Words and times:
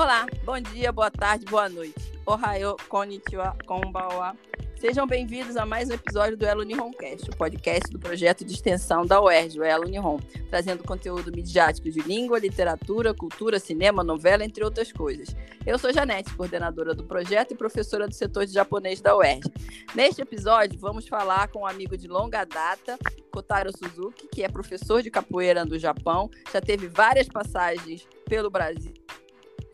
Olá, 0.00 0.24
bom 0.44 0.58
dia, 0.58 0.90
boa 0.90 1.10
tarde, 1.10 1.44
boa 1.44 1.68
noite. 1.68 2.18
Ohayo, 2.24 2.74
konnichiwa, 2.88 3.54
konbawa. 3.66 4.34
Sejam 4.80 5.06
bem-vindos 5.06 5.58
a 5.58 5.66
mais 5.66 5.90
um 5.90 5.92
episódio 5.92 6.38
do 6.38 6.46
Elo 6.46 6.62
Nihoncast, 6.62 7.28
o 7.28 7.36
podcast 7.36 7.92
do 7.92 7.98
projeto 7.98 8.42
de 8.42 8.54
extensão 8.54 9.04
da 9.04 9.20
UERJ, 9.20 9.60
o 9.60 9.62
Elo 9.62 9.84
Nihon, 9.84 10.18
trazendo 10.48 10.82
conteúdo 10.84 11.30
midiático 11.30 11.90
de 11.90 12.00
língua, 12.00 12.38
literatura, 12.38 13.12
cultura, 13.12 13.60
cinema, 13.60 14.02
novela, 14.02 14.42
entre 14.42 14.64
outras 14.64 14.90
coisas. 14.90 15.36
Eu 15.66 15.78
sou 15.78 15.92
Janete, 15.92 16.32
coordenadora 16.32 16.94
do 16.94 17.04
projeto 17.04 17.52
e 17.52 17.54
professora 17.54 18.08
do 18.08 18.14
setor 18.14 18.46
de 18.46 18.54
japonês 18.54 19.02
da 19.02 19.14
UERJ. 19.14 19.52
Neste 19.94 20.22
episódio, 20.22 20.80
vamos 20.80 21.06
falar 21.06 21.48
com 21.48 21.58
um 21.58 21.66
amigo 21.66 21.94
de 21.98 22.08
longa 22.08 22.44
data, 22.44 22.98
Kotaro 23.30 23.70
Suzuki, 23.76 24.28
que 24.28 24.42
é 24.42 24.48
professor 24.48 25.02
de 25.02 25.10
capoeira 25.10 25.62
do 25.66 25.78
Japão, 25.78 26.30
já 26.50 26.60
teve 26.62 26.88
várias 26.88 27.28
passagens 27.28 28.08
pelo 28.26 28.48
Brasil, 28.48 28.94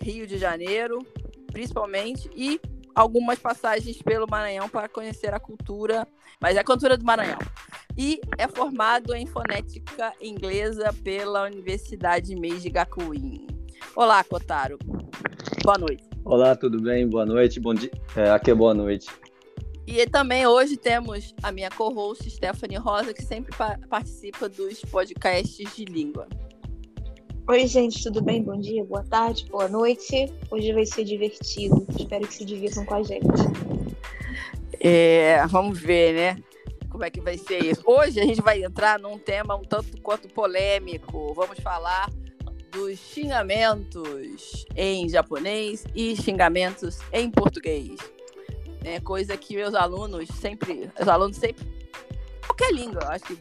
Rio 0.06 0.24
de 0.24 0.38
Janeiro, 0.38 1.04
principalmente, 1.52 2.30
e 2.36 2.60
algumas 2.94 3.40
passagens 3.40 4.00
pelo 4.00 4.24
Maranhão 4.30 4.68
para 4.68 4.88
conhecer 4.88 5.34
a 5.34 5.40
cultura, 5.40 6.06
mas 6.40 6.56
é 6.56 6.60
a 6.60 6.64
cultura 6.64 6.96
do 6.96 7.04
Maranhão. 7.04 7.38
E 7.98 8.20
é 8.38 8.46
formado 8.46 9.14
em 9.14 9.26
fonética 9.26 10.12
inglesa 10.20 10.92
pela 11.02 11.44
Universidade 11.44 12.36
Meiji 12.36 12.70
Gakuin. 12.70 13.48
Olá, 13.96 14.22
Kotaro. 14.22 14.78
Boa 15.64 15.76
noite. 15.76 16.04
Olá, 16.24 16.54
tudo 16.54 16.80
bem? 16.80 17.08
Boa 17.08 17.26
noite. 17.26 17.58
Bom 17.58 17.74
dia. 17.74 17.90
É, 18.14 18.30
aqui 18.30 18.52
é 18.52 18.54
boa 18.54 18.74
noite. 18.74 19.08
E 19.86 20.06
também 20.06 20.46
hoje 20.46 20.76
temos 20.76 21.34
a 21.42 21.50
minha 21.50 21.70
co-host, 21.70 22.30
Stephanie 22.30 22.78
Rosa, 22.78 23.12
que 23.12 23.22
sempre 23.22 23.56
pa 23.56 23.78
participa 23.88 24.48
dos 24.48 24.80
podcasts 24.82 25.74
de 25.74 25.84
língua. 25.84 26.28
Oi, 27.48 27.64
gente, 27.68 28.02
tudo 28.02 28.20
bem? 28.20 28.42
Bom 28.42 28.58
dia, 28.58 28.84
boa 28.84 29.04
tarde, 29.04 29.46
boa 29.48 29.68
noite. 29.68 30.34
Hoje 30.50 30.72
vai 30.72 30.84
ser 30.84 31.04
divertido. 31.04 31.86
Espero 31.96 32.26
que 32.26 32.34
se 32.34 32.44
divirtam 32.44 32.84
com 32.84 32.94
a 32.94 33.02
gente. 33.04 33.24
É, 34.80 35.46
vamos 35.46 35.78
ver, 35.78 36.12
né? 36.12 36.42
Como 36.90 37.04
é 37.04 37.10
que 37.10 37.20
vai 37.20 37.38
ser 37.38 37.64
isso. 37.64 37.82
Hoje 37.86 38.18
a 38.18 38.24
gente 38.24 38.42
vai 38.42 38.64
entrar 38.64 38.98
num 38.98 39.16
tema 39.16 39.54
um 39.54 39.62
tanto 39.62 40.00
quanto 40.02 40.28
polêmico. 40.28 41.32
Vamos 41.34 41.60
falar 41.60 42.10
dos 42.72 42.98
xingamentos 42.98 44.66
em 44.74 45.08
japonês 45.08 45.86
e 45.94 46.16
xingamentos 46.16 46.98
em 47.12 47.30
português. 47.30 47.92
É 48.82 48.98
coisa 48.98 49.36
que 49.36 49.54
meus 49.54 49.72
alunos 49.72 50.28
sempre, 50.40 50.90
os 51.00 51.06
alunos 51.06 51.36
sempre 51.36 51.64
qualquer 52.56 52.72
língua, 52.72 53.04
acho 53.08 53.24
que 53.24 53.38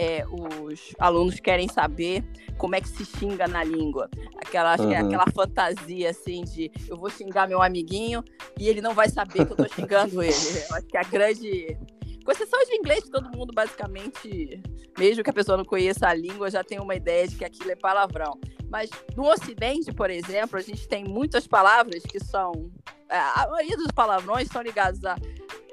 é, 0.00 0.24
os 0.26 0.94
alunos 0.98 1.38
querem 1.40 1.68
saber 1.68 2.24
como 2.56 2.74
é 2.74 2.80
que 2.80 2.88
se 2.88 3.04
xinga 3.04 3.46
na 3.46 3.62
língua. 3.62 4.08
Aquela, 4.36 4.74
uhum. 4.80 4.88
que 4.88 4.94
aquela 4.94 5.26
fantasia 5.30 6.08
assim 6.08 6.42
de 6.42 6.70
eu 6.88 6.96
vou 6.96 7.10
xingar 7.10 7.46
meu 7.46 7.60
amiguinho 7.60 8.24
e 8.58 8.66
ele 8.66 8.80
não 8.80 8.94
vai 8.94 9.10
saber 9.10 9.44
que 9.44 9.52
eu 9.52 9.56
tô 9.56 9.68
xingando 9.68 10.22
ele. 10.24 10.34
Eu 10.70 10.76
acho 10.76 10.86
que 10.86 10.96
a 10.96 11.02
grande. 11.02 11.78
Com 12.24 12.32
exceção 12.32 12.58
de 12.64 12.76
inglês, 12.76 13.04
todo 13.10 13.36
mundo 13.36 13.52
basicamente, 13.54 14.62
mesmo 14.98 15.22
que 15.22 15.30
a 15.30 15.34
pessoa 15.34 15.58
não 15.58 15.64
conheça 15.66 16.08
a 16.08 16.14
língua, 16.14 16.50
já 16.50 16.64
tem 16.64 16.80
uma 16.80 16.94
ideia 16.94 17.28
de 17.28 17.36
que 17.36 17.44
aquilo 17.44 17.70
é 17.70 17.76
palavrão. 17.76 18.38
Mas 18.70 18.88
no 19.14 19.30
Ocidente, 19.30 19.92
por 19.92 20.08
exemplo, 20.08 20.58
a 20.58 20.62
gente 20.62 20.88
tem 20.88 21.04
muitas 21.04 21.46
palavras 21.46 22.02
que 22.04 22.18
são. 22.18 22.70
É, 23.10 23.18
a 23.18 23.48
maioria 23.50 23.76
dos 23.76 23.90
palavrões 23.90 24.48
são 24.48 24.62
ligados 24.62 25.04
a, 25.04 25.16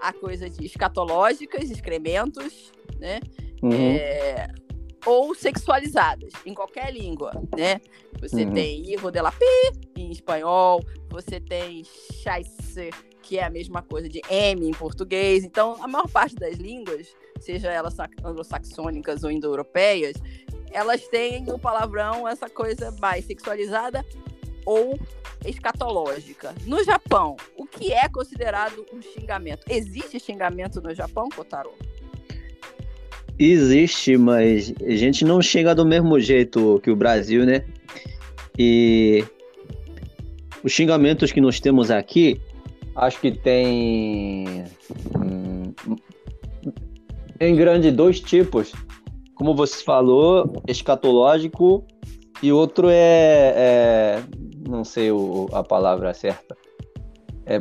a 0.02 0.12
coisas 0.12 0.59
escatológicas, 0.59 1.69
excrementos, 1.69 2.73
né? 3.00 3.22
Uhum. 3.61 3.72
É, 3.72 4.47
ou 5.05 5.33
sexualizadas, 5.33 6.33
em 6.45 6.53
qualquer 6.53 6.94
língua, 6.94 7.31
né? 7.58 7.80
Você 8.19 8.44
uhum. 8.44 8.53
tem 8.53 8.94
hijo 8.94 9.09
de 9.09 9.22
la 9.22 9.31
pi, 9.31 9.45
em 9.95 10.11
espanhol, 10.11 10.83
você 11.09 11.39
tem 11.39 11.83
chaise, 12.22 12.89
que 13.22 13.38
é 13.38 13.44
a 13.44 13.50
mesma 13.50 13.81
coisa 13.81 14.09
de 14.09 14.22
M 14.29 14.67
em 14.67 14.72
português. 14.72 15.44
Então, 15.44 15.81
a 15.81 15.88
maior 15.88 16.09
parte 16.09 16.35
das 16.35 16.56
línguas, 16.56 17.07
seja 17.40 17.72
elas 17.72 17.96
anglo-saxônicas 18.23 19.23
ou 19.23 19.31
indo-europeias, 19.31 20.16
elas 20.72 21.07
têm 21.07 21.44
no 21.44 21.57
palavrão 21.57 22.28
essa 22.28 22.50
coisa 22.50 22.91
mais 23.00 23.25
sexualizada 23.25 24.06
ou 24.66 25.00
escatológica. 25.46 26.53
No 26.66 26.84
Japão, 26.84 27.38
o 27.56 27.66
que 27.66 27.94
é 27.94 28.09
considerado 28.09 28.85
um 28.94 29.01
xingamento? 29.01 29.63
Existe 29.69 30.19
xingamento 30.19 30.81
no 30.81 30.94
Japão, 30.94 31.29
Kotaro? 31.29 31.73
Existe, 33.40 34.18
mas 34.18 34.74
a 34.84 34.96
gente 34.96 35.24
não 35.24 35.42
chega 35.42 35.75
do 35.75 35.86
mesmo 35.86 36.20
jeito 36.20 36.80
que 36.84 36.90
o 36.90 36.96
Brasil, 36.96 37.46
né? 37.46 37.64
E 38.58 39.24
os 40.64 40.72
xingamentos 40.72 41.31
que 41.31 41.40
nós 41.40 41.59
temos 41.59 41.92
aqui, 41.92 42.42
acho 42.96 43.22
que 43.22 43.31
tem 43.31 44.66
hum, 45.16 45.74
em 47.40 47.56
grande 47.56 47.92
dois 47.92 48.20
tipos. 48.20 48.74
Como 49.36 49.53
você 49.53 49.84
falou, 49.84 50.64
escatológico 50.68 51.86
e 52.42 52.52
outro 52.52 52.90
é, 52.90 53.53
é 53.56 54.24
não 54.68 54.84
sei 54.84 55.12
o, 55.12 55.47
a 55.53 55.64
palavra 55.64 56.12
certa. 56.14 56.58
É 57.46 57.59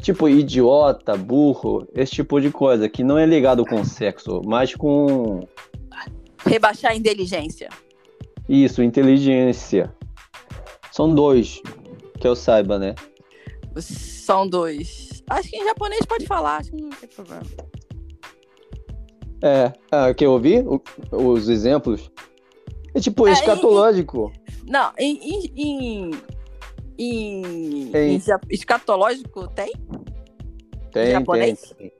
tipo 0.00 0.28
idiota, 0.28 1.16
burro, 1.16 1.86
esse 1.94 2.12
tipo 2.12 2.40
de 2.40 2.50
coisa, 2.50 2.88
que 2.88 3.02
não 3.02 3.18
é 3.18 3.26
ligado 3.26 3.64
com 3.64 3.84
sexo, 3.84 4.40
mas 4.44 4.74
com. 4.74 5.40
Rebaixar 6.44 6.92
a 6.92 6.94
inteligência. 6.94 7.68
Isso, 8.48 8.82
inteligência. 8.82 9.92
São 10.92 11.14
dois, 11.14 11.60
que 12.20 12.26
eu 12.26 12.36
saiba, 12.36 12.78
né? 12.78 12.94
São 13.76 14.48
dois. 14.48 15.22
Acho 15.28 15.50
que 15.50 15.56
em 15.56 15.64
japonês 15.64 16.06
pode 16.06 16.26
falar, 16.26 16.58
acho 16.58 16.70
que 16.70 16.80
não 16.80 16.90
tem 16.90 17.08
problema. 17.08 17.42
É, 19.42 19.72
ah, 19.90 20.14
que 20.14 20.24
eu 20.24 20.32
ouvi 20.32 20.64
os 21.12 21.48
exemplos. 21.48 22.10
É 22.94 23.00
tipo 23.00 23.28
é, 23.28 23.32
escatológico. 23.32 24.32
Em, 24.66 24.70
não, 24.70 24.92
em, 24.98 25.50
em, 25.54 26.10
em 26.98 27.90
em, 27.94 28.16
em 28.16 28.22
escatológico 28.50 29.48
tem? 29.48 29.72
Tem, 30.92 31.10
japonês? 31.12 31.74
tem. 31.76 31.92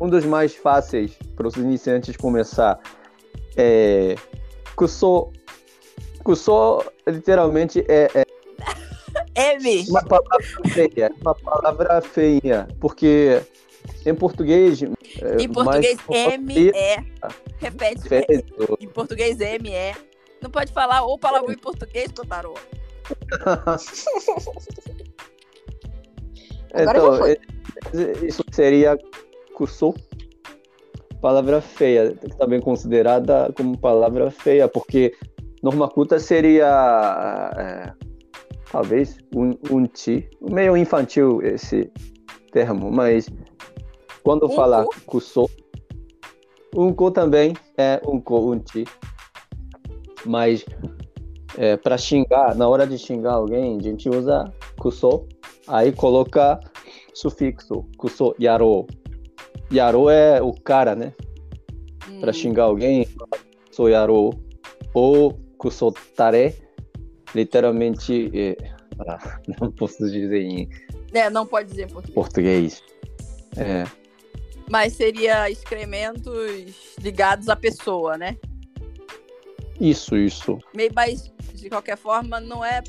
Um 0.00 0.08
dos 0.08 0.24
mais 0.24 0.54
fáceis 0.54 1.12
para 1.36 1.48
os 1.48 1.56
iniciantes 1.56 2.16
começar 2.16 2.78
é 3.56 4.14
Kuso. 4.76 5.32
Kuso 6.22 6.84
literalmente 7.06 7.84
é, 7.88 8.08
é 8.14 8.24
M. 9.56 9.86
Uma 9.88 10.04
palavra 10.04 10.38
feia, 10.68 11.12
uma 11.20 11.34
palavra 11.34 12.00
feia, 12.00 12.68
porque 12.80 13.42
em 14.06 14.14
português. 14.14 14.82
É, 14.82 15.42
em 15.42 15.48
português, 15.48 15.98
M 16.08 16.70
é. 16.70 17.04
Repete. 17.58 18.08
Feio. 18.08 18.44
Em 18.80 18.88
português, 18.88 19.40
M 19.40 19.70
é. 19.70 19.94
Não 20.40 20.50
pode 20.50 20.72
falar 20.72 21.02
ou 21.02 21.18
palavra 21.18 21.52
em 21.52 21.58
português, 21.58 22.12
Kotaro. 22.12 22.54
então, 26.74 27.26
isso 28.22 28.42
seria 28.50 28.98
cursou 29.54 29.94
palavra 31.20 31.60
feia, 31.60 32.14
também 32.38 32.60
considerada 32.60 33.52
como 33.56 33.76
palavra 33.76 34.30
feia, 34.30 34.68
porque 34.68 35.14
norma 35.62 35.88
culta 35.88 36.18
seria 36.18 37.52
é, 37.56 37.92
talvez 38.70 39.18
um, 39.34 39.54
um 39.70 39.86
ti, 39.86 40.28
meio 40.40 40.76
infantil 40.76 41.42
esse 41.42 41.90
termo, 42.52 42.90
mas 42.90 43.28
quando 44.22 44.46
um 44.46 44.50
falar 44.50 44.84
cursou, 45.06 45.50
um 46.74 46.92
co 46.92 47.10
também 47.10 47.54
é 47.76 48.00
um 48.06 48.20
co, 48.20 48.52
um 48.52 48.58
ti, 48.58 48.84
mas 50.24 50.64
é, 51.56 51.76
para 51.76 51.96
xingar, 51.96 52.54
na 52.54 52.68
hora 52.68 52.86
de 52.86 52.98
xingar 52.98 53.34
alguém, 53.34 53.78
a 53.78 53.82
gente 53.82 54.08
usa 54.08 54.52
kuso, 54.78 55.26
aí 55.66 55.92
coloca 55.92 56.60
sufixo, 57.14 57.86
kuso, 57.96 58.34
yaro. 58.40 58.86
Yaro 59.72 60.08
é 60.08 60.40
o 60.42 60.52
cara, 60.52 60.94
né? 60.94 61.14
Hum. 62.08 62.20
Para 62.20 62.32
xingar 62.32 62.64
alguém, 62.64 63.06
kuso 63.68 63.88
yaro. 63.88 64.30
Ou 64.94 65.38
kuso 65.58 65.92
tare, 66.16 66.54
literalmente, 67.34 68.30
é, 68.34 68.56
ah, 69.06 69.40
não 69.60 69.70
posso 69.70 70.04
dizer 70.10 70.42
em... 70.42 70.68
É, 71.12 71.30
não 71.30 71.46
pode 71.46 71.70
dizer 71.70 71.84
em 71.84 71.88
português. 71.88 72.14
Português. 72.14 72.82
É. 73.56 73.84
Mas 74.70 74.92
seria 74.92 75.50
excrementos 75.50 76.96
ligados 77.00 77.48
à 77.48 77.56
pessoa, 77.56 78.18
né? 78.18 78.36
Isso, 79.80 80.16
isso. 80.16 80.58
Mas 80.94 81.32
de 81.60 81.68
qualquer 81.68 81.96
forma, 81.96 82.40
não 82.40 82.64
é. 82.64 82.82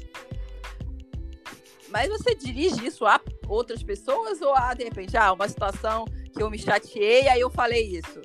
Mas 1.89 2.09
você 2.09 2.35
dirige 2.35 2.85
isso 2.85 3.05
a 3.05 3.19
outras 3.47 3.81
pessoas 3.81 4.41
ou 4.41 4.53
a, 4.55 4.73
de 4.73 4.83
repente, 4.83 5.17
ah, 5.17 5.33
uma 5.33 5.47
situação 5.47 6.05
que 6.33 6.41
eu 6.41 6.49
me 6.49 6.57
chateei, 6.57 7.27
aí 7.27 7.41
eu 7.41 7.49
falei 7.49 7.97
isso? 7.97 8.21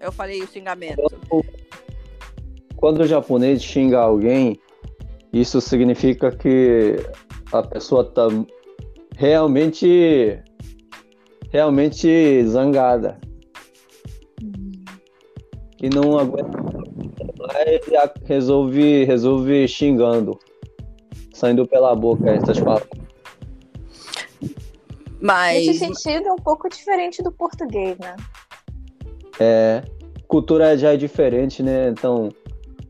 Eu 0.00 0.12
falei 0.12 0.42
o 0.42 0.46
xingamento. 0.46 1.02
Quando, 1.28 1.44
quando 2.76 3.00
o 3.00 3.06
japonês 3.06 3.62
xinga 3.62 3.98
alguém, 3.98 4.60
Isso 5.34 5.60
significa 5.60 6.30
que 6.30 6.94
a 7.52 7.60
pessoa 7.60 8.02
está 8.02 8.28
realmente 9.16 10.40
realmente 11.50 12.44
zangada 12.46 13.20
e 15.82 15.90
não 15.90 16.16
aguenta 16.16 16.56
e 17.66 17.80
resolve 18.24 19.04
resolve 19.04 19.68
xingando 19.68 20.38
saindo 21.32 21.66
pela 21.66 21.94
boca 21.94 22.30
essas 22.30 22.58
palavras 22.58 23.04
Mas 25.20 25.66
Nesse 25.66 25.78
sentido, 25.78 26.28
é 26.28 26.32
um 26.32 26.36
pouco 26.36 26.68
diferente 26.68 27.22
do 27.22 27.32
português, 27.32 27.96
né? 27.98 28.14
É, 29.40 29.82
cultura 30.28 30.76
já 30.76 30.92
é 30.92 30.96
diferente, 30.96 31.62
né? 31.62 31.88
Então 31.88 32.28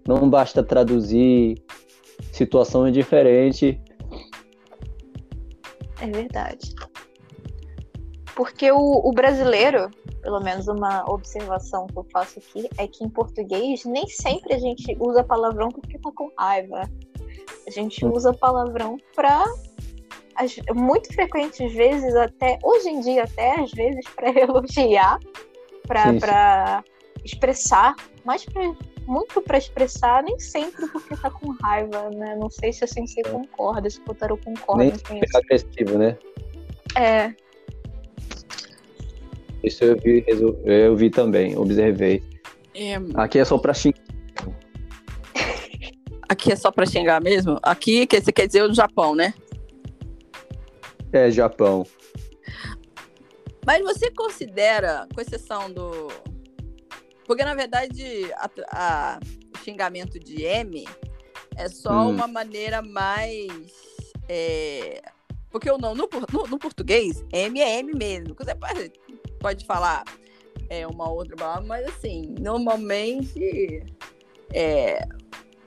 não 0.06 0.28
basta 0.28 0.62
traduzir, 0.62 1.62
situação 2.32 2.86
é 2.86 2.90
diferente. 2.90 3.80
É 6.00 6.06
verdade. 6.06 6.74
Porque 8.34 8.70
o, 8.72 8.78
o 8.78 9.12
brasileiro, 9.12 9.90
pelo 10.22 10.40
menos 10.40 10.66
uma 10.66 11.04
observação 11.10 11.86
que 11.86 11.96
eu 11.96 12.06
faço 12.12 12.38
aqui, 12.40 12.68
é 12.78 12.86
que 12.86 13.04
em 13.04 13.08
português 13.08 13.84
nem 13.84 14.06
sempre 14.08 14.54
a 14.54 14.58
gente 14.58 14.96
usa 14.98 15.22
palavrão 15.22 15.68
porque 15.68 15.98
tá 15.98 16.10
com 16.14 16.30
raiva. 16.36 16.82
A 17.66 17.70
gente 17.70 18.04
usa 18.04 18.32
palavrão 18.32 18.96
pra. 19.14 19.44
as- 20.36 20.56
muito 20.74 21.12
frequentes 21.14 21.72
vezes, 21.74 22.14
até 22.16 22.58
hoje 22.62 22.88
em 22.88 23.00
dia, 23.00 23.24
até 23.24 23.60
às 23.60 23.70
vezes, 23.70 24.04
pra 24.16 24.28
elogiar, 24.36 25.18
pra 25.86 26.82
expressar, 27.24 27.94
mas 28.24 28.44
pra, 28.44 28.62
muito 29.06 29.40
pra 29.42 29.58
expressar, 29.58 30.22
nem 30.24 30.38
sempre 30.40 30.88
porque 30.88 31.16
tá 31.16 31.30
com 31.30 31.52
raiva, 31.62 32.10
né? 32.10 32.36
Não 32.36 32.50
sei 32.50 32.72
se 32.72 32.84
assim 32.84 33.06
você 33.06 33.22
concorda, 33.22 33.88
se 33.88 34.00
o 34.00 34.04
Kotaro 34.04 34.36
concorda 34.38 34.82
Nem 34.84 34.90
com 34.92 34.98
sempre 34.98 35.26
isso. 35.28 35.38
agressivo, 35.38 35.98
né? 35.98 36.18
É, 36.96 37.32
Isso 39.64 39.82
eu 39.84 39.96
vi, 39.96 40.24
eu 40.64 40.96
vi 40.96 41.10
também, 41.10 41.56
observei. 41.56 42.22
é, 42.74 42.94
Aqui 43.14 43.38
é 43.38 43.44
só 43.44 43.56
pra 43.58 43.72
xingar. 43.72 43.98
aqui 46.28 46.52
é 46.52 46.56
só 46.56 46.70
pra 46.70 46.86
xingar 46.86 47.22
mesmo? 47.22 47.58
Aqui 47.62 48.06
quer, 48.06 48.22
você 48.22 48.32
quer 48.32 48.46
dizer 48.46 48.62
o 48.62 48.74
Japão, 48.74 49.14
né? 49.14 49.32
É, 51.12 51.30
Japão. 51.30 51.86
Mas 53.66 53.82
você 53.82 54.10
considera, 54.10 55.06
com 55.14 55.20
exceção 55.20 55.72
do. 55.72 56.08
Porque, 57.26 57.42
na 57.44 57.54
verdade, 57.54 58.30
a- 58.36 58.50
a- 58.70 59.20
o 59.54 59.58
xingamento 59.64 60.18
de 60.18 60.42
M 60.42 60.84
é 61.56 61.68
só 61.68 62.02
Hum. 62.06 62.10
uma 62.10 62.26
maneira 62.26 62.82
mais. 62.82 63.48
é, 64.28 65.00
Porque 65.50 65.70
eu 65.70 65.78
não, 65.78 65.94
no, 65.94 66.08
no- 66.32 66.46
no 66.48 66.58
português, 66.58 67.24
M 67.32 67.60
é 67.60 67.78
M 67.78 67.92
mesmo. 67.94 68.34
Você 68.36 68.54
pode, 68.56 68.90
pode 69.44 69.66
falar 69.66 70.04
é, 70.70 70.86
uma 70.86 71.10
outra 71.10 71.36
palavra, 71.36 71.66
mas 71.66 71.86
assim, 71.86 72.34
normalmente 72.40 73.84
é, 74.54 75.06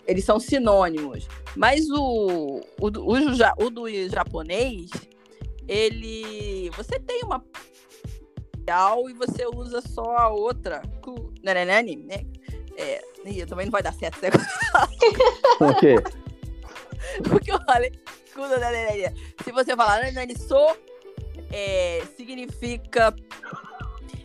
eles 0.08 0.26
são 0.26 0.40
sinônimos. 0.40 1.28
Mas 1.56 1.88
o, 1.92 2.60
o, 2.82 2.90
do- 2.90 3.06
o, 3.08 3.14
o 3.64 3.70
do 3.70 4.10
japonês, 4.10 4.90
ele. 5.68 6.72
Você 6.72 7.00
tem 7.00 7.22
uma 7.24 7.46
e 9.10 9.14
você 9.14 9.46
usa 9.46 9.80
só 9.80 10.18
a 10.18 10.30
outra. 10.30 10.82
Nananani, 11.44 11.98
né? 11.98 12.26
É, 12.76 13.00
ih, 13.26 13.46
também 13.46 13.68
não 13.68 13.72
vai 13.72 13.84
dar 13.84 13.94
certo 13.94 14.16
esse 14.18 14.24
negócio, 14.26 14.60
O 15.62 15.80
quê? 15.80 15.96
porque 17.30 17.52
eu 17.52 17.60
falei. 17.64 17.92
Se 19.44 19.52
você 19.52 19.76
falar 19.76 20.02
nanani 20.04 20.36
sou, 20.38 20.76
é, 21.52 22.04
significa. 22.16 23.14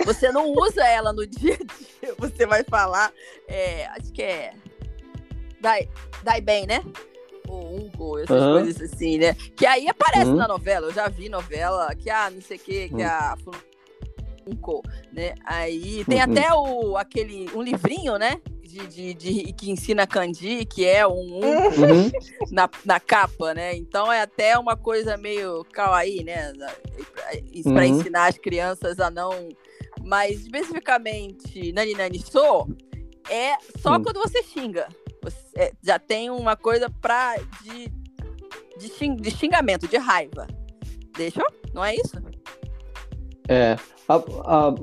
Você 0.05 0.33
não 0.33 0.51
usa 0.53 0.85
ela 0.85 1.13
no 1.13 1.27
dia 1.27 1.55
a 1.55 1.57
dia, 1.59 2.15
você 2.19 2.45
vai 2.47 2.65
falar. 2.65 3.13
é, 3.49 3.87
acho 3.89 4.13
que 4.13 4.23
é. 4.23 4.53
Dai, 5.61 5.89
dai 6.25 6.41
bem, 6.41 6.67
né? 6.67 6.83
Ou 7.47 7.77
unco, 7.85 8.19
essas 8.19 8.41
Aham. 8.43 8.53
coisas 8.53 8.93
assim, 8.93 9.19
né? 9.19 9.35
Que 9.57 9.65
aí 9.65 9.89
aparece 9.89 10.31
Uhum. 10.31 10.37
na 10.37 10.49
novela. 10.49 10.89
Eu 10.89 10.93
já 10.93 11.09
vi 11.09 11.29
novela 11.29 11.95
que, 11.95 12.11
ah, 12.11 12.31
não 12.31 12.41
sei 12.41 12.57
o 12.57 12.61
que, 12.61 12.89
que 12.89 12.95
Uhum. 12.95 13.05
a. 13.07 13.37
Unco, 14.45 14.83
né? 15.13 15.35
Aí 15.45 16.05
tem 16.07 16.19
Uhum. 16.19 16.25
até 16.33 16.53
o, 16.53 16.97
aquele, 16.97 17.49
um 17.55 17.63
livrinho, 17.63 18.17
né? 18.19 18.41
De, 18.73 18.87
de, 18.87 19.15
de- 19.15 19.53
que 19.53 19.71
ensina 19.71 20.07
kanji, 20.07 20.65
que 20.65 20.83
é 20.87 21.07
um 21.07 21.37
unco 21.37 21.81
Uhum. 21.83 22.11
na, 22.51 22.71
na 22.87 22.99
capa, 22.99 23.53
né? 23.53 23.77
Então 23.77 24.11
é 24.11 24.23
até 24.23 24.59
uma 24.59 24.77
coisa 24.79 25.15
meio 25.19 25.63
kawaii, 25.73 26.25
né? 26.25 26.55
Isso 27.53 27.69
para 27.71 27.85
Uhum. 27.85 27.99
ensinar 28.01 28.27
as 28.29 28.39
crianças 28.39 28.99
a 28.99 29.11
não. 29.11 29.51
Mas 30.03 30.41
especificamente 30.41 31.71
Nani 31.73 31.93
Nani 31.93 32.19
So 32.19 32.67
é 33.29 33.57
só 33.79 33.97
Hum. 33.97 34.03
quando 34.03 34.21
você 34.21 34.43
xinga. 34.43 34.89
Você- 35.23 35.37
é, 35.57 35.73
já 35.83 35.99
tem 35.99 36.31
uma 36.31 36.57
coisa 36.57 36.89
pra, 36.89 37.37
de, 37.63 37.89
de, 38.79 38.89
xing- 38.89 39.17
de 39.17 39.31
xingamento, 39.31 39.87
de 39.87 39.99
raiva. 39.99 40.47
Deixa? 41.15 41.45
Não 41.75 41.85
é 41.85 41.95
isso? 41.95 42.17
É. 43.49 43.77
A, 44.09 44.17
a, 44.17 44.75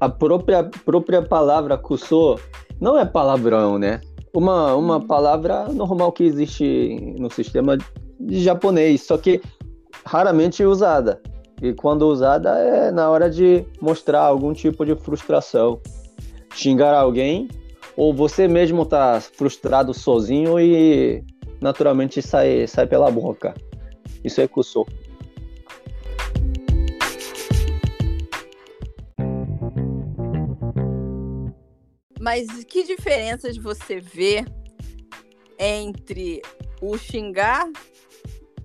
a 0.00 0.08
própria, 0.08 0.64
própria 0.86 1.20
palavra 1.22 1.76
kusou 1.76 2.40
não 2.84 2.98
é 2.98 3.04
palavrão, 3.06 3.78
né? 3.78 4.02
Uma, 4.34 4.74
uma 4.74 5.00
palavra 5.00 5.68
normal 5.68 6.12
que 6.12 6.22
existe 6.22 7.14
no 7.18 7.30
sistema 7.30 7.78
de 8.20 8.42
japonês, 8.42 9.06
só 9.06 9.16
que 9.16 9.40
raramente 10.04 10.62
usada. 10.62 11.18
E 11.62 11.72
quando 11.72 12.02
usada 12.02 12.50
é 12.58 12.90
na 12.90 13.08
hora 13.08 13.30
de 13.30 13.64
mostrar 13.80 14.20
algum 14.20 14.52
tipo 14.52 14.84
de 14.84 14.94
frustração. 14.96 15.80
Xingar 16.54 16.94
alguém, 16.94 17.48
ou 17.96 18.12
você 18.12 18.46
mesmo 18.46 18.84
tá 18.84 19.18
frustrado 19.18 19.94
sozinho 19.94 20.60
e 20.60 21.24
naturalmente 21.62 22.20
sai, 22.20 22.66
sai 22.66 22.86
pela 22.86 23.10
boca. 23.10 23.54
Isso 24.22 24.42
é 24.42 24.46
kusou. 24.46 24.86
Mas 32.24 32.64
que 32.64 32.82
diferenças 32.84 33.58
você 33.58 34.00
vê 34.00 34.46
entre 35.58 36.40
o 36.80 36.96
xingar 36.96 37.70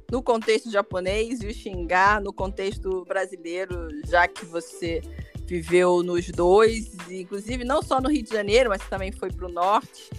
no 0.10 0.24
contexto 0.24 0.72
japonês 0.72 1.42
e 1.42 1.48
o 1.48 1.54
xingar 1.54 2.22
no 2.22 2.32
contexto 2.32 3.04
brasileiro, 3.04 3.90
já 4.08 4.30
que 4.30 4.46
você 4.46 5.02
viveu 5.46 6.02
nos 6.02 6.30
dois, 6.30 6.96
inclusive 7.12 7.66
não 7.66 7.82
só 7.82 8.00
no 8.00 8.08
Rio 8.08 8.24
de 8.24 8.30
Janeiro, 8.30 8.70
mas 8.70 8.82
também 8.88 9.12
foi 9.12 9.30
para 9.30 9.46
o 9.46 9.52
norte. 9.52 10.10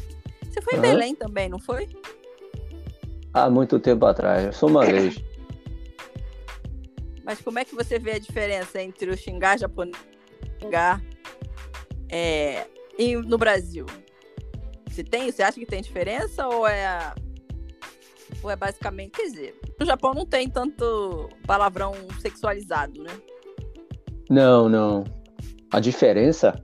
Você 0.45 0.61
foi 0.61 0.75
em 0.75 0.81
Aham. 0.81 0.91
Belém 0.91 1.15
também, 1.15 1.49
não 1.49 1.59
foi? 1.59 1.89
Há 3.33 3.49
muito 3.49 3.81
tempo 3.81 4.05
atrás, 4.05 4.55
só 4.55 4.67
uma 4.67 4.85
vez. 4.85 5.17
Mas 7.25 7.41
como 7.41 7.59
é 7.59 7.65
que 7.65 7.75
você 7.75 7.99
vê 7.99 8.13
a 8.13 8.19
diferença 8.19 8.83
entre 8.83 9.11
o 9.11 9.17
xingar 9.17 9.59
japonês 9.59 9.97
e 10.43 10.45
o 10.45 10.61
xingar 10.61 11.03
é, 12.11 12.67
em- 13.01 13.23
no 13.23 13.39
Brasil? 13.39 13.87
Você 14.89 15.03
tem? 15.05 15.31
Você 15.31 15.43
acha 15.43 15.59
que 15.59 15.67
tem 15.67 15.81
diferença 15.81 16.47
ou 16.47 16.67
é 16.67 17.15
ou 18.43 18.51
é 18.51 18.57
basicamente, 18.57 19.11
quer 19.13 19.25
dizer, 19.25 19.61
no 19.79 19.85
Japão 19.85 20.15
não 20.15 20.25
tem 20.25 20.49
tanto 20.49 21.29
palavrão 21.47 21.93
sexualizado, 22.21 23.03
né? 23.03 23.11
Não, 24.31 24.69
não. 24.69 25.05
A 25.73 25.81
diferença? 25.81 26.55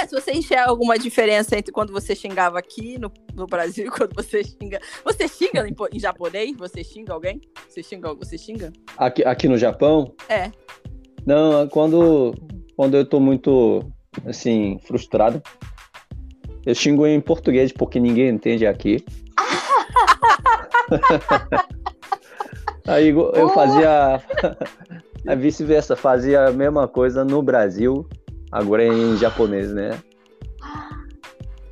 É, 0.00 0.06
se 0.06 0.14
você 0.18 0.32
enxerga 0.32 0.70
alguma 0.70 0.98
diferença 0.98 1.58
entre 1.58 1.70
quando 1.72 1.92
você 1.92 2.14
xingava 2.14 2.58
aqui 2.58 2.98
no, 2.98 3.12
no 3.34 3.46
Brasil 3.46 3.86
e 3.86 3.90
quando 3.90 4.14
você 4.14 4.42
xinga. 4.42 4.80
Você 5.04 5.28
xinga 5.28 5.68
em, 5.68 5.74
em 5.92 6.00
japonês? 6.00 6.56
Você 6.56 6.82
xinga 6.82 7.12
alguém? 7.12 7.40
Você 7.68 7.82
xinga? 7.82 8.14
Você 8.14 8.38
xinga? 8.38 8.72
Aqui, 8.96 9.22
aqui 9.24 9.46
no 9.46 9.58
Japão? 9.58 10.14
É. 10.28 10.50
Não, 11.26 11.68
quando, 11.68 12.34
quando 12.76 12.96
eu 12.96 13.04
tô 13.04 13.20
muito, 13.20 13.92
assim, 14.26 14.78
frustrado, 14.84 15.42
eu 16.64 16.74
xingo 16.74 17.06
em 17.06 17.20
português 17.20 17.72
porque 17.72 18.00
ninguém 18.00 18.28
entende 18.28 18.66
aqui. 18.66 19.04
Aí 22.86 23.08
eu 23.08 23.48
fazia, 23.50 24.22
a 25.26 25.34
vice-versa, 25.34 25.96
fazia 25.96 26.46
a 26.46 26.52
mesma 26.52 26.86
coisa 26.86 27.24
no 27.24 27.42
Brasil, 27.42 28.06
agora 28.52 28.84
em 28.84 29.16
japonês, 29.16 29.72
né? 29.72 29.98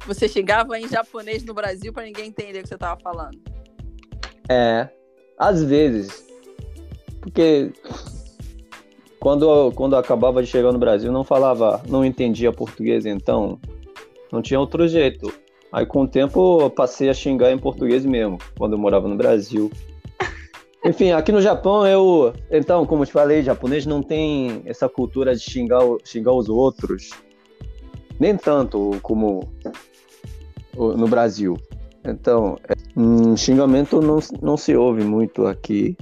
Você 0.06 0.26
xingava 0.28 0.78
em 0.78 0.88
japonês 0.88 1.44
no 1.44 1.54
Brasil 1.54 1.92
pra 1.92 2.04
ninguém 2.04 2.28
entender 2.28 2.60
o 2.60 2.62
que 2.62 2.68
você 2.68 2.78
tava 2.78 3.00
falando. 3.00 3.38
É, 4.48 4.88
às 5.38 5.62
vezes. 5.62 6.26
Porque 7.20 7.72
quando, 9.22 9.70
quando 9.76 9.94
acabava 9.94 10.42
de 10.42 10.48
chegar 10.48 10.72
no 10.72 10.80
Brasil, 10.80 11.12
não 11.12 11.22
falava, 11.22 11.80
não 11.88 12.04
entendia 12.04 12.52
português, 12.52 13.06
então 13.06 13.56
não 14.32 14.42
tinha 14.42 14.58
outro 14.58 14.88
jeito. 14.88 15.32
Aí 15.70 15.86
com 15.86 16.02
o 16.02 16.08
tempo 16.08 16.62
eu 16.62 16.68
passei 16.68 17.08
a 17.08 17.14
xingar 17.14 17.52
em 17.52 17.56
português 17.56 18.04
mesmo, 18.04 18.36
quando 18.58 18.72
eu 18.72 18.78
morava 18.80 19.06
no 19.06 19.14
Brasil. 19.14 19.70
Enfim, 20.84 21.12
aqui 21.12 21.30
no 21.30 21.40
Japão 21.40 21.86
eu, 21.86 22.34
então, 22.50 22.84
como 22.84 23.04
eu 23.04 23.06
te 23.06 23.12
falei, 23.12 23.44
japonês 23.44 23.86
não 23.86 24.02
tem 24.02 24.60
essa 24.64 24.88
cultura 24.88 25.36
de 25.36 25.40
xingar, 25.40 25.82
xingar 26.02 26.32
os 26.32 26.48
outros, 26.48 27.10
nem 28.18 28.36
tanto 28.36 28.98
como 29.02 29.48
no 30.76 31.06
Brasil. 31.06 31.56
Então, 32.04 32.58
um 32.96 33.36
xingamento 33.36 34.00
não, 34.00 34.18
não 34.42 34.56
se 34.56 34.74
ouve 34.74 35.04
muito 35.04 35.46
aqui. 35.46 35.96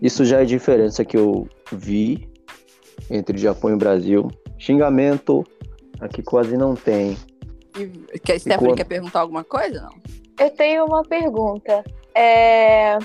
Isso 0.00 0.24
já 0.24 0.42
é 0.42 0.44
diferença 0.44 1.04
que 1.04 1.16
eu 1.16 1.48
vi 1.72 2.28
entre 3.10 3.38
Japão 3.38 3.72
e 3.72 3.76
Brasil. 3.76 4.30
Xingamento 4.58 5.44
aqui 6.00 6.22
quase 6.22 6.56
não 6.56 6.74
tem. 6.74 7.16
E, 7.78 8.18
quer, 8.18 8.38
Stephanie 8.38 8.70
quando... 8.70 8.76
quer 8.76 8.84
perguntar 8.84 9.20
alguma 9.20 9.44
coisa? 9.44 9.82
Não? 9.82 10.46
Eu 10.46 10.50
tenho 10.50 10.84
uma 10.86 11.02
pergunta. 11.02 11.84
É... 12.14 12.98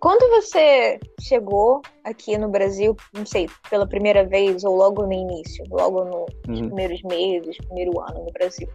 Quando 0.00 0.28
você 0.28 1.00
chegou 1.18 1.80
aqui 2.04 2.36
no 2.36 2.50
Brasil, 2.50 2.94
não 3.14 3.24
sei, 3.24 3.48
pela 3.70 3.86
primeira 3.86 4.22
vez 4.22 4.62
ou 4.62 4.76
logo 4.76 5.06
no 5.06 5.12
início, 5.12 5.64
logo 5.70 6.04
no, 6.04 6.26
nos 6.46 6.60
uhum. 6.60 6.66
primeiros 6.66 7.02
meses, 7.04 7.56
primeiro 7.56 7.98
ano 8.00 8.24
no 8.24 8.32
Brasil, 8.32 8.68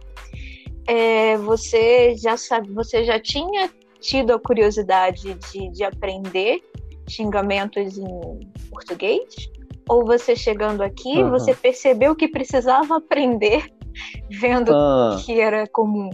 é, 0.88 1.36
você 1.36 2.16
já 2.16 2.36
sabe, 2.36 2.72
você 2.72 3.04
já 3.04 3.20
tinha 3.20 3.70
tido 4.00 4.32
a 4.32 4.38
curiosidade 4.38 5.34
de, 5.34 5.70
de 5.70 5.84
aprender 5.84 6.60
xingamentos 7.08 7.98
em 7.98 8.40
português? 8.70 9.50
Ou 9.88 10.04
você 10.04 10.36
chegando 10.36 10.82
aqui, 10.82 11.22
uhum. 11.22 11.30
você 11.30 11.54
percebeu 11.54 12.14
que 12.14 12.28
precisava 12.28 12.96
aprender 12.96 13.64
vendo 14.30 14.72
ah. 14.74 15.20
que 15.24 15.40
era 15.40 15.66
comum? 15.66 16.10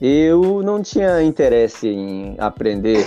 Eu 0.00 0.62
não 0.62 0.82
tinha 0.82 1.22
interesse 1.22 1.88
em 1.88 2.34
aprender 2.38 3.06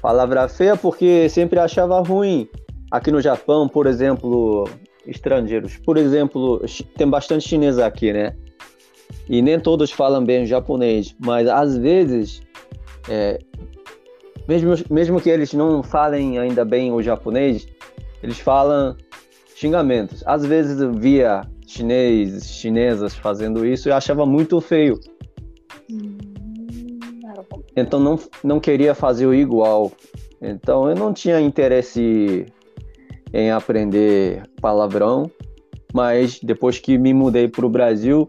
palavra 0.00 0.48
feia 0.48 0.76
porque 0.76 1.28
sempre 1.28 1.58
achava 1.58 2.00
ruim. 2.00 2.48
Aqui 2.90 3.10
no 3.10 3.20
Japão, 3.20 3.68
por 3.68 3.86
exemplo, 3.86 4.68
estrangeiros. 5.06 5.76
Por 5.78 5.96
exemplo, 5.96 6.60
tem 6.96 7.08
bastante 7.08 7.48
chinês 7.48 7.78
aqui, 7.78 8.12
né? 8.12 8.34
E 9.28 9.42
nem 9.42 9.58
todos 9.60 9.90
falam 9.90 10.24
bem 10.24 10.46
japonês, 10.46 11.14
mas 11.18 11.46
às 11.48 11.76
vezes, 11.76 12.42
é, 13.08 13.38
mesmo, 14.48 14.74
mesmo 14.90 15.20
que 15.20 15.30
eles 15.30 15.52
não 15.52 15.82
falem 15.82 16.38
ainda 16.38 16.64
bem 16.64 16.92
o 16.92 17.02
japonês, 17.02 17.66
eles 18.22 18.38
falam 18.38 18.96
xingamentos. 19.54 20.22
Às 20.26 20.44
vezes 20.44 20.80
eu 20.80 20.92
via 20.92 21.42
chinês, 21.66 22.44
chinesas 22.46 23.14
fazendo 23.14 23.64
isso 23.64 23.88
e 23.88 23.92
achava 23.92 24.26
muito 24.26 24.60
feio. 24.60 24.98
Então 27.76 28.00
não, 28.00 28.18
não 28.42 28.58
queria 28.58 28.94
fazer 28.94 29.26
o 29.26 29.34
igual. 29.34 29.92
Então 30.40 30.88
eu 30.88 30.96
não 30.96 31.12
tinha 31.12 31.40
interesse 31.40 32.46
em 33.32 33.50
aprender 33.50 34.42
palavrão, 34.60 35.30
mas 35.92 36.40
depois 36.40 36.78
que 36.78 36.98
me 36.98 37.14
mudei 37.14 37.46
para 37.46 37.64
o 37.64 37.70
Brasil, 37.70 38.28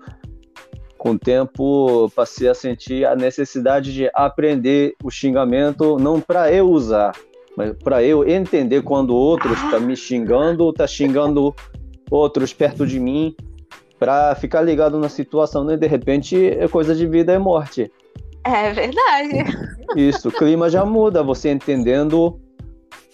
com 1.01 1.13
o 1.13 1.19
tempo 1.19 2.11
passei 2.15 2.47
a 2.47 2.53
sentir 2.53 3.07
a 3.07 3.15
necessidade 3.15 3.91
de 3.91 4.07
aprender 4.13 4.93
o 5.03 5.09
xingamento 5.09 5.97
não 5.97 6.21
para 6.21 6.53
eu 6.53 6.69
usar, 6.69 7.13
mas 7.57 7.73
para 7.83 8.03
eu 8.03 8.23
entender 8.29 8.83
quando 8.83 9.15
outros 9.15 9.59
está 9.63 9.79
me 9.79 9.97
xingando, 9.97 10.69
está 10.69 10.85
xingando 10.85 11.55
outros 12.11 12.53
perto 12.53 12.85
de 12.85 12.99
mim, 12.99 13.35
para 13.97 14.35
ficar 14.35 14.61
ligado 14.61 14.99
na 14.99 15.09
situação, 15.09 15.63
né? 15.63 15.75
De 15.75 15.87
repente 15.87 16.37
é 16.37 16.67
coisa 16.67 16.93
de 16.93 17.07
vida 17.07 17.33
e 17.33 17.39
morte. 17.39 17.91
É 18.43 18.71
verdade. 18.71 19.57
Isso, 19.95 20.29
o 20.29 20.31
clima 20.31 20.69
já 20.69 20.85
muda, 20.85 21.23
você 21.23 21.49
entendendo 21.49 22.39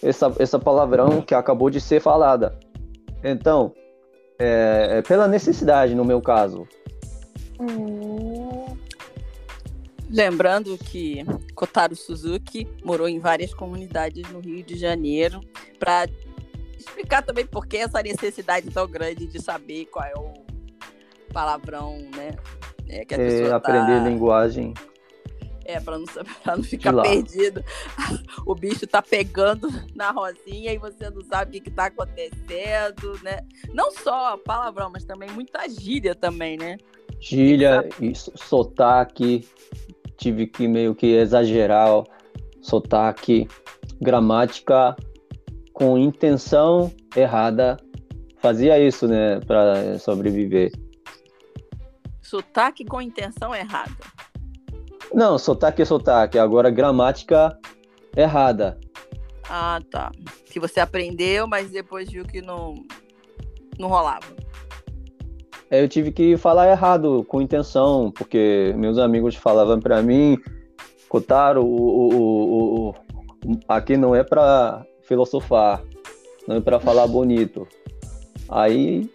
essa, 0.02 0.30
essa 0.38 0.58
palavrão 0.58 1.22
que 1.22 1.34
acabou 1.34 1.70
de 1.70 1.80
ser 1.80 2.00
falada. 2.00 2.54
Então, 3.24 3.72
é, 4.38 4.98
é 4.98 5.02
pela 5.02 5.26
necessidade, 5.26 5.94
no 5.94 6.04
meu 6.04 6.20
caso. 6.20 6.68
Lembrando 10.10 10.78
que 10.78 11.24
Kotaro 11.54 11.94
Suzuki 11.94 12.66
morou 12.84 13.08
em 13.08 13.18
várias 13.18 13.52
comunidades 13.52 14.30
no 14.30 14.40
Rio 14.40 14.62
de 14.62 14.76
Janeiro 14.76 15.40
para 15.78 16.08
explicar 16.78 17.22
também 17.22 17.46
por 17.46 17.66
que 17.66 17.76
essa 17.76 18.02
necessidade 18.02 18.70
tão 18.70 18.88
grande 18.88 19.26
de 19.26 19.42
saber 19.42 19.86
qual 19.86 20.04
é 20.04 20.14
o 20.16 20.32
palavrão, 21.32 21.98
né? 22.16 22.36
É, 22.88 23.04
que 23.04 23.14
a 23.14 23.18
é, 23.18 23.52
aprender 23.52 23.98
tá... 23.98 24.08
linguagem. 24.08 24.72
É, 25.64 25.78
para 25.78 25.98
não, 25.98 26.06
pra 26.06 26.56
não 26.56 26.64
ficar 26.64 26.94
perdido. 27.02 27.62
O 28.46 28.54
bicho 28.54 28.86
tá 28.86 29.02
pegando 29.02 29.68
na 29.94 30.10
rosinha 30.10 30.72
e 30.72 30.78
você 30.78 31.10
não 31.10 31.20
sabe 31.22 31.50
o 31.50 31.52
que, 31.52 31.68
que 31.68 31.70
tá 31.70 31.86
acontecendo, 31.86 33.20
né? 33.22 33.40
Não 33.74 33.90
só 33.90 34.38
palavrão, 34.38 34.88
mas 34.90 35.04
também 35.04 35.28
muita 35.30 35.68
gíria 35.68 36.14
também, 36.14 36.56
né? 36.56 36.78
Gíria 37.20 37.88
e 38.00 38.14
sotaque, 38.14 39.46
tive 40.16 40.46
que 40.46 40.68
meio 40.68 40.94
que 40.94 41.06
exagerar 41.06 41.92
o 41.92 42.04
sotaque, 42.60 43.48
gramática 44.00 44.96
com 45.72 45.98
intenção 45.98 46.92
errada. 47.16 47.76
Fazia 48.38 48.78
isso, 48.78 49.08
né, 49.08 49.40
para 49.40 49.98
sobreviver. 49.98 50.70
Sotaque 52.22 52.84
com 52.84 53.00
intenção 53.00 53.54
errada. 53.54 53.96
Não, 55.12 55.38
sotaque 55.38 55.82
é 55.82 55.84
sotaque. 55.84 56.38
Agora, 56.38 56.70
gramática 56.70 57.58
errada. 58.16 58.78
Ah, 59.48 59.80
tá. 59.90 60.12
Que 60.46 60.60
você 60.60 60.78
aprendeu, 60.78 61.46
mas 61.46 61.70
depois 61.70 62.10
viu 62.10 62.24
que 62.24 62.42
não, 62.42 62.74
não 63.78 63.88
rolava. 63.88 64.26
É, 65.70 65.82
eu 65.82 65.88
tive 65.88 66.10
que 66.10 66.36
falar 66.36 66.70
errado, 66.70 67.24
com 67.28 67.42
intenção, 67.42 68.10
porque 68.10 68.72
meus 68.76 68.96
amigos 68.96 69.34
falavam 69.34 69.78
para 69.78 70.02
mim, 70.02 70.38
Kotaro, 71.08 71.62
o, 71.62 72.14
o, 72.14 72.88
o, 72.90 72.94
aqui 73.68 73.96
não 73.96 74.14
é 74.14 74.24
para 74.24 74.84
filosofar, 75.02 75.82
não 76.46 76.56
é 76.56 76.60
para 76.60 76.80
falar 76.80 77.06
bonito. 77.08 77.68
Aí, 78.48 79.10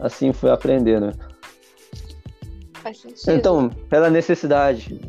assim 0.00 0.32
fui 0.32 0.50
aprendendo. 0.50 1.12
Então, 3.28 3.68
pela 3.88 4.10
necessidade, 4.10 5.00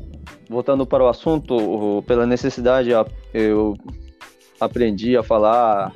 voltando 0.49 0.85
para 0.85 1.03
o 1.03 1.07
assunto, 1.07 2.03
pela 2.07 2.25
necessidade, 2.25 2.91
eu 3.33 3.75
aprendi 4.59 5.17
a 5.17 5.23
falar 5.23 5.93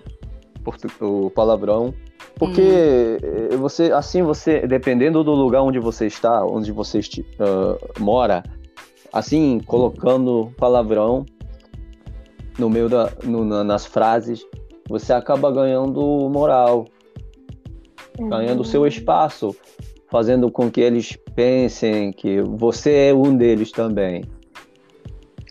o 0.99 1.29
palavrão 1.29 1.93
porque 2.37 3.17
hum. 3.51 3.57
você, 3.57 3.91
assim, 3.91 4.21
você, 4.21 4.67
dependendo 4.67 5.23
do 5.23 5.31
lugar 5.31 5.61
onde 5.61 5.79
você 5.79 6.07
está, 6.07 6.45
onde 6.45 6.71
você 6.71 6.99
uh, 6.99 7.99
mora, 7.99 8.43
assim, 9.11 9.61
colocando 9.65 10.51
palavrão 10.57 11.25
no 12.57 12.69
meio 12.69 12.89
da, 12.89 13.11
no, 13.23 13.63
nas 13.63 13.85
frases, 13.85 14.45
você 14.87 15.13
acaba 15.13 15.51
ganhando 15.51 16.01
moral, 16.29 16.85
uhum. 18.19 18.29
ganhando 18.29 18.63
seu 18.63 18.85
espaço, 18.85 19.55
fazendo 20.09 20.51
com 20.51 20.69
que 20.69 20.81
eles 20.81 21.17
pensem 21.35 22.11
que 22.11 22.41
você 22.41 23.09
é 23.09 23.13
um 23.13 23.35
deles 23.35 23.71
também. 23.71 24.23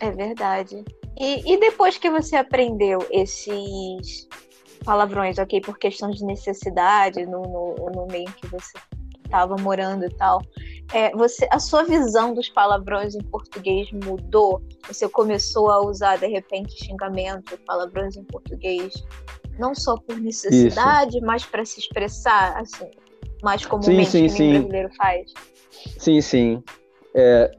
É 0.01 0.11
verdade. 0.11 0.83
E, 1.19 1.53
e 1.53 1.59
depois 1.59 1.97
que 1.97 2.09
você 2.09 2.35
aprendeu 2.35 2.99
esses 3.09 4.27
palavrões, 4.85 5.37
ok, 5.37 5.59
por 5.61 5.77
questão 5.77 6.11
de 6.11 6.23
necessidade 6.23 7.25
no, 7.25 7.41
no, 7.41 7.75
no 7.93 8.07
meio 8.07 8.31
que 8.33 8.47
você 8.47 8.77
estava 9.25 9.55
morando 9.57 10.05
e 10.05 10.09
tal. 10.09 10.41
É, 10.93 11.11
você, 11.11 11.47
a 11.51 11.59
sua 11.59 11.83
visão 11.83 12.33
dos 12.33 12.47
palavrões 12.47 13.15
em 13.15 13.23
português 13.23 13.89
mudou? 13.91 14.61
Você 14.87 15.09
começou 15.09 15.71
a 15.71 15.83
usar 15.83 16.17
de 16.17 16.27
repente 16.27 16.85
xingamento, 16.85 17.57
palavrões 17.65 18.15
em 18.15 18.23
português, 18.23 18.93
não 19.57 19.73
só 19.73 19.97
por 19.97 20.17
necessidade, 20.17 21.17
Isso. 21.17 21.25
mas 21.25 21.43
para 21.43 21.65
se 21.65 21.79
expressar, 21.79 22.57
assim, 22.57 22.89
mais 23.43 23.65
comumente 23.65 24.11
sim, 24.11 24.29
sim, 24.29 24.35
que 24.35 24.43
o 24.43 24.51
brasileiro 24.51 24.89
faz? 24.95 25.33
Sim, 25.97 26.21
sim. 26.21 26.63
É, 27.15 27.51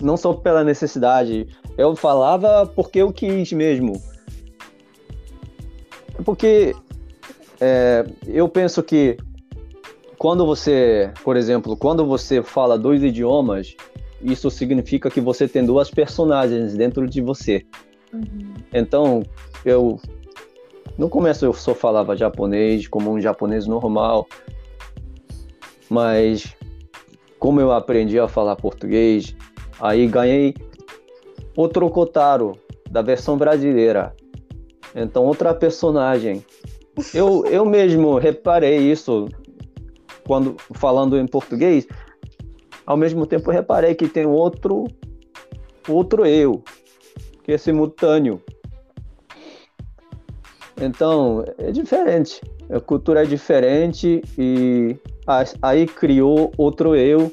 não 0.00 0.16
só 0.16 0.34
pela 0.34 0.62
necessidade, 0.62 1.48
eu 1.78 1.96
falava 1.96 2.66
porque 2.66 2.98
eu 2.98 3.12
quis 3.12 3.52
mesmo. 3.52 4.09
Porque 6.24 6.74
é, 7.60 8.04
eu 8.26 8.48
penso 8.48 8.82
que 8.82 9.16
quando 10.18 10.44
você, 10.44 11.12
por 11.24 11.36
exemplo, 11.36 11.76
quando 11.76 12.04
você 12.06 12.42
fala 12.42 12.78
dois 12.78 13.02
idiomas, 13.02 13.74
isso 14.22 14.50
significa 14.50 15.10
que 15.10 15.20
você 15.20 15.48
tem 15.48 15.64
duas 15.64 15.90
personagens 15.90 16.76
dentro 16.76 17.06
de 17.06 17.20
você. 17.20 17.64
Uhum. 18.12 18.54
Então, 18.72 19.22
eu 19.64 19.98
no 20.98 21.08
começo 21.08 21.46
eu 21.46 21.54
só 21.54 21.74
falava 21.74 22.14
japonês 22.14 22.86
como 22.86 23.10
um 23.10 23.18
japonês 23.18 23.66
normal, 23.66 24.26
mas 25.88 26.54
como 27.38 27.58
eu 27.58 27.72
aprendi 27.72 28.18
a 28.18 28.28
falar 28.28 28.56
português, 28.56 29.34
aí 29.80 30.06
ganhei 30.06 30.54
outro 31.56 31.88
Kotaro 31.88 32.58
da 32.90 33.00
versão 33.00 33.38
brasileira. 33.38 34.14
Então, 34.94 35.24
outra 35.24 35.54
personagem. 35.54 36.44
Eu, 37.14 37.44
eu 37.46 37.64
mesmo 37.64 38.18
reparei 38.18 38.78
isso 38.78 39.28
quando 40.26 40.56
falando 40.74 41.18
em 41.18 41.26
português. 41.26 41.86
Ao 42.84 42.96
mesmo 42.96 43.26
tempo, 43.26 43.50
reparei 43.50 43.94
que 43.94 44.08
tem 44.08 44.26
outro 44.26 44.86
outro 45.88 46.26
eu, 46.26 46.62
que 47.42 47.52
é 47.52 47.58
simultâneo. 47.58 48.40
Então, 50.80 51.44
é 51.58 51.70
diferente. 51.70 52.40
A 52.70 52.80
cultura 52.80 53.22
é 53.22 53.26
diferente 53.26 54.22
e 54.38 54.96
aí 55.60 55.86
criou 55.86 56.52
outro 56.56 56.94
eu. 56.94 57.32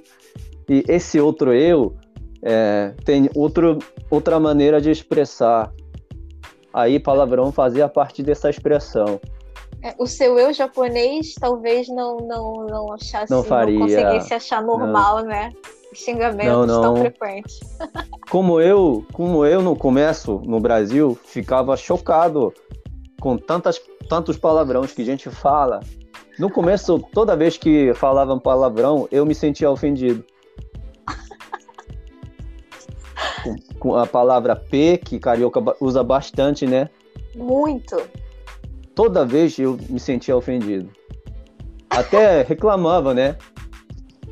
E 0.70 0.84
esse 0.88 1.20
outro 1.20 1.54
eu 1.54 1.96
é, 2.42 2.94
tem 3.06 3.30
outro, 3.36 3.80
outra 4.10 4.40
maneira 4.40 4.82
de 4.82 4.92
expressar. 4.92 5.72
Aí 6.78 7.00
palavrão 7.00 7.52
fazia 7.52 7.90
parte 7.90 8.22
dessa 8.22 8.52
expressão. 8.52 9.20
É, 9.82 9.96
o 9.98 10.06
seu 10.06 10.38
eu 10.38 10.54
japonês 10.54 11.34
talvez 11.34 11.88
não 11.88 12.18
não 12.18 12.68
não 12.68 12.94
achasse, 12.94 13.32
não, 13.32 13.44
faria, 13.44 13.80
não 13.80 13.88
conseguisse 13.88 14.32
achar 14.32 14.62
normal, 14.62 15.22
não. 15.22 15.26
né? 15.26 15.52
Xingamentos 15.92 16.52
não, 16.52 16.68
não. 16.68 16.82
tão 16.82 16.98
frequentes. 16.98 17.60
Como 18.30 18.62
eu, 18.62 19.04
como 19.12 19.44
eu 19.44 19.64
no 19.64 19.76
começo 19.76 20.40
no 20.46 20.60
Brasil 20.60 21.18
ficava 21.26 21.76
chocado 21.76 22.54
com 23.20 23.38
tantas 23.38 23.82
tantos 24.08 24.38
palavrões 24.38 24.94
que 24.94 25.02
a 25.02 25.06
gente 25.06 25.32
fala. 25.32 25.80
No 26.38 26.52
começo, 26.52 27.00
toda 27.12 27.36
vez 27.36 27.58
que 27.58 27.92
falavam 27.96 28.38
palavrão, 28.38 29.08
eu 29.12 29.26
me 29.26 29.34
sentia 29.34 29.72
ofendido. 29.72 30.24
Com, 33.80 33.96
a 33.96 34.06
palavra 34.06 34.56
P, 34.56 34.98
que 34.98 35.20
carioca 35.20 35.62
usa 35.80 36.04
bastante, 36.04 36.66
né? 36.66 36.90
Muito 37.36 37.96
toda 38.98 39.24
vez 39.24 39.60
eu 39.60 39.78
me 39.88 40.00
sentia 40.00 40.36
ofendido. 40.36 40.90
Até 41.88 42.42
reclamava, 42.50 43.14
né? 43.14 43.38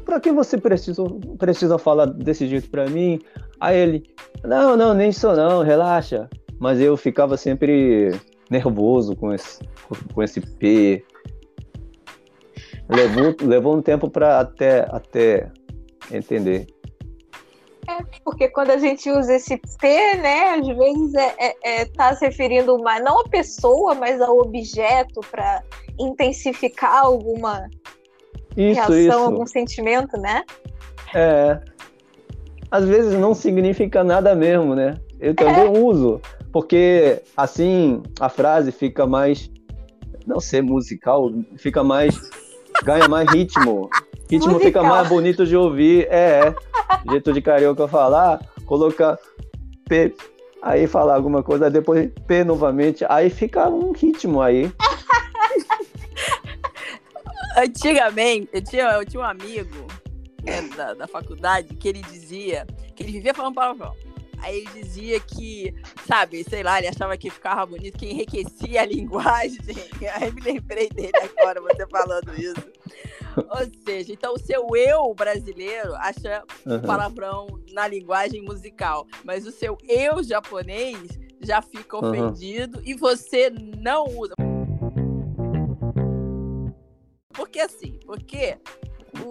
Pra 0.03 0.19
que 0.19 0.31
você 0.31 0.57
precisa, 0.57 1.03
precisa 1.37 1.77
falar 1.77 2.07
desse 2.07 2.47
jeito 2.47 2.69
pra 2.69 2.89
mim? 2.89 3.21
Aí 3.59 3.77
ele, 3.77 4.03
não, 4.43 4.75
não, 4.75 4.93
nem 4.93 5.09
isso 5.09 5.31
não, 5.33 5.61
relaxa. 5.61 6.27
Mas 6.59 6.81
eu 6.81 6.97
ficava 6.97 7.37
sempre 7.37 8.19
nervoso 8.49 9.15
com 9.15 9.31
esse, 9.31 9.59
com 10.13 10.23
esse 10.23 10.41
P. 10.41 11.05
Levou, 12.89 13.35
levou 13.41 13.77
um 13.77 13.81
tempo 13.81 14.09
para 14.09 14.39
até, 14.39 14.87
até 14.89 15.51
entender. 16.11 16.65
É, 17.87 18.03
porque 18.23 18.47
quando 18.47 18.71
a 18.71 18.77
gente 18.77 19.11
usa 19.11 19.35
esse 19.35 19.57
P, 19.79 20.17
né, 20.17 20.55
às 20.55 20.67
vezes 20.67 21.13
é, 21.13 21.35
é, 21.37 21.81
é 21.81 21.85
tá 21.85 22.15
se 22.15 22.25
referindo 22.25 22.77
mais, 22.79 23.03
não 23.03 23.19
à 23.19 23.29
pessoa, 23.29 23.93
mas 23.93 24.19
ao 24.21 24.39
objeto 24.39 25.21
para 25.29 25.61
intensificar 25.99 27.05
alguma 27.05 27.69
isso, 28.57 28.75
reação, 28.75 28.97
isso. 28.97 29.11
algum 29.11 29.45
sentimento, 29.45 30.17
né? 30.17 30.43
É. 31.13 31.59
Às 32.71 32.85
vezes 32.85 33.13
não 33.19 33.35
significa 33.35 34.03
nada 34.03 34.35
mesmo, 34.35 34.73
né? 34.73 34.95
Eu 35.19 35.35
também 35.35 35.67
é. 35.67 35.79
uso, 35.79 36.19
porque 36.51 37.21
assim 37.37 38.01
a 38.19 38.29
frase 38.29 38.71
fica 38.71 39.05
mais, 39.05 39.51
não 40.25 40.39
sei, 40.39 40.61
musical, 40.61 41.31
fica 41.55 41.83
mais, 41.83 42.19
ganha 42.83 43.07
mais 43.07 43.29
ritmo. 43.29 43.89
Ritmo 44.27 44.53
musical. 44.53 44.59
fica 44.59 44.83
mais 44.83 45.07
bonito 45.07 45.45
de 45.45 45.55
ouvir, 45.55 46.07
é. 46.09 46.47
é 46.47 46.55
jeito 47.09 47.33
de 47.33 47.41
carioca 47.41 47.87
falar, 47.87 48.39
colocar 48.65 49.17
P, 49.87 50.13
aí 50.61 50.87
falar 50.87 51.15
alguma 51.15 51.43
coisa, 51.43 51.69
depois 51.69 52.09
P 52.27 52.43
novamente, 52.43 53.05
aí 53.09 53.29
fica 53.29 53.69
um 53.69 53.91
ritmo 53.91 54.41
aí. 54.41 54.71
Antigamente, 57.57 58.49
eu 58.51 58.63
tinha, 58.63 58.91
eu 58.91 59.05
tinha 59.05 59.21
um 59.21 59.25
amigo 59.25 59.87
né, 60.43 60.61
da, 60.75 60.93
da 60.93 61.07
faculdade 61.07 61.73
que 61.75 61.87
ele 61.87 62.01
dizia 62.01 62.67
que 62.95 63.03
ele 63.03 63.13
vivia 63.13 63.33
falando 63.33 63.55
palavrão. 63.55 63.93
Aí 64.39 64.57
ele 64.59 64.83
dizia 64.83 65.19
que, 65.19 65.73
sabe, 66.07 66.43
sei 66.43 66.63
lá, 66.63 66.77
ele 66.77 66.87
achava 66.87 67.17
que 67.17 67.29
ficava 67.29 67.65
bonito, 67.65 67.97
que 67.97 68.07
enriquecia 68.07 68.81
a 68.81 68.85
linguagem. 68.85 69.59
Aí 70.15 70.31
me 70.31 70.41
lembrei 70.41 70.89
dele 70.89 71.17
agora, 71.17 71.61
você 71.61 71.87
falando 71.87 72.33
isso. 72.39 72.71
Ou 73.37 73.83
seja, 73.83 74.13
então 74.13 74.33
o 74.33 74.39
seu 74.39 74.67
eu 74.75 75.13
brasileiro 75.13 75.93
acha 75.95 76.43
uhum. 76.65 76.81
palavrão 76.81 77.47
na 77.73 77.87
linguagem 77.87 78.41
musical, 78.41 79.05
mas 79.23 79.45
o 79.45 79.51
seu 79.51 79.77
eu 79.87 80.23
japonês 80.23 81.19
já 81.41 81.61
fica 81.61 81.97
ofendido 81.97 82.77
uhum. 82.77 82.83
e 82.85 82.93
você 82.93 83.49
não 83.49 84.05
usa. 84.05 84.33
Porque 87.33 87.59
assim, 87.59 87.99
porque 88.05 88.57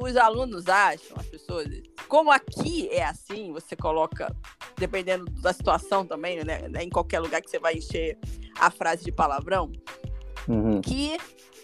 os 0.02 0.16
alunos 0.16 0.68
acham, 0.68 1.16
as 1.16 1.26
pessoas, 1.26 1.68
como 2.08 2.30
aqui 2.30 2.88
é 2.88 3.04
assim, 3.04 3.52
você 3.52 3.76
coloca, 3.76 4.34
dependendo 4.76 5.24
da 5.40 5.52
situação 5.52 6.06
também, 6.06 6.42
né, 6.44 6.68
né 6.68 6.82
em 6.82 6.90
qualquer 6.90 7.20
lugar 7.20 7.40
que 7.42 7.50
você 7.50 7.58
vai 7.58 7.74
encher 7.74 8.18
a 8.58 8.70
frase 8.70 9.04
de 9.04 9.12
palavrão, 9.12 9.70
uhum. 10.48 10.80
que 10.80 11.16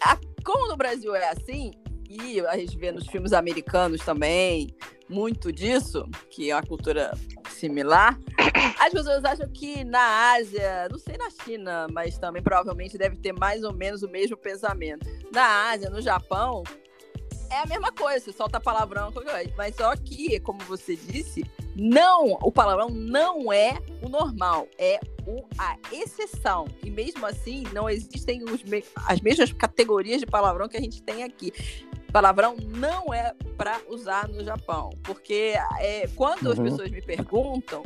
a, 0.03 0.17
como 0.43 0.67
no 0.67 0.77
Brasil 0.77 1.15
é 1.15 1.29
assim, 1.29 1.71
e 2.09 2.41
a 2.41 2.57
gente 2.57 2.77
vê 2.77 2.91
nos 2.91 3.07
filmes 3.07 3.31
americanos 3.31 4.01
também 4.01 4.75
muito 5.07 5.51
disso, 5.51 6.05
que 6.29 6.51
é 6.51 6.55
uma 6.55 6.63
cultura 6.63 7.11
similar. 7.49 8.17
As 8.79 8.91
pessoas 8.91 9.23
acham 9.23 9.47
que 9.49 9.83
na 9.83 10.33
Ásia, 10.33 10.87
não 10.89 10.97
sei 10.97 11.17
na 11.17 11.29
China, 11.29 11.87
mas 11.91 12.17
também 12.17 12.41
provavelmente 12.41 12.97
deve 12.97 13.17
ter 13.17 13.31
mais 13.33 13.63
ou 13.63 13.73
menos 13.73 14.03
o 14.03 14.09
mesmo 14.09 14.35
pensamento. 14.35 15.05
Na 15.31 15.69
Ásia, 15.71 15.89
no 15.89 16.01
Japão, 16.01 16.63
é 17.51 17.59
a 17.59 17.65
mesma 17.65 17.91
coisa, 17.91 18.25
você 18.25 18.31
solta 18.31 18.59
palavrão, 18.59 19.11
mas 19.57 19.75
só 19.75 19.95
que, 19.95 20.39
como 20.39 20.59
você 20.61 20.95
disse, 20.95 21.43
não, 21.75 22.37
o 22.41 22.51
palavrão 22.51 22.89
não 22.89 23.51
é 23.51 23.77
o 24.01 24.09
normal, 24.09 24.67
é 24.77 24.99
o, 25.27 25.43
a 25.57 25.77
exceção. 25.91 26.65
E 26.83 26.89
mesmo 26.89 27.25
assim, 27.25 27.63
não 27.73 27.89
existem 27.89 28.43
os, 28.43 28.61
as 29.05 29.21
mesmas 29.21 29.51
categorias 29.51 30.19
de 30.19 30.25
palavrão 30.25 30.67
que 30.67 30.77
a 30.77 30.81
gente 30.81 31.03
tem 31.03 31.23
aqui. 31.23 31.51
Palavrão 32.11 32.55
não 32.57 33.13
é 33.13 33.33
para 33.57 33.79
usar 33.89 34.27
no 34.27 34.43
Japão, 34.43 34.89
porque 35.03 35.53
é, 35.79 36.07
quando 36.15 36.47
uhum. 36.47 36.51
as 36.51 36.59
pessoas 36.59 36.91
me 36.91 37.01
perguntam, 37.01 37.83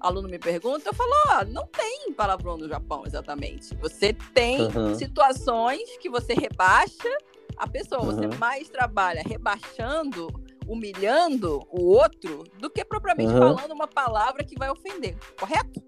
aluno 0.00 0.28
me 0.28 0.38
pergunta, 0.38 0.90
eu 0.90 0.94
falo, 0.94 1.10
ó, 1.28 1.44
não 1.44 1.66
tem 1.66 2.12
palavrão 2.12 2.56
no 2.56 2.68
Japão 2.68 3.04
exatamente. 3.06 3.74
Você 3.76 4.12
tem 4.12 4.62
uhum. 4.62 4.94
situações 4.94 5.96
que 5.98 6.10
você 6.10 6.34
rebaixa 6.34 7.08
a 7.56 7.68
pessoa, 7.68 8.02
uhum. 8.02 8.06
você 8.06 8.38
mais 8.38 8.68
trabalha 8.68 9.22
rebaixando, 9.24 10.28
humilhando 10.66 11.60
o 11.70 11.84
outro, 11.84 12.44
do 12.60 12.70
que 12.70 12.84
propriamente 12.84 13.32
uhum. 13.32 13.38
falando 13.56 13.72
uma 13.72 13.86
palavra 13.86 14.44
que 14.44 14.58
vai 14.58 14.70
ofender, 14.70 15.16
correto? 15.38 15.82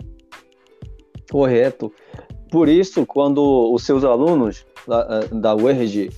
Correto. 1.31 1.93
Por 2.51 2.69
isso, 2.69 3.05
quando 3.05 3.73
os 3.73 3.85
seus 3.85 4.05
alunos 4.05 4.65
da, 4.87 5.21
da 5.33 5.55
UERJ, 5.55 6.11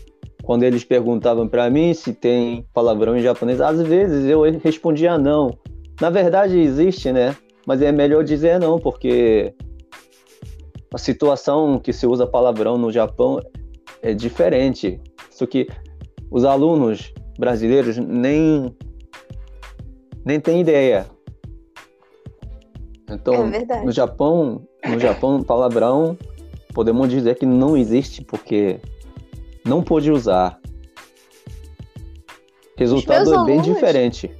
quando 0.43 0.63
eles 0.63 0.85
perguntavam 0.85 1.49
para 1.49 1.69
mim 1.71 1.95
se 1.95 2.13
tem 2.13 2.67
palavrão 2.73 3.17
em 3.17 3.23
japonês, 3.23 3.61
às 3.61 3.81
vezes 3.83 4.27
eu 4.27 4.43
respondia 4.43 5.17
não. 5.19 5.51
Na 6.01 6.11
verdade 6.11 6.59
existe, 6.59 7.13
né? 7.13 7.37
Mas 7.67 7.83
é 7.83 7.91
melhor 7.91 8.23
dizer 8.25 8.59
não, 8.59 8.79
porque 8.79 9.55
a 10.93 10.99
situação 10.99 11.79
que 11.79 11.93
se 11.93 12.07
usa 12.07 12.27
palavrão 12.27 12.79
no 12.79 12.91
Japão 12.91 13.41
é 14.01 14.15
diferente. 14.15 15.01
Só 15.39 15.47
que 15.47 15.69
os 16.33 16.45
alunos 16.45 17.15
brasileiros 17.39 17.97
nem 17.97 18.77
nem 20.25 20.41
têm 20.41 20.61
ideia. 20.61 21.07
Então, 23.09 23.49
é 23.55 23.85
no 23.85 23.93
Japão, 23.93 24.67
no 24.85 24.99
Japão, 24.99 25.41
palavrão 25.45 26.19
podemos 26.75 27.09
dizer 27.09 27.37
que 27.37 27.47
não 27.47 27.77
existe 27.77 28.25
porque 28.25 28.81
não 29.65 29.81
pode 29.81 30.11
usar. 30.11 30.59
Resultado 32.77 33.33
é 33.33 33.37
alunos, 33.37 33.47
bem 33.47 33.61
diferente. 33.61 34.37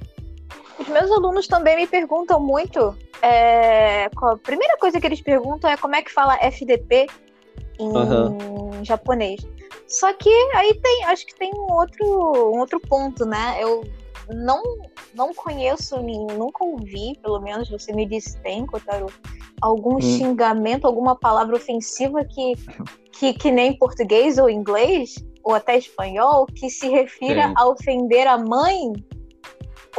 Os 0.77 0.87
meus 0.89 1.09
alunos 1.11 1.47
também 1.47 1.77
me 1.77 1.87
perguntam 1.87 2.41
muito. 2.41 2.93
É, 3.21 4.05
a 4.05 4.37
primeira 4.43 4.77
coisa 4.77 4.99
que 4.99 5.07
eles 5.07 5.21
perguntam 5.21 5.69
é 5.69 5.77
como 5.77 5.95
é 5.95 6.01
que 6.01 6.11
fala 6.11 6.37
FDP 6.41 7.07
em 7.79 7.87
uhum. 7.87 8.83
japonês. 8.83 9.41
Só 9.89 10.13
que 10.13 10.29
aí 10.53 10.73
tem, 10.75 11.05
acho 11.05 11.25
que 11.25 11.35
tem 11.35 11.51
um 11.53 11.73
outro, 11.73 12.05
um 12.53 12.59
outro 12.59 12.79
ponto, 12.79 13.25
né? 13.25 13.57
Eu 13.59 13.83
não, 14.29 14.61
não 15.15 15.33
conheço, 15.33 15.99
nunca 16.01 16.63
ouvi, 16.63 17.17
pelo 17.21 17.39
menos 17.41 17.69
você 17.69 17.91
me 17.91 18.05
disse 18.05 18.39
tem, 18.41 18.65
Kotaro, 18.65 19.07
algum 19.59 19.95
hum. 19.95 20.01
xingamento, 20.01 20.85
alguma 20.85 21.15
palavra 21.15 21.55
ofensiva 21.55 22.23
que, 22.23 22.53
que, 23.11 23.33
que 23.33 23.51
nem 23.51 23.77
português 23.77 24.37
ou 24.37 24.49
inglês, 24.49 25.15
ou 25.43 25.55
até 25.55 25.77
espanhol, 25.77 26.45
que 26.45 26.69
se 26.69 26.87
refira 26.87 27.47
Sim. 27.47 27.53
a 27.57 27.67
ofender 27.67 28.27
a 28.27 28.37
mãe 28.37 28.93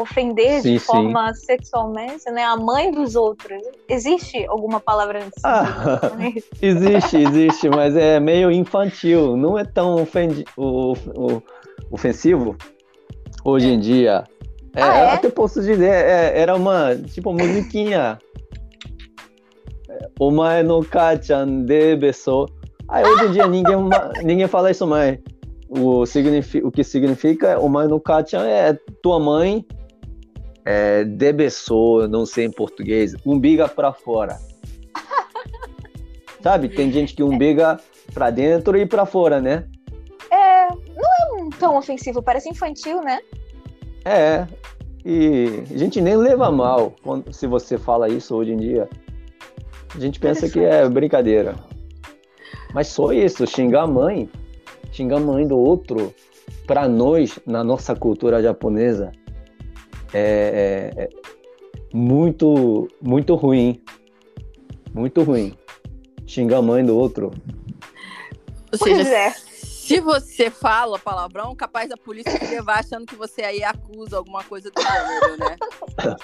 ofender 0.01 0.61
Sim, 0.63 0.73
de 0.75 0.79
sim. 0.79 0.85
forma 0.87 1.33
sexualmente, 1.35 2.31
né? 2.31 2.43
A 2.45 2.57
mãe 2.57 2.91
dos 2.91 3.15
outros. 3.17 3.61
Existe 3.89 4.45
alguma 4.49 4.81
palavra 4.81 5.21
nesse 5.21 5.41
Ah. 5.45 6.01
Existe, 6.63 7.17
existe, 7.19 7.69
mas 7.69 7.97
é 7.97 8.19
meio 8.21 8.51
infantil. 8.51 9.37
Não 9.37 9.59
é 9.59 9.65
tão 9.65 10.03
ofendi- 10.03 10.45
o- 10.57 10.93
o- 11.15 11.43
ofensivo 11.91 12.57
hoje 13.45 13.69
em 13.69 13.79
dia. 13.81 14.25
É, 14.75 14.83
Ah, 14.83 14.97
é? 14.99 15.11
Até 15.15 15.29
posso 15.31 15.61
dizer, 15.61 15.91
é, 15.91 16.39
era 16.41 16.55
uma 16.55 16.95
tipo 16.97 17.33
musiquinha. 17.33 18.19
É, 19.89 20.09
Omae 20.19 20.63
no 20.63 20.85
kachan 20.85 21.65
de 21.65 21.97
beso. 21.97 22.47
Aí 22.89 23.05
hoje 23.05 23.27
em 23.27 23.33
dia 23.33 23.47
ninguém, 23.47 23.77
ninguém 24.23 24.47
fala 24.47 24.71
isso 24.71 24.87
mais. 24.87 25.19
O, 25.69 26.03
o 26.03 26.71
que 26.73 26.83
significa 26.83 27.59
Omae 27.61 27.87
no 27.89 28.01
kachan 28.01 28.45
é 28.47 28.77
tua 29.03 29.19
mãe 29.21 29.65
é, 30.65 31.05
de 31.05 31.33
beso, 31.33 32.07
não 32.09 32.27
sei 32.27 32.47
em 32.47 32.51
português, 32.51 33.15
umbiga 33.25 33.69
pra 33.69 33.93
fora. 33.93 34.39
Sabe? 36.43 36.69
Tem 36.69 36.91
gente 36.91 37.15
que 37.15 37.23
umbiga 37.23 37.79
pra 38.13 38.31
dentro 38.31 38.77
e 38.77 38.87
pra 38.87 39.07
fora, 39.07 39.41
né? 39.41 39.67
É, 40.31 40.69
não 40.69 41.47
é 41.47 41.49
tão 41.59 41.77
ofensivo, 41.77 42.23
parece 42.23 42.49
infantil, 42.49 43.01
né? 43.03 43.21
É. 44.05 44.47
E 45.05 45.65
a 45.71 45.79
gente 45.79 46.01
nem 46.01 46.17
leva 46.17 46.51
mal 46.51 46.95
quando, 47.03 47.33
se 47.33 47.47
você 47.47 47.79
fala 47.79 48.09
isso 48.09 48.35
hoje 48.35 48.53
em 48.53 48.57
dia. 48.57 48.89
A 49.95 49.99
gente 49.99 50.21
pensa 50.21 50.49
que 50.49 50.61
é 50.61 50.89
brincadeira. 50.89 51.55
Mas 52.73 52.89
só 52.89 53.13
isso, 53.13 53.47
xingar 53.47 53.83
a 53.83 53.87
mãe, 53.87 54.31
xingar 54.93 55.17
a 55.17 55.21
mãe 55.21 55.47
do 55.47 55.59
outro, 55.59 56.15
pra 56.67 56.89
nós, 56.89 57.39
na 57.45 57.65
nossa 57.65 57.97
cultura 57.97 58.43
japonesa, 58.43 59.11
é, 60.13 60.93
é- 60.97 61.03
é 61.05 61.09
muito, 61.93 62.89
muito 63.01 63.35
ruim. 63.35 63.81
Muito 64.95 65.23
ruim. 65.23 65.55
Xingar 66.27 66.59
a 66.59 66.63
mãe 66.63 66.85
do 66.85 66.97
outro. 66.97 67.31
Ou 68.73 68.79
Pois 68.79 68.97
seja, 68.97 69.09
é. 69.17 69.31
se 69.31 70.01
você 70.01 70.49
fala 70.51 70.99
palavrão, 70.99 71.55
capaz 71.57 71.89
da 71.89 71.97
polícia 71.97 72.39
te 72.39 72.47
levar 72.47 72.79
achando 72.81 73.07
que 73.07 73.17
você 73.17 73.43
aí 73.43 73.65
acusa 73.65 74.17
alguma 74.17 74.45
coisa 74.45 74.71
do 74.71 74.81
gênero, 74.81 75.37
né? 75.39 75.57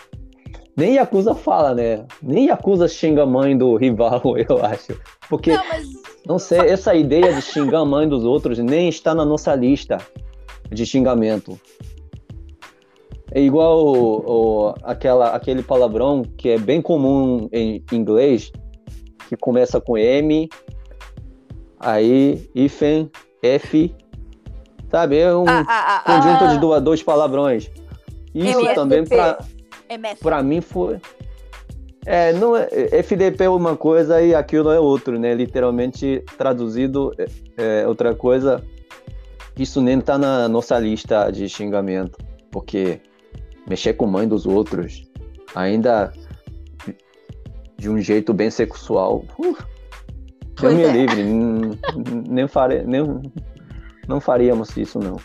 Nem 0.77 0.97
Yakuza 0.97 1.35
fala, 1.35 1.75
né? 1.75 2.05
Nem 2.23 2.47
Yakuza 2.49 2.87
xinga 2.87 3.23
a 3.23 3.27
mãe 3.27 3.57
do 3.57 3.75
rival, 3.77 4.21
eu 4.49 4.63
acho. 4.65 4.95
Porque 5.29 5.53
Não, 5.53 5.67
mas 5.69 5.87
Não 6.27 6.39
sei, 6.39 6.59
essa 6.61 6.95
ideia 6.95 7.33
de 7.33 7.41
xingar 7.41 7.81
a 7.81 7.85
mãe 7.85 8.07
dos 8.07 8.25
outros 8.25 8.59
nem 8.59 8.89
está 8.89 9.15
na 9.15 9.25
nossa 9.25 9.55
lista 9.55 9.97
de 10.71 10.85
xingamento. 10.85 11.59
É 13.37 13.41
igual 13.43 13.85
o- 13.85 14.69
o- 14.71 14.75
aquela, 14.83 15.29
aquele 15.37 15.63
palavrão 15.63 16.23
que 16.39 16.49
é 16.49 16.59
bem 16.59 16.81
comum 16.81 17.51
em 17.53 17.85
inglês, 17.93 18.51
que 19.29 19.37
começa 19.37 19.79
com 19.79 19.99
M, 19.99 20.49
aí 21.79 22.49
hífen, 22.55 23.11
F, 23.43 23.95
sabe? 24.91 25.19
É 25.19 25.35
um 25.37 25.45
a, 25.47 25.61
a, 25.69 25.97
a, 25.97 26.01
conjunto 26.01 26.45
a, 26.45 26.47
de 26.55 26.59
duas- 26.59 26.83
dois 26.83 27.03
palavrões. 27.03 27.71
Isso 28.35 28.75
também 28.75 29.05
para 29.05 29.39
MF. 29.91 30.21
Pra 30.23 30.43
mim 30.43 30.63
foi. 30.63 30.99
É, 32.07 32.33
não 32.33 32.57
é, 32.57 32.69
FDP 33.03 33.45
é 33.45 33.51
uma 33.51 33.77
coisa 33.77 34.23
e 34.23 34.35
aquilo 34.35 34.71
é 34.71 34.81
outro, 34.81 35.19
né? 35.19 35.35
Literalmente 35.35 36.25
traduzido 36.39 37.13
é, 37.19 37.83
é 37.83 37.87
outra 37.87 38.15
coisa. 38.15 38.63
Isso 39.59 39.81
nem 39.83 40.01
tá 40.01 40.17
na 40.17 40.49
nossa 40.49 40.79
lista 40.79 41.31
de 41.31 41.49
xingamento, 41.51 42.17
porque 42.51 43.01
mexer 43.69 43.95
com 43.95 44.07
mãe 44.07 44.27
dos 44.27 44.47
outros, 44.47 45.05
ainda 45.55 46.13
de 47.77 47.91
um 47.91 48.01
jeito 48.01 48.33
bem 48.33 48.51
sexual, 48.51 49.25
uh, 49.39 49.57
Deus 50.61 50.75
me 50.75 50.83
é. 50.85 50.93
livre, 50.93 51.23
nem, 52.29 52.49
fare, 52.49 52.83
nem 52.85 53.03
não 54.09 54.21
faríamos 54.21 54.75
isso 54.77 54.99
não. 54.99 55.17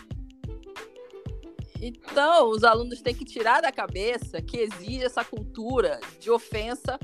Então, 1.80 2.50
os 2.50 2.62
alunos 2.62 3.00
têm 3.00 3.14
que 3.14 3.24
tirar 3.24 3.60
da 3.60 3.72
cabeça 3.72 4.40
que 4.40 4.58
exige 4.58 5.04
essa 5.04 5.24
cultura 5.24 5.98
de 6.20 6.30
ofensa 6.30 6.96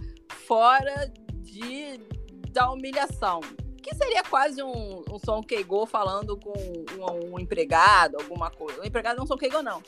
fora 0.47 1.11
de, 1.41 1.99
da 2.53 2.71
humilhação. 2.71 3.41
Que 3.83 3.93
seria 3.97 4.23
quase 4.23 4.63
um, 4.63 5.03
um 5.11 5.19
som 5.19 5.43
Keigo 5.43 5.85
falando 5.87 6.37
com 6.37 6.53
um, 6.53 7.35
um 7.35 7.41
empregado, 7.41 8.19
alguma 8.21 8.51
coisa. 8.51 8.81
O 8.81 8.87
empregado 8.87 9.17
não 9.17 9.23
é 9.23 9.25
um 9.25 9.27
som 9.27 9.37
Keigo, 9.37 9.63
não. 9.63 9.83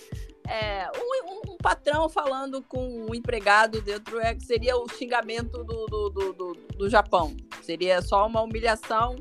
É, 0.51 0.91
um, 0.97 1.53
um- 1.53 1.57
patrão 1.63 2.09
falando 2.09 2.63
com 2.63 3.07
um 3.07 3.15
empregado 3.15 3.83
dentro 3.83 4.19
é, 4.19 4.35
seria 4.41 4.77
o 4.79 4.89
xingamento 4.89 5.63
do, 5.63 5.85
do, 5.87 6.09
do, 6.11 6.33
do, 6.33 6.53
do 6.79 6.89
Japão. 6.89 7.37
Seria 7.63 8.01
só 8.01 8.27
uma 8.27 8.41
humilhação 8.41 9.17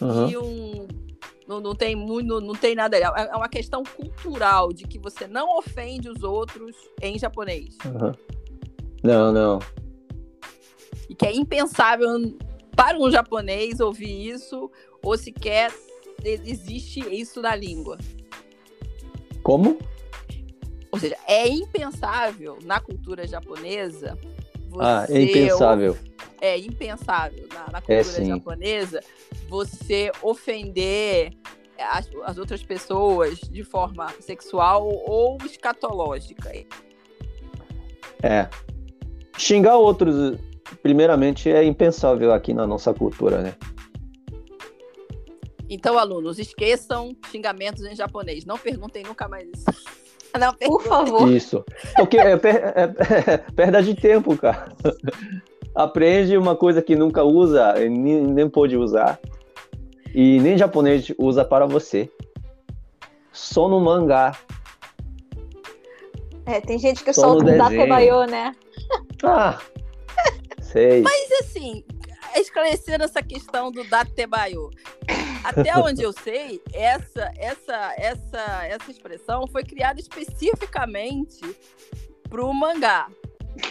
Aham. 0.00 0.30
e 0.30 0.36
um. 0.38 0.88
Não, 1.46 1.60
não 1.60 1.74
tem 1.74 1.94
muito, 1.94 2.40
não 2.40 2.54
tem 2.54 2.74
nada. 2.74 2.96
É 2.96 3.02
é 3.02 3.36
uma 3.36 3.48
questão 3.50 3.82
cultural 3.84 4.72
de 4.72 4.84
que 4.84 4.98
você 4.98 5.26
não 5.28 5.58
ofende 5.58 6.08
os 6.08 6.22
outros 6.22 6.74
em 7.02 7.18
japonês. 7.18 7.76
aham. 7.84 8.12
Não, 9.04 9.30
não. 9.32 9.58
E 11.08 11.14
que 11.14 11.26
é 11.26 11.32
impensável 11.36 12.08
para 12.74 12.98
um 12.98 13.10
japonês 13.10 13.78
ouvir 13.78 14.28
isso, 14.30 14.70
ou 15.04 15.16
sequer 15.16 15.70
existe 16.24 17.00
isso 17.14 17.40
na 17.42 17.54
língua. 17.54 17.98
Como? 19.42 19.78
Ou 20.96 21.00
seja, 21.00 21.16
é 21.26 21.46
impensável 21.46 22.58
na 22.64 22.80
cultura 22.80 23.26
japonesa 23.26 24.18
você. 24.68 24.82
Ah, 24.82 25.06
é 25.08 25.22
impensável. 25.22 25.98
É 26.40 26.58
impensável 26.58 27.46
na, 27.52 27.72
na 27.72 27.78
É, 27.78 28.02
cultura 28.02 28.02
sim. 28.02 28.26
japonesa 28.26 29.00
você 29.48 30.10
ofender 30.22 31.32
as, 31.78 32.08
as 32.24 32.38
outras 32.38 32.62
pessoas 32.62 33.38
de 33.40 33.62
forma 33.62 34.08
sexual 34.20 34.88
ou 34.88 35.38
escatológica. 35.44 36.50
É. 38.22 38.48
Xingar 39.36 39.76
outros, 39.76 40.38
primeiramente, 40.82 41.50
é 41.50 41.62
impensável 41.62 42.32
aqui 42.32 42.54
na 42.54 42.66
nossa 42.66 42.94
cultura, 42.94 43.42
né? 43.42 43.54
Então, 45.68 45.98
alunos, 45.98 46.38
esqueçam 46.38 47.14
xingamentos 47.30 47.84
em 47.84 47.94
japonês. 47.94 48.44
Não 48.44 48.56
perguntem 48.56 49.02
nunca 49.04 49.28
mais 49.28 49.46
isso. 49.48 49.64
Não 50.38 50.52
Por 50.54 50.82
favor. 50.82 51.30
Isso. 51.30 51.64
Porque 51.96 52.18
é, 52.18 52.36
per- 52.36 52.56
é- 52.74 53.32
é 53.32 53.36
perda 53.38 53.82
de 53.82 53.94
tempo, 53.94 54.36
cara. 54.36 54.68
Aprende 55.74 56.36
uma 56.36 56.56
coisa 56.56 56.80
que 56.80 56.96
nunca 56.96 57.22
usa, 57.22 57.74
e 57.82 57.88
nem, 57.88 58.22
nem 58.22 58.48
pôde 58.48 58.76
usar. 58.76 59.18
E 60.14 60.40
nem 60.40 60.56
japonês 60.56 61.12
usa 61.18 61.44
para 61.44 61.66
você. 61.66 62.10
Só 63.32 63.68
no 63.68 63.78
mangá. 63.80 64.32
É, 66.46 66.60
tem 66.60 66.78
gente 66.78 67.02
que 67.04 67.12
Só 67.12 67.22
solta 67.22 67.42
um 67.42 67.46
desenho. 67.46 67.62
datebayo, 67.64 68.24
né? 68.24 68.52
Ah, 69.24 69.58
sei. 70.60 71.02
Mas 71.02 71.28
assim, 71.40 71.84
esclarecendo 72.36 73.04
essa 73.04 73.22
questão 73.22 73.70
do 73.70 73.82
datebayo. 73.84 74.70
Até 75.46 75.78
onde 75.78 76.02
eu 76.02 76.12
sei, 76.12 76.60
essa, 76.72 77.30
essa, 77.36 77.94
essa, 77.96 78.66
essa 78.66 78.90
expressão 78.90 79.46
foi 79.46 79.62
criada 79.62 80.00
especificamente 80.00 81.40
para 82.28 82.44
o 82.44 82.52
mangá. 82.52 83.08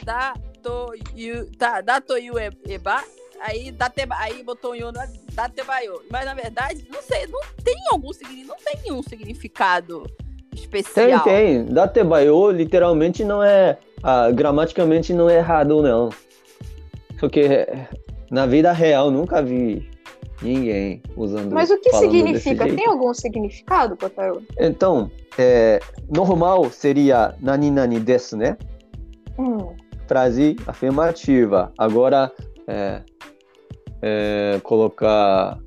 Datoyu, 0.03 1.51
tá, 1.57 1.81
datoyu 1.81 2.39
eba, 2.39 3.03
aí, 3.41 3.71
dateba, 3.71 4.15
aí 4.17 4.41
botou 4.43 4.75
yu 4.75 4.91
na 4.91 5.05
datebayo. 5.33 6.01
Mas 6.09 6.25
na 6.25 6.33
verdade, 6.33 6.87
não 6.91 7.01
sei, 7.01 7.27
não 7.27 7.41
tem 7.63 7.75
algum 7.91 8.13
significado, 8.13 8.47
não 8.47 8.55
tem 8.63 8.81
nenhum 8.83 9.03
significado 9.03 10.03
Tem, 10.51 10.63
especial. 10.63 11.23
tem. 11.23 11.65
Datebayo 11.65 12.51
literalmente 12.51 13.23
não 13.23 13.43
é. 13.43 13.77
ah, 14.01 14.31
gramaticamente 14.31 15.13
não 15.13 15.29
é 15.29 15.37
errado, 15.37 15.81
não. 15.81 16.09
Porque 17.19 17.67
na 18.31 18.45
vida 18.45 18.71
real 18.71 19.11
nunca 19.11 19.41
vi 19.41 19.89
ninguém 20.41 21.01
usando 21.15 21.53
Mas 21.53 21.69
o 21.69 21.77
que 21.79 21.91
significa? 21.93 22.65
Tem 22.65 22.87
algum 22.87 23.13
significado, 23.13 23.95
Kotaro? 23.97 24.43
Então, 24.59 25.09
é, 25.37 25.79
normal 26.13 26.69
seria 26.69 27.35
nani 27.39 27.71
nani 27.71 27.99
desu, 27.99 28.37
né? 28.37 28.57
Hum. 29.37 29.75
Frase 30.07 30.55
afirmativa. 30.67 31.71
Agora, 31.77 32.31
é, 32.67 33.01
é, 34.01 34.59
colocar 34.63 35.59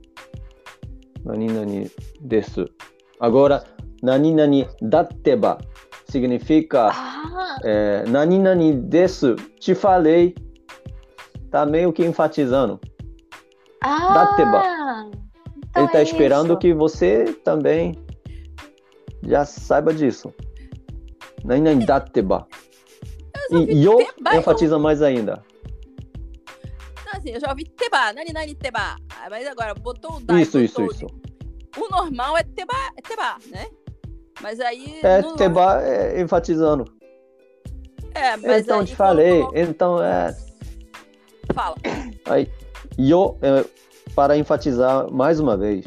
nani 1.24 1.46
nani 1.46 1.90
desu. 2.20 2.66
Agora, 3.20 3.64
nani 4.02 4.34
nani 4.34 4.68
datteba 4.80 5.58
significa 6.08 6.90
Ah, 6.90 7.58
é, 7.64 8.04
nani 8.08 8.38
nani 8.38 8.72
desu, 8.72 9.36
te 9.58 9.74
falei. 9.74 10.34
Tá 11.50 11.64
meio 11.64 11.92
que 11.92 12.04
enfatizando. 12.04 12.78
Ah, 13.82 14.14
Dateba. 14.14 14.62
então 15.68 15.82
Ele 15.84 15.92
tá 15.92 15.98
é 16.00 16.02
esperando 16.02 16.50
isso. 16.52 16.58
que 16.58 16.74
você 16.74 17.24
também 17.44 17.94
já 19.22 19.44
saiba 19.44 19.92
disso. 19.94 20.32
Já 21.44 21.54
ouvi 23.58 23.72
E 23.72 23.84
yo 23.84 23.98
enfatiza 24.36 24.78
mais 24.78 25.00
ainda. 25.02 25.42
Não, 27.06 27.12
assim, 27.18 27.30
eu 27.30 27.40
já 27.40 27.50
ouvi 27.50 27.64
teba, 27.64 28.12
nani 28.12 28.32
nani 28.32 28.54
teba. 28.54 28.96
Mas 29.30 29.46
agora, 29.46 29.74
botou 29.74 30.16
o 30.16 30.20
da. 30.20 30.38
Isso, 30.40 30.58
isso, 30.60 30.84
isso. 30.84 31.06
O 31.76 31.88
normal 31.88 32.36
é 32.36 32.42
teba, 32.42 32.74
é 32.96 33.02
teba, 33.02 33.36
né? 33.50 33.66
Mas 34.42 34.60
aí. 34.60 34.98
É, 35.02 35.22
no- 35.22 35.36
teba 35.36 35.82
é 35.82 36.20
enfatizando. 36.20 36.84
É, 38.14 38.36
mas 38.36 38.62
então 38.64 38.80
aí 38.80 38.86
te 38.86 38.96
falei, 38.96 39.42
então 39.54 40.02
é. 40.02 40.36
Fala. 41.54 41.76
Aí, 42.26 42.50
yo 42.98 43.38
é 43.40 43.64
para 44.14 44.36
enfatizar 44.36 45.10
mais 45.12 45.38
uma 45.38 45.56
vez. 45.56 45.84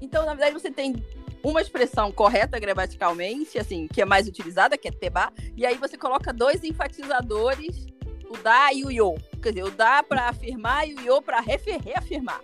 Então, 0.00 0.24
na 0.24 0.34
verdade, 0.34 0.52
você 0.52 0.70
tem 0.70 0.94
uma 1.42 1.60
expressão 1.60 2.12
correta 2.12 2.58
gramaticalmente, 2.58 3.58
assim, 3.58 3.88
que 3.88 4.00
é 4.00 4.04
mais 4.04 4.28
utilizada, 4.28 4.78
que 4.78 4.88
é 4.88 4.92
teba, 4.92 5.32
e 5.56 5.66
aí 5.66 5.76
você 5.76 5.98
coloca 5.98 6.32
dois 6.32 6.62
enfatizadores, 6.62 7.86
o 8.30 8.38
da 8.38 8.72
e 8.72 8.84
o 8.84 8.90
yo. 8.90 9.14
Quer 9.42 9.50
dizer, 9.50 9.64
o 9.64 9.70
da 9.70 10.02
para 10.02 10.28
afirmar 10.28 10.88
e 10.88 10.94
o 10.94 11.00
yo 11.00 11.20
para 11.20 11.40
reafirmar. 11.40 12.40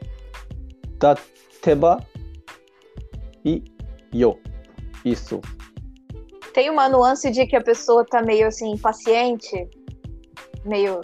Teba 1.63 2.05
e 3.45 3.63
yo. 4.13 4.39
Isso. 5.05 5.41
Tem 6.53 6.71
uma 6.71 6.89
nuance 6.89 7.31
de 7.31 7.47
que 7.47 7.55
a 7.55 7.63
pessoa 7.63 8.05
tá 8.05 8.21
meio 8.21 8.49
assim, 8.49 8.73
impaciente, 8.73 9.69
meio 10.65 11.01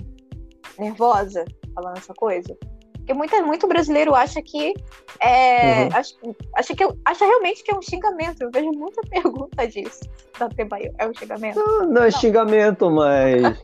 nervosa, 0.78 1.44
falando 1.74 1.96
essa 1.98 2.14
coisa. 2.14 2.56
Porque 2.94 3.12
muita, 3.12 3.42
muito 3.42 3.66
brasileiro 3.68 4.14
acha 4.14 4.40
que 4.40 4.72
é. 5.20 5.82
Uhum. 5.82 5.88
Acha, 5.92 6.14
acha, 6.56 6.74
que, 6.74 6.84
é- 6.84 6.88
acha 7.04 7.26
realmente 7.26 7.62
que 7.62 7.70
é 7.70 7.76
um 7.76 7.82
xingamento. 7.82 8.40
Eu 8.42 8.50
vejo 8.50 8.70
muita 8.72 9.02
pergunta 9.10 9.68
disso. 9.68 10.00
Da 10.38 10.48
Tebaio. 10.48 10.90
É 10.98 11.06
um 11.06 11.12
xingamento? 11.14 11.58
Não, 11.58 11.86
não 11.86 12.02
é 12.04 12.10
xingamento, 12.10 12.90
mas. 12.90 13.42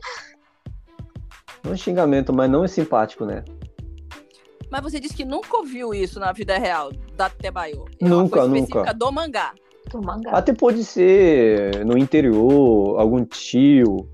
Não 1.63 1.73
é 1.73 1.77
xingamento, 1.77 2.33
mas 2.33 2.49
não 2.49 2.63
é 2.63 2.67
simpático, 2.67 3.23
né? 3.23 3.45
Mas 4.71 4.81
você 4.81 4.99
disse 4.99 5.15
que 5.15 5.23
nunca 5.23 5.57
ouviu 5.57 5.93
isso 5.93 6.19
na 6.19 6.31
vida 6.31 6.57
real, 6.57 6.91
da 7.15 7.29
Tebayo. 7.29 7.85
É 8.01 8.07
Nunca, 8.07 8.47
nunca. 8.47 8.91
do 8.95 9.11
mangá. 9.11 9.53
Do 9.91 10.01
mangá. 10.01 10.31
Até 10.31 10.53
pode 10.55 10.83
ser 10.83 11.85
no 11.85 11.95
interior, 11.99 12.99
algum 12.99 13.23
tio 13.23 14.09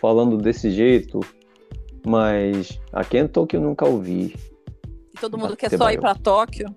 falando 0.00 0.38
desse 0.38 0.70
jeito, 0.70 1.20
mas 2.06 2.80
aqui 2.92 3.18
em 3.18 3.26
Tóquio 3.28 3.58
eu 3.58 3.62
nunca 3.62 3.86
ouvi. 3.86 4.34
E 5.14 5.20
todo 5.20 5.36
mundo 5.38 5.56
quer 5.56 5.76
só 5.76 5.90
ir 5.90 6.00
para 6.00 6.14
Tóquio. 6.14 6.74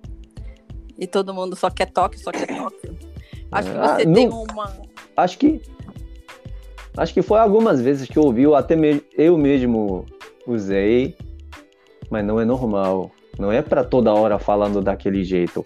E 0.97 1.07
todo 1.07 1.33
mundo 1.33 1.55
só 1.55 1.69
quer 1.69 1.89
Tóquio, 1.91 2.19
só 2.21 2.31
quer 2.31 2.47
Tóquio. 2.47 2.97
Acho 3.51 3.71
que 3.71 3.77
Ah, 3.77 3.95
você 3.97 4.05
não- 4.05 4.13
tem 4.13 4.29
uma. 4.29 4.71
Acho 5.17 5.37
que 5.37 5.61
acho 6.97 7.13
que 7.13 7.21
foi 7.21 7.39
algumas 7.39 7.81
vezes 7.81 8.07
que 8.07 8.17
eu 8.17 8.23
ouvi, 8.23 8.45
ou 8.47 8.55
até 8.55 8.75
me- 8.75 9.03
eu 9.17 9.37
mesmo 9.37 10.05
usei, 10.47 11.15
mas 12.09 12.23
não 12.25 12.39
é 12.39 12.45
normal. 12.45 13.11
Não 13.39 13.51
é 13.51 13.61
pra 13.61 13.83
toda 13.83 14.13
hora 14.13 14.37
falando 14.37 14.81
daquele 14.81 15.23
jeito. 15.23 15.65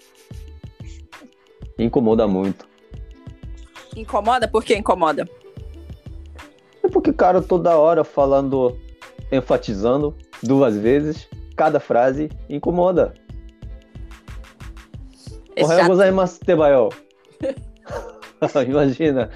Incomoda 1.78 2.28
muito. 2.28 2.68
Incomoda? 3.96 4.48
Por 4.48 4.64
que 4.64 4.76
incomoda? 4.76 5.28
É 6.84 6.88
porque, 6.88 7.12
cara, 7.12 7.42
toda 7.42 7.78
hora 7.78 8.04
falando, 8.04 8.78
enfatizando 9.32 10.16
duas 10.44 10.78
vezes, 10.78 11.28
cada 11.56 11.80
frase 11.80 12.30
incomoda. 12.50 13.14
É 15.56 15.64
Ohayou 15.64 15.88
gozaimasu, 15.88 16.40
Tebayo. 16.42 16.90
Imagina. 18.68 19.30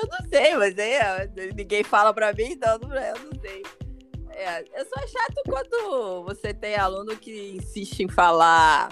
Eu 0.00 0.08
não 0.08 0.28
sei, 0.28 0.56
mas 0.56 0.78
é, 0.78 1.30
ninguém 1.54 1.84
fala 1.84 2.14
pra 2.14 2.32
mim, 2.32 2.52
então 2.52 2.78
eu 2.82 2.88
não 2.88 3.40
sei. 3.40 3.62
É, 4.30 4.64
é 4.72 4.84
só 4.84 5.06
chato 5.06 5.42
quando 5.46 6.24
você 6.24 6.54
tem 6.54 6.76
aluno 6.76 7.16
que 7.16 7.56
insiste 7.56 8.00
em 8.00 8.08
falar. 8.08 8.88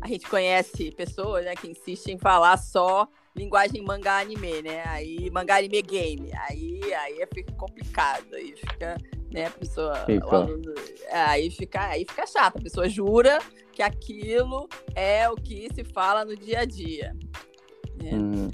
A 0.00 0.08
gente 0.08 0.28
conhece 0.28 0.90
pessoas 0.90 1.44
né, 1.44 1.54
que 1.54 1.70
insistem 1.70 2.16
em 2.16 2.18
falar 2.18 2.58
só 2.58 3.08
linguagem 3.36 3.82
mangá 3.82 4.18
anime, 4.18 4.62
né? 4.62 4.82
Aí 4.86 5.30
mangá 5.30 5.56
anime 5.56 5.82
game. 5.82 6.30
Aí, 6.48 6.80
aí 6.94 7.26
fica 7.32 7.52
complicado. 7.54 8.26
Aí 8.34 8.54
fica, 8.56 8.96
né, 9.32 9.46
a 9.46 9.50
pessoa. 9.50 10.04
aluno- 10.42 10.74
é, 11.08 11.16
aí, 11.20 11.50
fica, 11.50 11.88
aí 11.88 12.04
fica 12.08 12.26
chato. 12.26 12.58
A 12.58 12.62
pessoa 12.62 12.88
jura 12.88 13.38
que 13.72 13.82
aquilo 13.82 14.68
é 14.94 15.28
o 15.28 15.34
que 15.34 15.68
se 15.74 15.82
fala 15.84 16.24
no 16.24 16.36
dia 16.36 16.60
a 16.60 16.64
dia. 16.64 17.16
né? 18.02 18.10
Hum, 18.14 18.50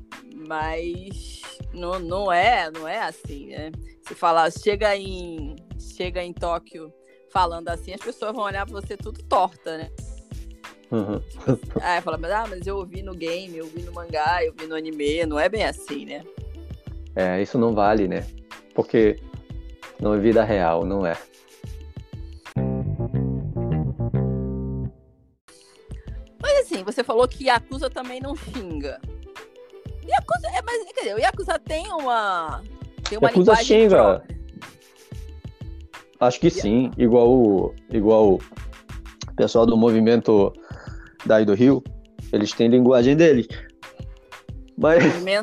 mas 0.47 1.43
não, 1.73 1.99
não 1.99 2.33
é, 2.33 2.71
não 2.71 2.87
é 2.87 3.01
assim, 3.01 3.47
né? 3.49 3.71
Se 4.07 4.14
falar, 4.14 4.51
chega 4.53 4.97
em, 4.97 5.57
chega 5.79 6.23
em 6.23 6.33
Tóquio 6.33 6.93
falando 7.31 7.69
assim, 7.69 7.93
as 7.93 8.01
pessoas 8.01 8.33
vão 8.33 8.45
olhar 8.45 8.64
pra 8.67 8.81
você 8.81 8.97
tudo 8.97 9.23
torta, 9.25 9.77
né? 9.79 9.91
Uhum. 10.90 11.20
Aí 11.81 12.01
fala, 12.01 12.18
mas, 12.18 12.31
ah, 12.31 12.46
mas 12.48 12.66
eu 12.66 12.77
ouvi 12.77 13.03
no 13.03 13.14
game, 13.14 13.57
eu 13.57 13.64
ouvi 13.64 13.83
no 13.83 13.92
mangá, 13.92 14.44
eu 14.44 14.53
ouvi 14.53 14.66
no 14.66 14.74
anime, 14.74 15.27
não 15.27 15.38
é 15.38 15.48
bem 15.48 15.64
assim, 15.64 16.05
né? 16.05 16.24
É, 17.14 17.40
isso 17.42 17.59
não 17.59 17.74
vale, 17.74 18.07
né? 18.07 18.27
Porque 18.74 19.20
não 20.01 20.14
é 20.14 20.18
vida 20.18 20.44
real, 20.44 20.85
não 20.85 21.05
é. 21.05 21.16
Mas 26.40 26.59
assim, 26.61 26.85
você 26.85 27.03
falou 27.03 27.27
que 27.27 27.44
Yakuza 27.44 27.90
também 27.90 28.20
não 28.20 28.37
xinga. 28.37 29.01
Yakuza, 30.07 30.48
é, 30.55 30.62
mas 30.62 30.85
quer 30.92 31.01
dizer, 31.01 31.14
o 31.14 31.18
Yakuza 31.18 31.59
tem 31.59 31.92
uma. 31.92 32.62
Tem 33.09 33.18
uma 33.18 33.29
Yakuza 33.29 33.57
xinga. 33.57 33.96
própria. 33.96 34.38
Acho 36.20 36.40
que 36.40 36.51
sim, 36.51 36.90
igual 36.96 37.31
o, 37.31 37.74
igual 37.90 38.35
o 38.35 38.40
pessoal 39.37 39.64
do 39.64 39.77
movimento 39.77 40.53
daí 41.29 41.45
do 41.45 41.55
Rio, 41.55 41.83
eles 42.33 42.53
têm 42.53 42.69
linguagem 42.69 43.14
deles. 43.14 43.47
Mas 44.77 45.03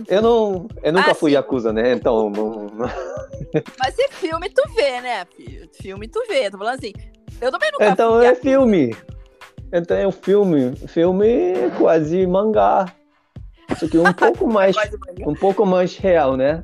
eu 0.09 0.21
não, 0.21 0.67
eu 0.81 0.93
nunca 0.93 1.11
Ah, 1.11 1.15
fui 1.15 1.31
sim. 1.31 1.35
Yakuza, 1.35 1.71
né? 1.73 1.91
Então, 1.93 2.29
não, 2.29 2.67
Mas 3.79 3.93
se 3.95 4.07
filme 4.11 4.49
tu 4.49 4.63
vê, 4.75 5.01
né, 5.01 5.25
filho? 5.35 5.69
Filme 5.81 6.07
tu 6.07 6.23
vê. 6.27 6.49
Tô 6.49 6.57
falando 6.57 6.75
assim. 6.79 6.93
Eu 7.41 7.51
também 7.51 7.69
nunca 7.73 7.89
então 7.89 8.13
fui 8.13 8.21
é 8.25 8.29
Yakuza. 8.29 8.41
filme. 8.41 8.95
Então 9.73 9.97
é 9.97 10.07
um 10.07 10.11
filme, 10.11 10.73
filme 10.87 11.25
quase 11.77 12.25
mangá. 12.25 12.85
Só 13.77 13.87
que 13.87 13.97
um 13.97 14.03
pouco 14.13 14.47
mais 14.47 14.75
um 15.25 15.33
pouco 15.33 15.65
mais 15.65 15.97
real, 15.97 16.37
né? 16.37 16.63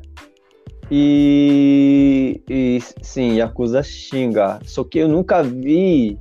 E, 0.90 2.42
e 2.50 2.80
sim, 3.02 3.36
Yakuza 3.38 3.84
xinga. 3.84 4.60
Só 4.66 4.84
que 4.84 5.00
eu 5.00 5.08
nunca 5.10 5.42
vi, 5.44 6.18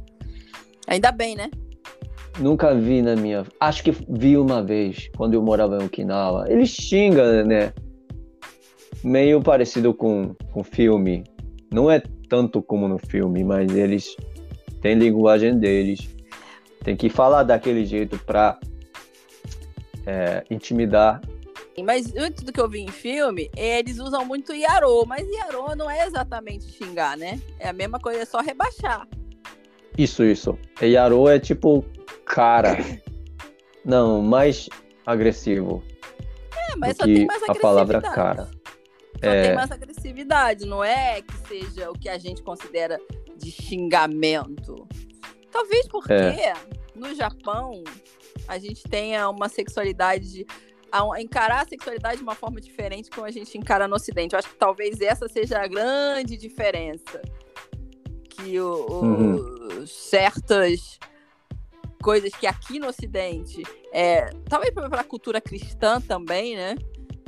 Ainda 0.89 1.13
bem, 1.13 1.37
né? 1.37 1.49
Nunca 2.39 2.75
vi 2.75 3.03
na 3.03 3.17
minha. 3.17 3.45
Acho 3.59 3.83
que 3.83 3.91
vi 4.09 4.37
uma 4.37 4.63
vez, 4.63 5.11
quando 5.17 5.35
eu 5.35 5.43
morava 5.43 5.77
em 5.77 5.87
Okinawa. 5.87 6.47
Ele 6.49 6.67
xinga, 6.67 7.45
né? 7.45 7.73
Meio 9.03 9.43
parecido 9.43 9.95
com 9.95 10.35
com 10.53 10.63
filme. 10.63 11.25
Não 11.73 11.91
é 11.91 12.03
tanto 12.29 12.63
como 12.63 12.89
no 12.89 12.99
filme, 12.99 13.43
mas 13.45 13.75
eles 13.75 14.17
têm 14.81 14.95
linguagem 14.95 15.59
deles. 15.59 16.09
Tem 16.83 16.97
que 16.97 17.09
falar 17.09 17.43
daquele 17.43 17.85
jeito 17.85 18.19
pra 18.19 18.59
é, 20.07 20.45
intimidar. 20.51 21.21
Mas 21.83 22.15
antes 22.15 22.43
do 22.43 22.53
que 22.53 22.61
eu 22.61 22.69
vi 22.69 22.81
em 22.81 22.89
filme, 22.89 23.51
eles 23.57 23.99
usam 23.99 24.25
muito 24.25 24.53
Yarô, 24.53 25.07
mas 25.07 25.27
Yarô 25.27 25.75
não 25.75 25.91
é 25.91 26.07
exatamente 26.07 26.71
xingar, 26.71 27.17
né? 27.17 27.41
É 27.59 27.69
a 27.69 27.73
mesma 27.73 27.99
coisa, 27.99 28.21
é 28.21 28.25
só 28.25 28.41
rebaixar. 28.41 29.09
Isso, 29.97 30.25
isso. 30.25 30.59
E 30.81 30.87
Yaro 30.87 31.29
é 31.29 31.39
tipo 31.39 31.85
cara. 32.25 32.77
Não, 33.85 34.21
mais 34.21 34.69
agressivo 35.07 35.83
É, 36.71 36.77
mas 36.77 36.97
só 36.97 37.05
tem 37.05 37.27
mais 37.27 37.43
a 37.43 37.55
palavra 37.55 37.99
agressividade. 37.99 38.37
cara. 38.37 38.51
Só 39.23 39.31
É. 39.31 39.43
tem 39.43 39.55
mais 39.55 39.71
agressividade, 39.71 40.67
não 40.67 40.83
é 40.85 41.21
que 41.23 41.37
seja 41.49 41.91
o 41.91 41.95
que 41.99 42.09
a 42.09 42.19
gente 42.19 42.43
considera 42.43 42.99
de 43.37 43.51
xingamento. 43.51 44.87
Talvez 45.51 45.87
porque 45.89 46.13
É. 46.13 46.53
no 46.95 47.15
Japão 47.15 47.83
a 48.47 48.59
gente 48.59 48.83
tenha 48.85 49.29
uma 49.29 49.49
sexualidade. 49.49 50.47
a 50.93 51.21
encarar 51.23 51.63
a 51.65 51.69
sexualidade 51.69 52.17
de 52.17 52.23
uma 52.25 52.35
forma 52.35 52.61
diferente 52.61 53.11
como 53.11 53.25
a 53.25 53.31
gente 53.31 53.57
encara 53.57 53.87
no 53.87 53.95
Ocidente. 53.95 54.35
Eu 54.35 54.41
acho 54.41 54.49
que 54.49 54.57
talvez 54.57 55.01
essa 55.01 55.29
seja 55.29 55.61
a 55.61 55.69
grande 55.69 56.37
diferença. 56.37 57.23
Que 58.29 58.59
o, 58.59 58.87
o- 58.89 59.05
Uhum. 59.05 59.87
certas 59.87 60.99
coisas 62.03 62.33
que 62.33 62.47
aqui 62.47 62.79
no 62.79 62.89
Ocidente, 62.89 63.63
é, 63.93 64.27
talvez 64.49 64.73
pela 64.73 65.05
cultura 65.05 65.41
cristã 65.41 66.01
também, 66.01 66.57
né? 66.57 66.77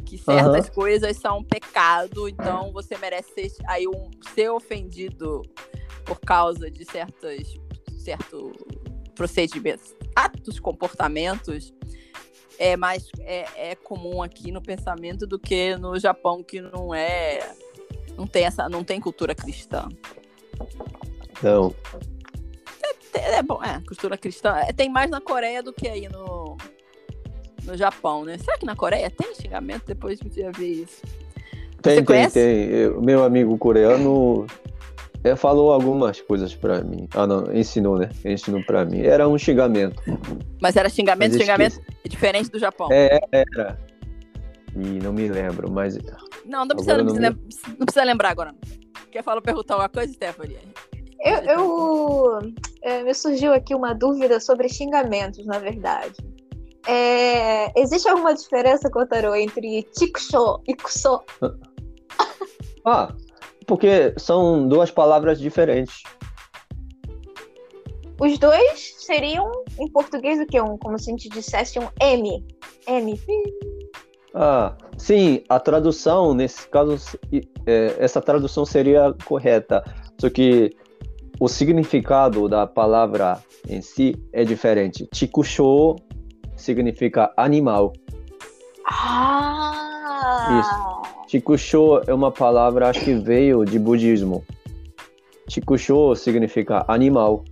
Que 0.05 0.19
certas 0.19 0.69
coisas 0.69 1.17
são 1.17 1.39
um 1.39 1.45
pecado, 1.45 2.29
então 2.29 2.73
você 2.73 2.97
merece 2.99 3.33
ser, 3.33 3.53
aí 3.67 3.87
um, 3.87 4.11
ser 4.35 4.51
ofendido 4.51 5.43
por 6.05 6.21
causa 6.21 6.71
de 6.71 6.85
certas 6.85 7.55
certo 7.99 8.53
procedimentos, 9.15 9.95
atos, 10.17 10.59
comportamentos 10.59 11.73
é 12.59 12.77
mais 12.77 13.09
é, 13.21 13.71
é 13.71 13.75
comum 13.75 14.23
aqui 14.23 14.51
no 14.51 14.61
pensamento 14.61 15.27
do 15.27 15.39
que 15.39 15.77
no 15.77 15.99
Japão 15.99 16.43
que 16.43 16.61
não 16.61 16.95
é 16.95 17.55
não 18.17 18.27
tem 18.27 18.45
essa 18.45 18.69
não 18.69 18.83
tem 18.83 19.01
cultura 19.01 19.35
cristã. 19.35 19.89
Não. 21.43 21.75
É, 23.15 23.37
é 23.37 23.43
bom, 23.43 23.63
é, 23.63 23.81
cultura 23.87 24.17
cristã. 24.17 24.57
É, 24.57 24.73
tem 24.73 24.89
mais 24.89 25.11
na 25.11 25.21
Coreia 25.21 25.63
do 25.63 25.73
que 25.73 25.89
aí 25.89 26.09
no, 26.09 26.57
no 27.65 27.77
Japão, 27.77 28.25
né? 28.25 28.39
Será 28.39 28.57
que 28.59 28.67
na 28.67 28.75
Coreia 28.77 29.11
tem 29.11 29.35
xingamento? 29.35 29.85
Depois 29.87 30.19
podia 30.21 30.51
ver 30.53 30.69
isso. 30.69 31.03
Tem, 31.83 31.95
Você 31.95 31.97
tem, 31.97 32.05
conhece? 32.05 32.35
tem. 32.35 32.89
O 32.89 33.03
meu 33.03 33.25
amigo 33.25 33.57
coreano 33.59 34.47
é, 35.25 35.37
falou 35.37 35.73
algumas 35.73 36.21
coisas 36.21 36.55
pra 36.55 36.81
mim. 36.83 37.09
Ah, 37.15 37.27
não, 37.27 37.53
ensinou, 37.55 37.99
né? 37.99 38.09
Ensinou 38.25 38.65
pra 38.65 38.85
mim. 38.85 39.01
Era 39.03 39.29
um 39.29 39.37
xingamento. 39.37 40.01
Mas 40.61 40.77
era 40.77 40.89
xingamento, 40.89 41.33
Mas 41.33 41.41
xingamento 41.41 41.81
diferente 42.09 42.51
do 42.51 42.59
Japão. 42.59 42.89
É, 42.91 43.21
era. 43.31 43.79
E 44.75 44.99
não 45.03 45.13
me 45.13 45.29
lembro, 45.29 45.71
mas. 45.71 45.99
Não, 46.47 46.61
não 46.65 46.69
precisa, 46.69 46.97
não, 46.99 47.05
não 47.05 47.21
lem- 47.21 47.39
não 47.79 47.85
precisa 47.87 48.05
lembrar 48.05 48.31
agora. 48.31 48.55
Quer 49.11 49.23
falar, 49.23 49.43
perguntar 49.43 49.75
alguma 49.75 49.89
coisa, 49.91 50.11
Stephanie? 50.13 50.57
Eu, 51.25 51.39
eu 51.45 52.39
é, 52.83 53.03
me 53.03 53.15
surgiu 53.15 53.53
aqui 53.53 53.75
uma 53.75 53.95
dúvida 53.95 54.41
sobre 54.41 54.69
xingamentos, 54.69 55.47
na 55.47 55.59
verdade. 55.59 56.17
É, 56.87 57.81
existe 57.81 58.09
alguma 58.09 58.35
diferença, 58.35 58.91
Kotaro, 58.91 59.35
entre 59.37 59.85
tikusho 59.95 60.61
e 60.67 60.75
kuso? 60.75 61.23
Ah, 62.85 63.15
porque 63.69 64.13
são 64.17 64.67
duas 64.67 64.91
palavras 64.91 65.39
diferentes. 65.39 66.03
Os 68.19 68.37
dois 68.39 68.95
seriam, 68.99 69.51
em 69.79 69.89
português, 69.89 70.41
o 70.41 70.47
quê? 70.47 70.61
Um, 70.61 70.77
como 70.77 70.99
se 70.99 71.09
a 71.09 71.13
gente 71.13 71.29
dissesse 71.29 71.79
um 71.79 71.89
M. 72.01 72.45
M. 72.89 73.21
Ah, 74.35 74.77
sim, 74.99 75.45
a 75.49 75.61
tradução, 75.61 76.35
nesse 76.35 76.69
caso, 76.69 76.97
é, 77.67 77.97
essa 77.99 78.21
tradução 78.21 78.65
seria 78.65 79.15
correta. 79.25 79.85
Só 80.19 80.29
que 80.29 80.75
o 81.41 81.49
significado 81.49 82.49
da 82.49 82.67
palavra 82.67 83.43
em 83.69 83.81
si 83.81 84.15
é 84.33 84.45
diferente. 84.45 85.09
Chikusho 85.13 85.97
significa 86.57 87.33
animal. 87.37 87.93
Ah! 88.87 89.43
Chikusho 91.27 92.01
é 92.07 92.13
uma 92.13 92.31
palavra 92.31 92.89
acho 92.89 93.05
que 93.05 93.15
veio 93.15 93.65
de 93.65 93.79
budismo. 93.79 94.45
Chikusho 95.49 96.15
significa 96.15 96.85
animal. 96.89 97.45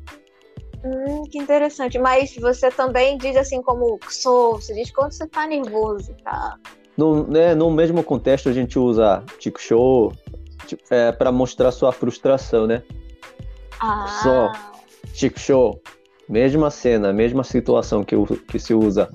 Hum, 0.84 1.22
que 1.30 1.38
interessante. 1.38 1.98
Mas 1.98 2.36
você 2.36 2.70
também 2.70 3.18
diz 3.18 3.36
assim 3.36 3.62
como 3.62 3.98
kuso, 3.98 4.52
você 4.52 4.74
diz 4.74 4.90
quando 4.90 5.12
você 5.12 5.26
tá 5.26 5.46
nervoso, 5.46 6.14
tá? 6.22 6.56
No, 6.96 7.26
né, 7.26 7.54
no 7.54 7.70
mesmo 7.70 8.02
contexto 8.02 8.48
a 8.48 8.52
gente 8.52 8.78
usa 8.78 9.22
chikusho 9.38 10.12
é, 10.90 11.12
para 11.12 11.32
mostrar 11.32 11.70
sua 11.72 11.92
frustração, 11.92 12.66
né? 12.66 12.82
Ah, 13.80 14.20
Só. 14.22 14.52
Chikusho, 15.14 15.80
mesma 16.28 16.70
cena, 16.70 17.12
mesma 17.12 17.42
situação 17.42 18.04
que, 18.04 18.14
que 18.48 18.58
se 18.58 18.74
usa. 18.74 19.10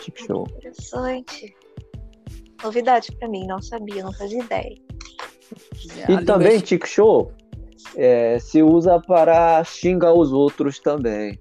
Chikusho. 0.00 0.44
interessante. 0.58 1.54
Novidade 2.62 3.12
pra 3.18 3.28
mim, 3.28 3.46
não 3.46 3.60
sabia, 3.60 4.02
não 4.02 4.12
fazia 4.12 4.42
ideia. 4.42 4.76
E 6.08 6.24
também 6.24 6.56
é- 6.56 6.64
chikusho 6.66 7.28
é, 7.96 8.38
se 8.38 8.62
usa 8.62 9.00
para 9.00 9.62
xingar 9.64 10.12
os 10.14 10.32
outros 10.32 10.78
também. 10.78 11.38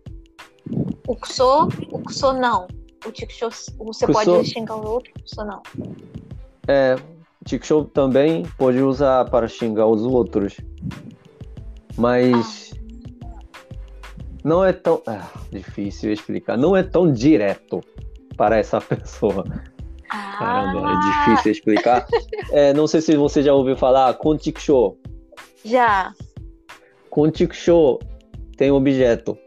O 1.07 1.15
kuso, 1.15 1.67
o 1.91 1.99
kuso 2.01 2.33
não. 2.33 2.67
O 3.05 3.11
tikusho, 3.11 3.49
você 3.77 4.05
Kuso- 4.07 4.13
pode 4.25 4.45
xingar 4.49 4.75
o 4.77 4.87
outro, 4.87 5.11
o 5.17 5.21
kuso 5.21 5.45
não. 5.45 5.61
É, 6.67 6.95
chikusho 7.47 7.85
também 7.85 8.43
pode 8.57 8.81
usar 8.81 9.25
para 9.29 9.47
xingar 9.47 9.85
os 9.87 10.01
outros. 10.01 10.57
Mas 11.97 12.73
não 14.43 14.63
é 14.63 14.73
tão. 14.73 15.01
Ah, 15.07 15.27
difícil 15.51 16.11
explicar. 16.11 16.57
Não 16.57 16.75
é 16.75 16.83
tão 16.83 17.11
direto 17.11 17.81
para 18.37 18.57
essa 18.57 18.79
pessoa. 18.81 19.43
Caramba, 20.09 20.81
Ah, 20.87 20.93
é 21.27 21.29
difícil 21.31 21.51
explicar. 21.51 22.05
É, 22.51 22.73
não 22.73 22.87
sei 22.87 23.01
se 23.01 23.15
você 23.17 23.41
já 23.41 23.53
ouviu 23.53 23.75
falar 23.75 24.13
com 24.15 24.37
chikusho. 24.37 24.97
Já. 25.63 26.13
Com 27.09 27.33
chikusho 27.33 27.99
tem 28.57 28.71
objeto 28.71 29.37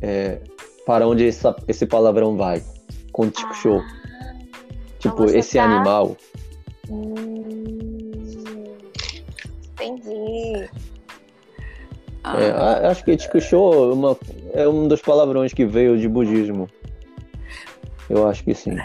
é, 0.00 0.40
para 0.86 1.06
onde 1.06 1.26
essa- 1.28 1.54
esse 1.68 1.84
palavrão 1.86 2.36
vai. 2.36 2.62
Com 3.12 3.24
chikusho. 3.24 3.80
tipo, 4.98 5.16
você 5.16 5.38
esse 5.38 5.58
tá- 5.58 5.64
animal. 5.64 6.16
Hum, 6.88 7.14
entendi. 9.72 10.68
Ah, 12.22 12.38
É, 12.40 12.86
acho 12.88 13.04
que 13.04 13.18
chikusho 13.18 13.56
é, 13.56 13.92
uma- 13.94 14.16
é 14.52 14.68
um 14.68 14.86
dos 14.86 15.00
palavrões 15.00 15.52
que 15.54 15.64
veio 15.64 15.98
de 15.98 16.08
budismo. 16.08 16.68
Eu 18.08 18.26
acho 18.28 18.44
que 18.44 18.54
sim. 18.54 18.76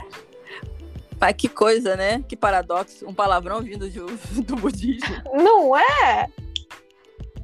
Mas 1.19 1.33
que 1.35 1.47
coisa, 1.49 1.95
né? 1.95 2.23
Que 2.27 2.35
paradoxo. 2.35 3.07
Um 3.07 3.13
palavrão 3.13 3.61
vindo 3.61 3.89
de- 3.89 3.99
do 4.43 4.55
budismo. 4.55 5.15
Não 5.33 5.75
é? 5.75 6.27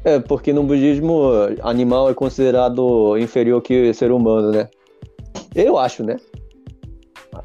É, 0.04 0.20
porque 0.20 0.52
no 0.54 0.64
budismo, 0.64 1.30
animal 1.62 2.10
é 2.10 2.14
considerado 2.14 3.18
inferior 3.18 3.62
que 3.62 3.94
ser 3.94 4.12
humano, 4.12 4.52
né? 4.52 4.70
Eu 5.54 5.78
acho, 5.78 6.04
né? 6.04 6.18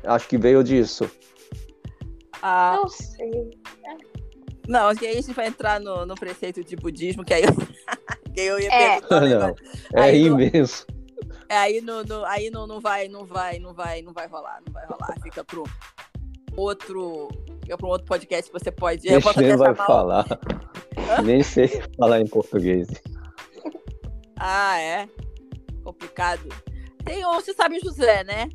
Acho 0.04 0.28
que 0.28 0.38
veio 0.38 0.62
disso. 0.62 1.10
Ah, 2.42 2.76
Não 2.80 2.88
sei. 2.88 3.50
não, 4.68 4.94
que 4.94 5.06
aí 5.06 5.18
a 5.18 5.20
gente 5.20 5.32
vai 5.34 5.48
entrar 5.48 5.80
no, 5.80 6.06
no 6.06 6.14
preceito 6.14 6.62
de 6.62 6.76
budismo, 6.76 7.24
que 7.24 7.34
aí, 7.34 7.42
que 8.36 8.40
aí 8.42 8.46
eu 8.48 8.60
ia 8.60 8.68
É. 8.72 9.00
perguntar. 9.00 9.20
Não, 9.26 9.54
é 9.94 10.02
Aí 10.02 10.28
no- 10.28 10.40
imenso. 10.40 10.86
É, 11.48 11.56
aí 11.56 11.80
no, 11.80 12.02
no- 12.04 12.24
aí 12.26 12.50
não, 12.50 12.66
não 12.66 12.80
vai, 12.80 13.06
não 13.08 13.24
vai, 13.24 13.58
não 13.60 13.72
vai, 13.72 14.02
não 14.02 14.12
vai 14.12 14.26
rolar, 14.26 14.60
não 14.66 14.72
vai 14.72 14.84
rolar. 14.86 15.14
Fica 15.22 15.44
pro 15.44 15.62
outro, 16.56 17.28
fica 17.62 17.76
pro 17.76 17.86
outro 17.88 18.04
podcast 18.06 18.50
que 18.50 18.58
você 18.58 18.70
pode. 18.72 19.06
Eu 19.08 19.20
posso 19.22 19.40
nem 19.40 19.56
vai 19.56 19.72
falar. 19.74 20.26
Nem 21.24 21.42
sei 21.44 21.68
falar 21.96 22.20
em 22.20 22.26
português. 22.26 22.88
Ah, 24.38 24.78
é? 24.80 25.08
Complicado. 25.84 26.48
Tem, 27.04 27.24
o- 27.24 27.34
você 27.34 27.54
sabe 27.54 27.76
o 27.78 27.80
José, 27.80 28.24
né? 28.24 28.48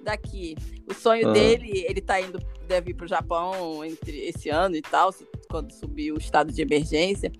Daqui. 0.00 0.56
O 0.90 0.94
sonho 0.94 1.28
Ah. 1.28 1.32
dele, 1.32 1.84
ele 1.86 2.00
tá 2.00 2.20
indo, 2.20 2.38
deve 2.66 2.92
ir 2.92 2.94
pro 2.94 3.06
Japão 3.06 3.84
entre 3.84 4.18
esse 4.28 4.48
ano 4.48 4.74
e 4.76 4.82
tal, 4.82 5.12
se- 5.12 5.26
quando 5.50 5.72
subir 5.72 6.12
o 6.12 6.18
estado 6.18 6.52
de 6.52 6.62
emergência. 6.62 7.30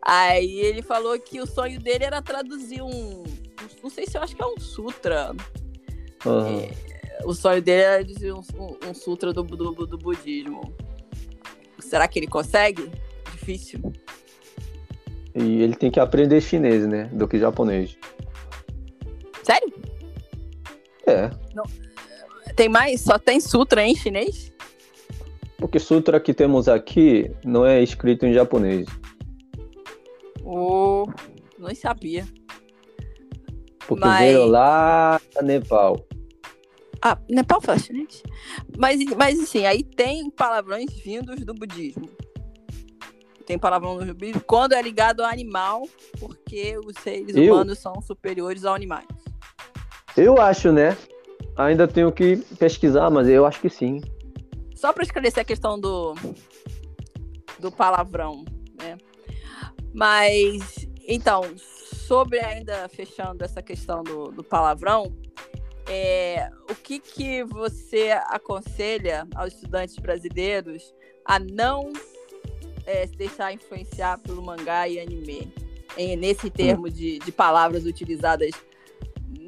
Aí 0.00 0.60
ele 0.60 0.82
falou 0.82 1.18
que 1.18 1.40
o 1.40 1.46
sonho 1.46 1.80
dele 1.80 2.04
era 2.04 2.22
traduzir 2.22 2.80
um. 2.82 3.24
Não 3.82 3.90
sei 3.90 4.06
se 4.06 4.16
eu 4.16 4.22
acho 4.22 4.36
que 4.36 4.42
é 4.42 4.46
um 4.46 4.58
sutra. 4.58 5.34
Aham. 6.24 6.62
O 7.24 7.34
sonho 7.34 7.60
dele 7.62 7.82
era 7.82 8.04
traduzir 8.04 8.32
um, 8.32 8.42
um- 8.58 8.90
um 8.90 8.94
sutra 8.94 9.32
do, 9.32 9.42
do, 9.42 9.86
do 9.86 9.98
budismo. 9.98 10.72
Será 11.78 12.06
que 12.06 12.18
ele 12.18 12.26
consegue? 12.26 12.90
Difícil. 13.32 13.80
E 15.34 15.62
ele 15.62 15.74
tem 15.74 15.90
que 15.90 16.00
aprender 16.00 16.40
chinês, 16.40 16.86
né? 16.86 17.04
Do 17.12 17.28
que 17.28 17.38
japonês. 17.38 17.96
Sério? 19.42 19.72
É. 21.06 21.30
Tem 22.54 22.68
mais? 22.68 23.02
Só 23.02 23.18
tem 23.18 23.38
sutra 23.40 23.82
em 23.86 23.94
chinês? 23.94 24.52
Porque 25.58 25.78
sutra 25.78 26.20
que 26.20 26.34
temos 26.34 26.68
aqui 26.68 27.30
não 27.44 27.64
é 27.64 27.82
escrito 27.82 28.26
em 28.26 28.32
japonês. 28.32 28.86
Oh, 30.44 31.04
não 31.58 31.74
sabia. 31.74 32.26
Porque 33.86 34.04
Mas- 34.04 34.20
veio 34.20 34.46
lá 34.46 35.20
da 35.34 35.42
Nepal. 35.42 35.96
Ah, 37.02 37.18
Nepal 37.28 37.60
fala 37.60 37.78
chinês? 37.78 38.22
Mas, 38.76 39.04
mas 39.16 39.38
assim, 39.38 39.64
aí 39.64 39.82
tem 39.82 40.30
palavrões 40.30 40.92
vindos 41.04 41.40
do 41.44 41.54
budismo. 41.54 42.08
Tem 43.44 43.58
palavrão 43.58 43.98
do 43.98 44.12
budismo 44.14 44.40
quando 44.44 44.72
é 44.72 44.82
ligado 44.82 45.20
ao 45.20 45.30
animal, 45.30 45.86
porque 46.18 46.76
os 46.84 46.96
seres 47.00 47.36
Eu? 47.36 47.54
humanos 47.54 47.78
são 47.78 48.00
superiores 48.02 48.64
aos 48.64 48.74
animais. 48.74 49.06
Eu 50.16 50.40
acho, 50.40 50.72
né? 50.72 50.96
Ainda 51.56 51.86
tenho 51.86 52.10
que 52.10 52.38
pesquisar, 52.58 53.08
mas 53.10 53.28
eu 53.28 53.46
acho 53.46 53.60
que 53.60 53.70
sim. 53.70 54.00
Só 54.76 54.92
para 54.92 55.02
esclarecer 55.02 55.40
a 55.40 55.44
questão 55.44 55.80
do, 55.80 56.14
do 57.58 57.72
palavrão, 57.72 58.44
né? 58.78 58.98
Mas, 59.92 60.86
então, 61.08 61.42
sobre 61.56 62.38
ainda 62.38 62.86
fechando 62.88 63.42
essa 63.42 63.62
questão 63.62 64.04
do, 64.04 64.30
do 64.30 64.44
palavrão, 64.44 65.16
é, 65.88 66.50
o 66.70 66.74
que, 66.74 67.00
que 67.00 67.42
você 67.44 68.10
aconselha 68.26 69.26
aos 69.34 69.54
estudantes 69.54 69.96
brasileiros 69.96 70.94
a 71.24 71.38
não 71.38 71.92
é, 72.84 73.06
se 73.06 73.16
deixar 73.16 73.52
influenciar 73.52 74.18
pelo 74.18 74.42
mangá 74.42 74.86
e 74.86 75.00
anime? 75.00 75.52
Em- 75.96 76.16
nesse 76.16 76.50
termo 76.50 76.90
de, 76.90 77.18
de 77.18 77.32
palavras 77.32 77.86
utilizadas 77.86 78.50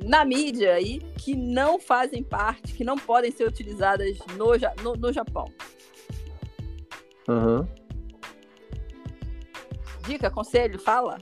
na 0.04 0.24
mídia 0.24 0.74
aí 0.74 1.00
que 1.16 1.34
não 1.34 1.78
fazem 1.78 2.22
parte, 2.22 2.74
que 2.74 2.84
não 2.84 2.96
podem 2.96 3.30
ser 3.30 3.46
utilizadas 3.46 4.18
no, 4.36 4.52
no, 4.82 4.94
no 4.94 5.12
Japão. 5.12 5.46
Uhum. 7.28 7.66
Dica, 10.06 10.30
conselho, 10.30 10.78
fala. 10.78 11.18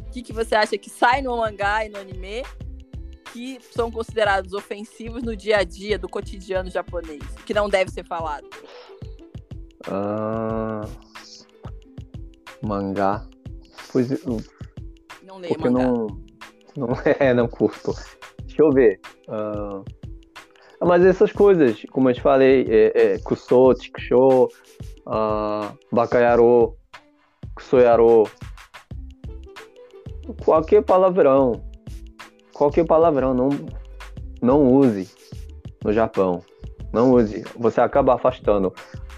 O 0.00 0.10
que, 0.10 0.22
que 0.22 0.32
você 0.32 0.54
acha 0.54 0.76
que 0.76 0.90
sai 0.90 1.22
no 1.22 1.36
mangá 1.36 1.86
e 1.86 1.88
no 1.88 1.98
anime 1.98 2.42
que 3.32 3.58
são 3.70 3.90
considerados 3.90 4.52
ofensivos 4.52 5.22
no 5.22 5.34
dia 5.34 5.58
a 5.58 5.64
dia 5.64 5.98
do 5.98 6.08
cotidiano 6.08 6.68
japonês, 6.68 7.22
que 7.46 7.54
não 7.54 7.68
deve 7.68 7.90
ser 7.90 8.04
falado? 8.04 8.46
Ah, 9.88 10.82
mangá. 12.60 13.26
Pois, 13.90 14.10
não 15.22 15.38
leio 15.38 15.54
porque 15.54 15.70
mangá. 15.70 15.84
não, 15.86 16.06
não 16.76 16.88
é, 17.18 17.34
não 17.34 17.48
curto. 17.48 17.92
Deixa 18.44 18.62
eu 18.62 18.70
ver. 18.70 19.00
Ah, 19.28 19.82
mas 20.84 21.04
essas 21.04 21.32
coisas, 21.32 21.84
como 21.90 22.10
eu 22.10 22.14
te 22.14 22.20
falei, 22.20 22.66
é, 22.68 23.14
é, 23.14 23.18
kusou, 23.18 23.74
chikusho, 23.80 24.48
uh, 25.06 25.78
bakayaro, 25.92 26.76
kusoyaro, 27.54 28.24
qualquer 30.44 30.82
palavrão, 30.82 31.62
qualquer 32.52 32.84
palavrão, 32.84 33.32
não, 33.32 33.48
não 34.40 34.72
use 34.72 35.08
no 35.84 35.92
Japão. 35.92 36.42
Não 36.92 37.12
use. 37.12 37.42
Você 37.56 37.80
acaba 37.80 38.14
afastando. 38.14 38.72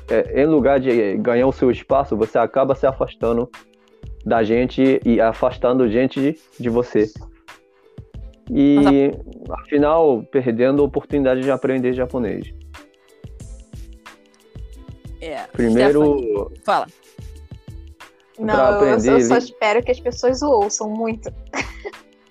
É, 0.08 0.42
em 0.42 0.46
lugar 0.46 0.78
de 0.78 1.16
ganhar 1.16 1.46
o 1.46 1.52
seu 1.52 1.70
espaço, 1.70 2.16
você 2.16 2.38
acaba 2.38 2.74
se 2.74 2.86
afastando 2.86 3.50
da 4.24 4.42
gente 4.44 5.00
e 5.04 5.20
afastando 5.20 5.88
gente 5.88 6.20
de, 6.20 6.38
de 6.60 6.68
você. 6.68 7.06
E, 8.50 9.10
a... 9.48 9.62
afinal, 9.62 10.22
perdendo 10.30 10.82
a 10.82 10.84
oportunidade 10.84 11.40
de 11.40 11.50
aprender 11.50 11.92
japonês. 11.92 12.52
É, 15.20 15.44
Primeiro. 15.52 16.18
Stephanie, 16.18 16.60
fala. 16.64 16.86
Não, 18.38 18.54
aprender, 18.54 19.12
eu 19.12 19.20
só 19.20 19.38
espero 19.38 19.82
que 19.82 19.90
as 19.90 20.00
pessoas 20.00 20.42
o 20.42 20.50
ouçam 20.50 20.90
muito. 20.90 21.32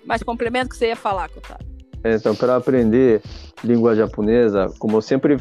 Mas 0.04 0.22
complemento 0.22 0.70
que 0.70 0.76
você 0.76 0.88
ia 0.88 0.96
falar, 0.96 1.28
Kotaro. 1.30 1.64
Então, 2.04 2.36
para 2.36 2.56
aprender 2.56 3.22
língua 3.64 3.96
japonesa, 3.96 4.66
como 4.78 4.98
eu 4.98 5.02
sempre 5.02 5.38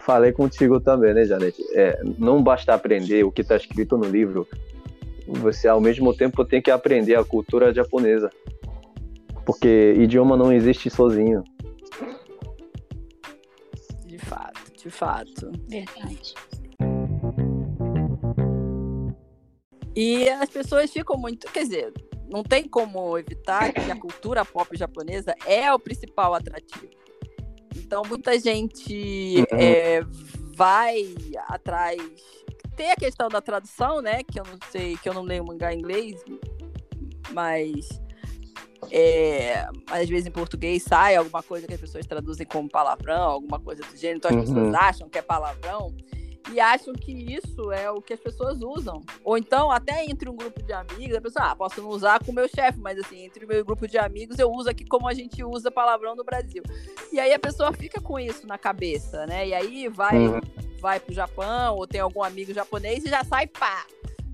falei 0.00 0.32
contigo 0.32 0.80
também, 0.80 1.12
né, 1.12 1.24
Janete? 1.24 1.62
É, 1.74 2.00
não 2.18 2.42
basta 2.42 2.72
aprender 2.72 3.22
o 3.24 3.30
que 3.30 3.42
está 3.42 3.56
escrito 3.56 3.98
no 3.98 4.06
livro, 4.06 4.48
você 5.26 5.68
ao 5.68 5.80
mesmo 5.80 6.14
tempo 6.14 6.44
tem 6.44 6.60
que 6.62 6.70
aprender 6.70 7.14
a 7.14 7.24
cultura 7.24 7.72
japonesa. 7.72 8.30
Porque 9.44 9.94
idioma 9.98 10.36
não 10.36 10.52
existe 10.52 10.88
sozinho. 10.88 11.42
De 14.06 14.18
fato, 14.18 14.72
de 14.76 14.90
fato. 14.90 15.52
Verdade. 15.68 16.34
E 19.94 20.28
as 20.28 20.48
pessoas 20.48 20.90
ficam 20.90 21.16
muito. 21.16 21.50
Quer 21.52 21.64
dizer, 21.64 21.92
não 22.30 22.42
tem 22.42 22.66
como 22.66 23.18
evitar 23.18 23.72
que 23.72 23.90
a 23.90 23.96
cultura 23.96 24.44
pop 24.44 24.76
japonesa 24.76 25.34
é 25.46 25.72
o 25.72 25.78
principal 25.78 26.34
atrativo. 26.34 26.88
Então, 27.76 28.02
muita 28.08 28.38
gente 28.38 29.36
uhum. 29.38 29.58
é, 29.58 30.00
vai 30.54 31.14
atrás. 31.48 32.00
Tem 32.74 32.90
a 32.90 32.96
questão 32.96 33.28
da 33.28 33.42
tradução, 33.42 34.00
né? 34.00 34.22
Que 34.22 34.40
eu 34.40 34.44
não 34.44 34.58
sei, 34.70 34.96
que 34.96 35.08
eu 35.08 35.12
não 35.12 35.22
leio 35.22 35.44
mangá 35.44 35.74
em 35.74 35.78
inglês, 35.78 36.22
mas 37.32 38.00
é, 38.90 39.66
às 39.86 40.08
vezes 40.08 40.26
em 40.26 40.30
português 40.30 40.82
sai 40.82 41.16
alguma 41.16 41.42
coisa 41.42 41.66
que 41.66 41.74
as 41.74 41.80
pessoas 41.80 42.06
traduzem 42.06 42.46
como 42.46 42.68
palavrão, 42.68 43.22
alguma 43.22 43.60
coisa 43.60 43.82
do 43.82 43.96
gênero, 43.96 44.18
então 44.18 44.30
as 44.30 44.48
uhum. 44.48 44.54
pessoas 44.54 44.74
acham 44.74 45.08
que 45.08 45.18
é 45.18 45.22
palavrão 45.22 45.94
e 46.50 46.58
acham 46.58 46.92
que 46.92 47.12
isso 47.12 47.70
é 47.70 47.90
o 47.90 48.02
que 48.02 48.12
as 48.12 48.20
pessoas 48.20 48.60
usam. 48.60 49.00
Ou 49.24 49.38
então, 49.38 49.70
até 49.70 50.04
entre 50.04 50.28
um 50.28 50.36
grupo 50.36 50.62
de 50.62 50.72
amigos, 50.72 51.16
a 51.16 51.20
pessoa, 51.20 51.50
ah, 51.50 51.56
posso 51.56 51.80
não 51.80 51.88
usar 51.88 52.22
com 52.24 52.32
o 52.32 52.34
meu 52.34 52.48
chefe, 52.48 52.78
mas 52.80 52.98
assim, 52.98 53.24
entre 53.24 53.44
o 53.44 53.48
meu 53.48 53.64
grupo 53.64 53.86
de 53.86 53.96
amigos, 53.96 54.38
eu 54.38 54.50
uso 54.50 54.68
aqui 54.68 54.84
como 54.84 55.08
a 55.08 55.14
gente 55.14 55.42
usa 55.44 55.70
palavrão 55.70 56.16
no 56.16 56.24
Brasil. 56.24 56.62
E 57.12 57.20
aí 57.20 57.32
a 57.32 57.38
pessoa 57.38 57.72
fica 57.72 58.00
com 58.00 58.18
isso 58.18 58.46
na 58.46 58.58
cabeça, 58.58 59.24
né? 59.26 59.48
E 59.48 59.54
aí 59.54 59.88
vai, 59.88 60.16
uhum. 60.16 60.40
vai 60.80 60.98
pro 60.98 61.14
Japão, 61.14 61.76
ou 61.76 61.86
tem 61.86 62.00
algum 62.00 62.22
amigo 62.22 62.52
japonês 62.52 63.04
e 63.04 63.08
já 63.08 63.22
sai 63.24 63.46
pá 63.46 63.86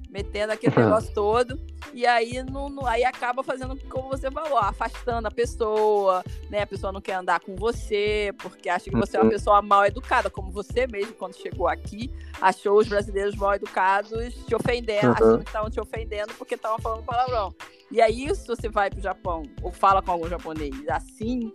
metendo 0.08 0.52
aquele 0.52 0.74
negócio 0.74 1.12
todo. 1.12 1.58
E 1.92 2.06
aí, 2.06 2.42
não, 2.42 2.68
não, 2.68 2.86
aí 2.86 3.04
acaba 3.04 3.42
fazendo 3.42 3.76
como 3.88 4.08
você 4.08 4.30
falou, 4.30 4.58
afastando 4.58 5.28
a 5.28 5.30
pessoa, 5.30 6.24
né? 6.50 6.62
A 6.62 6.66
pessoa 6.66 6.92
não 6.92 7.00
quer 7.00 7.14
andar 7.14 7.40
com 7.40 7.54
você, 7.54 8.32
porque 8.38 8.68
acha 8.68 8.90
que 8.90 8.96
você 8.96 9.16
é 9.16 9.20
uma 9.20 9.24
uhum. 9.24 9.30
pessoa 9.30 9.62
mal 9.62 9.84
educada, 9.86 10.30
como 10.30 10.50
você 10.50 10.86
mesmo, 10.86 11.12
quando 11.14 11.36
chegou 11.36 11.68
aqui, 11.68 12.10
achou 12.40 12.78
os 12.78 12.88
brasileiros 12.88 13.34
mal 13.36 13.54
educados 13.54 14.34
te 14.46 14.54
ofendendo, 14.54 15.06
uhum. 15.06 15.12
achando 15.12 15.38
que 15.38 15.50
estavam 15.50 15.70
te 15.70 15.80
ofendendo 15.80 16.34
porque 16.34 16.54
estavam 16.54 16.78
falando 16.78 17.04
palavrão. 17.04 17.54
E 17.90 18.00
aí, 18.00 18.34
se 18.34 18.46
você 18.46 18.68
vai 18.68 18.90
pro 18.90 19.00
Japão 19.00 19.42
ou 19.62 19.72
fala 19.72 20.02
com 20.02 20.12
algum 20.12 20.28
japonês 20.28 20.74
assim, 20.88 21.50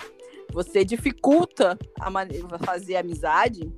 você 0.51 0.83
dificulta 0.83 1.77
a 1.99 2.09
maneira 2.09 2.59
fazer 2.59 2.95
amizade 2.95 3.71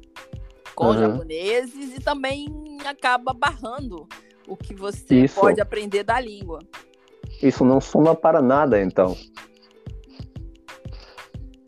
com 0.73 0.87
uhum. 0.87 0.99
japoneses 0.99 1.97
e 1.97 2.01
também 2.01 2.47
acaba 2.85 3.33
barrando 3.33 4.07
o 4.47 4.55
que 4.55 4.73
você 4.73 5.23
Isso. 5.23 5.39
pode 5.39 5.59
aprender 5.61 6.03
da 6.03 6.19
língua. 6.19 6.59
Isso 7.41 7.65
não 7.65 7.81
soma 7.81 8.15
para 8.15 8.41
nada, 8.41 8.81
então. 8.81 9.15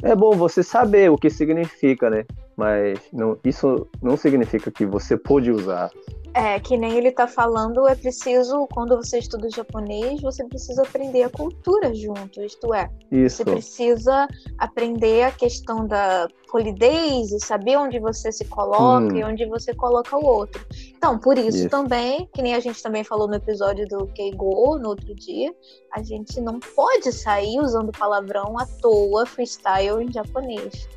É 0.03 0.15
bom 0.15 0.31
você 0.31 0.61
saber 0.63 1.09
o 1.11 1.17
que 1.17 1.29
significa, 1.29 2.09
né? 2.09 2.25
Mas 2.55 2.99
não, 3.11 3.37
isso 3.43 3.87
não 4.01 4.15
significa 4.15 4.71
que 4.71 4.85
você 4.85 5.17
pode 5.17 5.51
usar. 5.51 5.89
É, 6.37 6.59
que 6.59 6.77
nem 6.77 6.95
ele 6.95 7.11
tá 7.11 7.27
falando, 7.27 7.87
é 7.87 7.95
preciso, 7.95 8.67
quando 8.67 8.95
você 8.95 9.17
estuda 9.17 9.49
japonês, 9.49 10.21
você 10.21 10.43
precisa 10.45 10.83
aprender 10.83 11.23
a 11.23 11.31
cultura 11.31 11.91
junto, 11.95 12.43
isto 12.43 12.75
é, 12.75 12.91
Isso. 13.11 13.37
você 13.37 13.43
precisa 13.43 14.27
aprender 14.59 15.23
a 15.23 15.31
questão 15.31 15.87
da 15.87 16.27
polidez 16.51 17.31
e 17.31 17.39
saber 17.39 17.75
onde 17.77 17.97
você 17.97 18.31
se 18.31 18.45
coloca 18.45 19.11
hum. 19.11 19.17
e 19.17 19.23
onde 19.23 19.47
você 19.47 19.73
coloca 19.73 20.15
o 20.15 20.23
outro. 20.23 20.63
Então, 20.95 21.17
por 21.17 21.39
isso, 21.39 21.57
isso, 21.57 21.69
também, 21.69 22.29
que 22.31 22.43
nem 22.43 22.53
a 22.53 22.59
gente 22.59 22.83
também 22.83 23.03
falou 23.03 23.27
no 23.27 23.33
episódio 23.33 23.87
do 23.87 24.05
Keigo, 24.05 24.77
no 24.77 24.89
outro 24.89 25.15
dia, 25.15 25.51
a 25.91 26.03
gente 26.03 26.39
não 26.39 26.59
pode 26.59 27.11
sair 27.13 27.59
usando 27.59 27.91
palavrão 27.91 28.59
à 28.59 28.67
toa, 28.79 29.25
freestyle 29.25 30.03
em 30.03 30.13
japonês. 30.13 30.87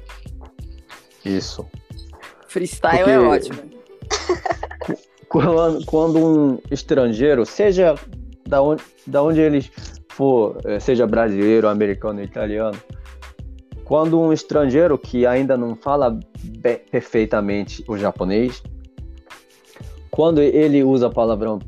Isso. 1.24 1.66
Freestyle 2.46 2.98
é 2.98 3.04
Porque... 3.04 3.10
é 3.10 3.18
ótimo. 3.18 3.70
quando, 5.30 5.86
quando 5.86 6.18
um 6.18 6.58
estrangeiro, 6.72 7.46
seja 7.46 7.94
da 8.48 8.60
onde, 8.60 8.82
da 9.06 9.22
onde 9.22 9.40
ele 9.40 9.70
for, 10.08 10.58
eh, 10.64 10.80
seja 10.80 11.06
brasileiro, 11.06 11.68
americano, 11.68 12.20
italiano, 12.20 12.76
quando 13.84 14.20
um 14.20 14.32
estrangeiro 14.32 14.98
que 14.98 15.24
ainda 15.24 15.56
não 15.56 15.76
fala 15.76 16.18
perfeitamente 16.90 17.84
o 17.86 17.96
japonês, 17.96 18.60
quando 20.10 20.42
ele 20.42 20.82
usa 20.82 21.08
palavrão 21.08 21.60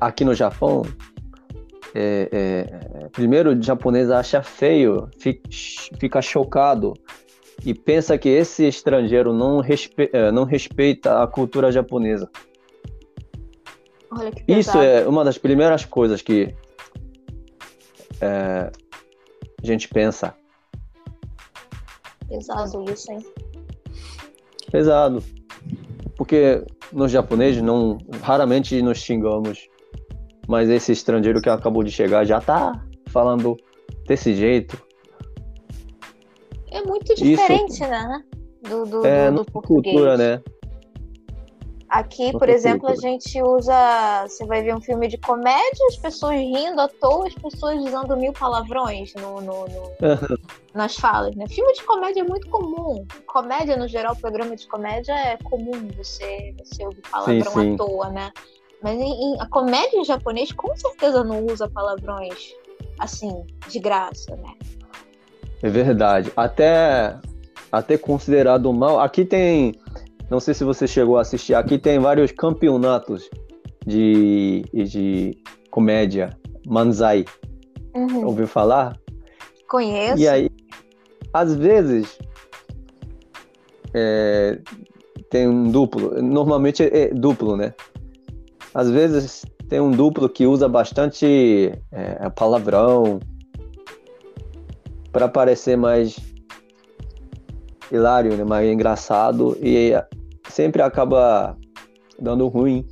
aqui 0.00 0.24
no 0.24 0.34
Japão, 0.34 0.82
é, 1.94 2.28
é, 2.32 3.08
primeiro 3.08 3.50
o 3.50 3.62
japonês 3.62 4.10
acha 4.10 4.42
feio, 4.42 5.08
fica, 5.18 5.48
fica 5.98 6.22
chocado 6.22 6.94
e 7.64 7.74
pensa 7.74 8.16
que 8.18 8.28
esse 8.28 8.66
estrangeiro 8.66 9.32
não, 9.32 9.60
respe 9.60 10.10
é, 10.12 10.30
não 10.30 10.44
respeita 10.44 11.22
a 11.22 11.26
cultura 11.26 11.72
japonesa. 11.72 12.30
Isso 14.46 14.78
é 14.78 15.06
uma 15.06 15.24
das 15.24 15.36
primeiras 15.36 15.84
coisas 15.84 16.22
que 16.22 16.54
é, 18.20 18.70
a 19.62 19.66
gente 19.66 19.88
pensa. 19.88 20.34
Pesado 22.28 22.84
isso, 22.90 23.12
hein? 23.12 23.24
Pesado. 24.70 25.22
Porque 26.16 26.64
no 26.92 27.08
japonês 27.08 27.60
não 27.60 27.98
raramente 28.22 28.80
nos 28.80 28.98
xingamos. 28.98 29.68
Mas 30.48 30.68
esse 30.68 30.92
estrangeiro 30.92 31.40
que 31.40 31.50
acabou 31.50 31.82
de 31.82 31.90
chegar 31.90 32.24
já 32.24 32.40
tá 32.40 32.80
falando 33.08 33.56
desse 34.06 34.34
jeito. 34.34 34.80
É 36.76 36.82
muito 36.82 37.14
diferente, 37.14 37.72
Isso. 37.72 37.88
né? 37.88 38.22
Do, 38.62 38.84
do, 38.84 39.06
é, 39.06 39.30
do, 39.30 39.38
do 39.38 39.44
português. 39.50 39.94
cultura, 39.94 40.16
né? 40.16 40.42
Aqui, 41.88 42.32
por 42.32 42.48
exemplo, 42.48 42.88
a 42.88 42.96
gente 42.96 43.40
usa. 43.40 44.26
Você 44.26 44.44
vai 44.44 44.62
ver 44.62 44.74
um 44.74 44.80
filme 44.80 45.06
de 45.06 45.16
comédia, 45.18 45.86
as 45.88 45.96
pessoas 45.96 46.34
rindo 46.34 46.80
à 46.80 46.88
toa, 46.88 47.28
as 47.28 47.34
pessoas 47.34 47.78
usando 47.80 48.16
mil 48.16 48.32
palavrões 48.32 49.14
no, 49.14 49.40
no, 49.40 49.66
no 49.66 49.92
nas 50.74 50.96
falas, 50.96 51.34
né? 51.36 51.46
Filme 51.48 51.72
de 51.72 51.84
comédia 51.84 52.20
é 52.20 52.24
muito 52.24 52.48
comum. 52.50 53.06
Comédia, 53.26 53.76
no 53.76 53.86
geral, 53.86 54.16
programa 54.16 54.56
de 54.56 54.66
comédia 54.66 55.12
é 55.12 55.36
comum 55.44 55.88
você, 55.96 56.54
você 56.58 56.84
ouvir 56.84 57.02
palavrão 57.08 57.52
sim, 57.52 57.60
sim. 57.60 57.74
à 57.74 57.76
toa, 57.76 58.10
né? 58.10 58.32
Mas 58.82 58.98
em, 58.98 59.12
em, 59.12 59.40
a 59.40 59.46
comédia 59.48 59.96
em 59.96 60.04
japonês 60.04 60.50
com 60.52 60.76
certeza 60.76 61.22
não 61.22 61.46
usa 61.46 61.68
palavrões 61.68 62.52
assim, 62.98 63.44
de 63.68 63.78
graça, 63.78 64.34
né? 64.36 64.54
É 65.66 65.68
verdade. 65.68 66.32
Até, 66.36 67.16
até 67.72 67.98
considerado 67.98 68.72
mal. 68.72 69.00
Aqui 69.00 69.24
tem. 69.24 69.74
Não 70.30 70.38
sei 70.38 70.54
se 70.54 70.62
você 70.62 70.86
chegou 70.86 71.18
a 71.18 71.22
assistir. 71.22 71.54
Aqui 71.54 71.76
tem 71.76 71.98
vários 71.98 72.30
campeonatos 72.30 73.28
de, 73.84 74.64
de 74.72 75.36
comédia. 75.68 76.38
Manzai. 76.64 77.24
Uhum. 77.96 78.26
Ouviu 78.26 78.46
falar? 78.46 78.96
Conheço. 79.68 80.22
E 80.22 80.28
aí, 80.28 80.48
às 81.32 81.52
vezes, 81.56 82.16
é, 83.92 84.60
tem 85.28 85.48
um 85.48 85.68
duplo. 85.68 86.22
Normalmente 86.22 86.84
é, 86.84 87.06
é 87.06 87.08
duplo, 87.08 87.56
né? 87.56 87.74
Às 88.72 88.88
vezes 88.88 89.44
tem 89.68 89.80
um 89.80 89.90
duplo 89.90 90.28
que 90.28 90.46
usa 90.46 90.68
bastante 90.68 91.72
é, 91.90 92.30
palavrão 92.30 93.18
para 95.16 95.28
parecer 95.28 95.78
mais 95.78 96.14
hilário, 97.90 98.36
né? 98.36 98.44
mais 98.44 98.70
engraçado 98.70 99.56
e 99.62 99.92
sempre 100.50 100.82
acaba 100.82 101.56
dando 102.20 102.46
ruim. 102.48 102.86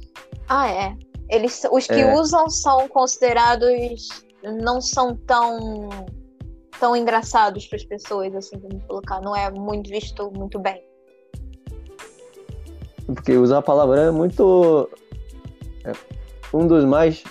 Ah, 0.48 0.70
é. 0.70 0.96
Eles, 1.28 1.66
os 1.70 1.86
que 1.86 2.00
É. 2.00 2.14
usam 2.14 2.48
são 2.48 2.88
considerados. 2.88 4.08
não 4.42 4.80
são 4.80 5.14
tão. 5.14 5.90
tão 6.80 6.96
engraçados 6.96 7.66
para 7.66 7.76
as 7.76 7.84
pessoas, 7.84 8.34
assim, 8.34 8.58
vamos 8.58 8.82
colocar. 8.86 9.20
Não 9.20 9.36
é 9.36 9.50
muito 9.50 9.90
visto 9.90 10.30
muito 10.34 10.58
bem. 10.58 10.82
Porque 13.04 13.36
usar 13.36 13.60
palavrão 13.60 14.02
é 14.02 14.10
muito. 14.10 14.88
é 15.84 15.92
um 16.54 16.66
dos 16.66 16.86
mais. 16.86 17.22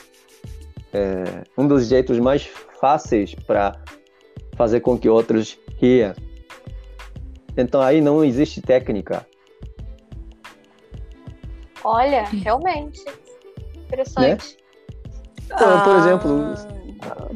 é, 0.94 1.44
um 1.58 1.68
dos 1.68 1.88
jeitos 1.88 2.20
mais 2.20 2.46
fáceis 2.80 3.34
para 3.34 3.76
fazer 4.56 4.80
com 4.80 4.98
que 4.98 5.10
outros 5.10 5.58
riam. 5.78 6.14
Então 7.58 7.82
aí 7.82 8.02
não 8.02 8.24
existe 8.24 8.62
técnica. 8.62 9.26
Olha, 11.84 12.24
realmente. 12.24 13.04
Interessante. 13.76 14.58
Então, 15.46 15.84
por 15.84 15.96
exemplo, 15.98 16.54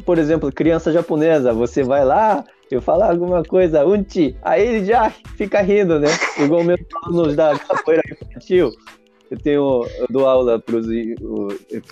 Por 0.05 0.17
exemplo, 0.17 0.51
criança 0.51 0.91
japonesa, 0.91 1.53
você 1.53 1.83
vai 1.83 2.05
lá, 2.05 2.43
eu 2.71 2.81
falo 2.81 3.03
alguma 3.03 3.43
coisa, 3.43 3.85
unti, 3.85 4.35
aí 4.41 4.65
ele 4.65 4.85
já 4.85 5.09
fica 5.09 5.61
rindo, 5.61 5.99
né? 5.99 6.07
Igual 6.39 6.63
meus 6.63 6.79
alunos 7.03 7.35
da 7.35 7.57
capoeira 7.59 8.01
infantil. 8.09 8.71
Eu 9.29 9.37
tenho, 9.37 9.85
eu 9.99 10.07
dou 10.09 10.25
aula 10.25 10.63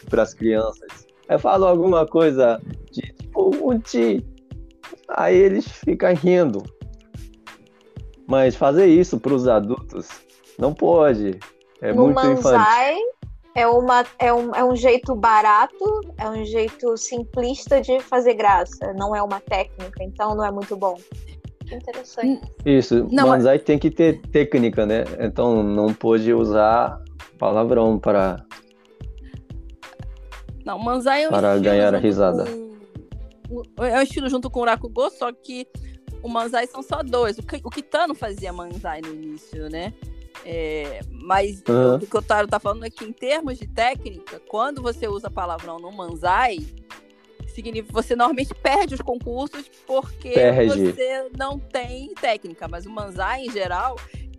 para 0.09 0.21
as 0.21 0.34
crianças. 0.34 1.05
Eu 1.28 1.39
falo 1.39 1.65
alguma 1.65 2.05
coisa 2.05 2.61
de 2.91 3.01
tipo, 3.01 3.51
unti, 3.61 4.26
aí 5.10 5.36
eles 5.36 5.68
ficam 5.68 6.14
rindo. 6.14 6.64
Mas 8.28 8.56
fazer 8.56 8.88
isso 8.88 9.20
para 9.20 9.34
os 9.34 9.47
adultos 9.47 10.08
não 10.58 10.74
pode. 10.74 11.39
É 11.82 11.93
no 11.93 12.03
muito 12.06 12.20
infantil. 12.20 12.60
Manzai 12.60 12.97
é, 13.53 13.68
uma, 13.68 14.06
é, 14.20 14.34
um, 14.34 14.56
é 14.56 14.64
um 14.64 14.76
jeito 14.76 15.16
barato, 15.16 16.01
é 16.18 16.28
um 16.28 16.43
jeito 16.43 16.97
simplista 16.97 17.80
de 17.82 17.99
fazer 17.99 18.34
graça. 18.34 18.93
Não 18.93 19.16
é 19.16 19.22
uma 19.22 19.39
técnica, 19.39 20.03
então 20.03 20.36
não 20.36 20.43
é 20.43 20.51
muito 20.51 20.76
bom. 20.76 20.97
Que 21.66 21.76
interessante. 21.76 22.41
Isso, 22.66 23.08
Não, 23.12 23.28
Manzai 23.28 23.58
tem 23.58 23.80
que 23.80 23.89
ter 23.89 24.22
técnica, 24.32 24.86
né? 24.86 25.03
Então 25.20 25.64
não 25.64 25.93
pode 25.93 26.32
usar 26.34 27.01
palavrão 27.39 27.97
para. 27.97 28.43
Não, 30.64 30.78
Manzai 30.78 31.24
é 31.24 31.28
um 31.28 31.32
Para 31.32 31.58
ganhar 31.58 31.93
risada. 31.95 32.45
com- 32.45 32.64
É 33.78 34.00
um 34.00 34.02
estilo 34.02 34.30
junto 34.30 34.50
com 34.50 34.62
o 34.62 34.66
Rakugo, 34.66 35.10
só 35.12 35.32
que 35.32 35.68
o 36.24 36.30
Manzai 36.30 36.68
são 36.68 36.82
só 36.82 37.04
dois. 37.04 37.38
O, 37.38 37.43
Ki- 37.43 37.62
o 37.64 37.70
Kitano 37.70 38.16
fazia 38.16 38.52
Manzai 38.52 39.02
no 39.02 39.14
início, 39.14 39.70
né? 39.70 39.93
É, 40.46 41.00
mas 41.10 41.64
Aham. 41.68 41.96
o 41.96 42.06
que 42.06 42.18
o 42.18 42.22
Taro 42.22 42.48
tá 42.48 42.60
falando 42.60 42.86
é 42.86 42.89
que 42.89 43.06
em 43.06 43.14
termos 43.14 43.58
de 43.58 43.68
técnica, 43.68 44.39
quando 44.48 44.82
você 44.82 45.08
usa 45.08 45.30
palavrão 45.30 45.80
no 45.80 45.91
Manzai, 45.91 46.58
significa 47.48 47.93
você 47.93 48.16
normalmente 48.16 48.54
perde 48.54 48.96
os 48.96 49.02
concursos 49.02 49.70
porque 49.88 50.32
Perde. 50.32 50.68
você 50.91 51.30
não 51.38 51.58
tem 51.58 52.14
técnica. 52.16 52.68
Mas 52.68 52.86
o 52.86 52.89
Manzai, 52.89 53.46
em 53.46 53.52
geral, 53.52 53.96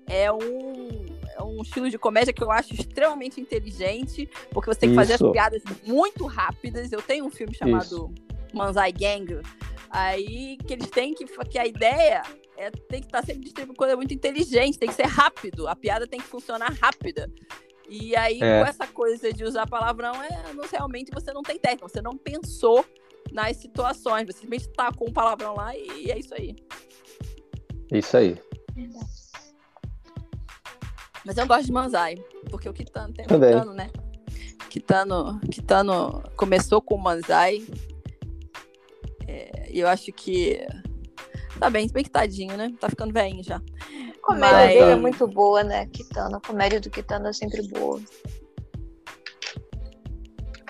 é 0.06 0.30
um, 0.30 1.06
é 1.36 1.42
um 1.42 1.62
estilo 1.62 1.88
de 1.90 1.98
comédia 1.98 2.32
que 2.32 2.42
eu 2.42 2.50
acho 2.50 2.74
extremamente 2.74 3.40
inteligente, 3.40 4.28
porque 4.50 4.72
você 4.72 4.80
tem 4.80 4.90
que 4.90 4.94
fazer 4.96 5.14
as 5.14 5.20
Isso. 5.20 5.32
piadas 5.32 5.62
muito 5.84 6.26
rápidas. 6.26 6.92
Eu 6.92 7.00
tenho 7.02 7.24
um 7.24 7.30
filme 7.30 7.54
chamado 7.54 8.12
Manzai 8.56 8.92
Gang, 8.92 9.40
aí 9.90 10.56
que 10.66 10.72
eles 10.72 10.88
têm 10.90 11.14
que. 11.14 11.24
que 11.24 11.58
a 11.58 11.66
ideia 11.66 12.22
é 12.56 12.70
tem 12.70 13.00
que 13.00 13.06
estar 13.06 13.24
sempre 13.24 13.42
distribuindo 13.42 13.76
coisa 13.78 13.96
muito 13.96 14.12
inteligente, 14.14 14.78
tem 14.78 14.88
que 14.88 14.94
ser 14.94 15.06
rápido, 15.06 15.68
a 15.68 15.76
piada 15.76 16.06
tem 16.06 16.20
que 16.20 16.26
funcionar 16.26 16.72
rápida. 16.80 17.30
E 17.88 18.16
aí, 18.16 18.40
É. 18.42 18.60
com 18.62 18.66
essa 18.68 18.86
coisa 18.86 19.32
de 19.32 19.44
usar 19.44 19.66
palavrão, 19.68 20.12
é, 20.22 20.52
não- 20.54 20.64
realmente 20.66 21.10
você 21.12 21.32
não 21.32 21.42
tem 21.42 21.58
técnica, 21.58 21.86
você 21.88 22.00
não 22.02 22.16
pensou 22.16 22.84
nas 23.30 23.56
situações, 23.58 24.26
você 24.26 24.40
simplesmente 24.40 24.72
tá 24.74 24.90
com 24.92 25.04
o 25.04 25.12
palavrão 25.12 25.54
lá 25.54 25.76
e 25.76 26.10
é 26.10 26.18
isso 26.18 26.34
aí. 26.34 26.56
Isso 27.92 28.16
aí. 28.16 28.36
Mas 31.24 31.36
eu 31.36 31.46
gosto 31.46 31.66
de 31.66 31.72
Manzai, 31.72 32.16
porque 32.50 32.68
o 32.68 32.72
Kitano 32.72 33.12
tem 33.12 33.24
o 33.24 33.28
Também. 33.28 33.52
Kitano, 33.52 33.72
né? 33.74 33.90
Kitano, 34.70 35.40
Kitano 35.50 36.22
começou 36.36 36.80
com 36.80 36.94
o 36.94 36.98
Manzai. 37.02 37.66
É, 39.26 39.68
E 39.70 39.80
eu 39.80 39.88
acho 39.88 40.12
que. 40.12 40.66
Tá 41.58 41.70
bem, 41.70 41.88
se 41.88 41.94
bem 41.94 42.04
que 42.04 42.10
tadinho, 42.10 42.56
né? 42.56 42.70
Tá 42.78 42.88
ficando 42.90 43.12
velhinho 43.14 43.42
já. 43.42 43.56
A 43.56 44.20
comédia 44.26 44.56
Mas- 44.56 44.68
dele 44.74 44.90
é 44.90 44.96
muito 44.96 45.26
boa, 45.26 45.64
né? 45.64 45.86
Kitano. 45.86 46.36
A 46.36 46.40
comédia 46.40 46.80
do 46.80 46.90
Kitano 46.90 47.28
é 47.28 47.32
sempre 47.32 47.62
boa. 47.68 47.98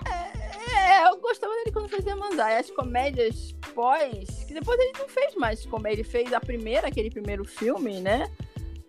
É, 0.08 1.08
eu 1.08 1.18
gostava 1.20 1.52
dele 1.54 1.72
quando 1.72 1.88
fazia 1.88 2.14
Manzai. 2.16 2.58
As 2.58 2.70
comédias 2.70 3.52
pós. 3.74 4.44
Que 4.46 4.54
depois 4.54 4.78
ele 4.78 4.92
não 4.98 5.08
fez 5.08 5.34
mais 5.34 5.64
comédia. 5.66 6.00
Ele 6.02 6.08
fez 6.08 6.32
a 6.32 6.40
primeira, 6.40 6.88
aquele 6.88 7.10
primeiro 7.10 7.44
filme, 7.44 8.00
né? 8.00 8.30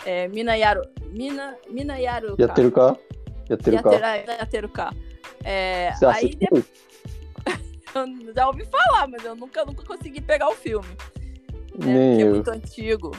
É, 0.05 0.27
Mina 0.27 0.55
Yaru. 0.55 0.81
Mina, 1.11 1.57
Mina 1.69 1.97
Yaru. 1.99 2.35
Yateruka. 2.39 2.97
Yateruka. 3.49 3.91
Yateruka. 4.39 4.89
É, 5.43 5.93
Você 5.93 6.05
aí? 6.05 6.37
Eu 8.05 8.33
já 8.35 8.47
ouvi 8.47 8.65
falar, 8.65 9.07
mas 9.07 9.23
eu 9.23 9.35
nunca, 9.35 9.65
nunca 9.65 9.83
consegui 9.85 10.21
pegar 10.21 10.49
o 10.49 10.55
filme. 10.55 10.87
né? 11.77 12.09
Porque 12.09 12.21
é 12.23 12.29
muito 12.29 12.49
antigo. 12.49 13.11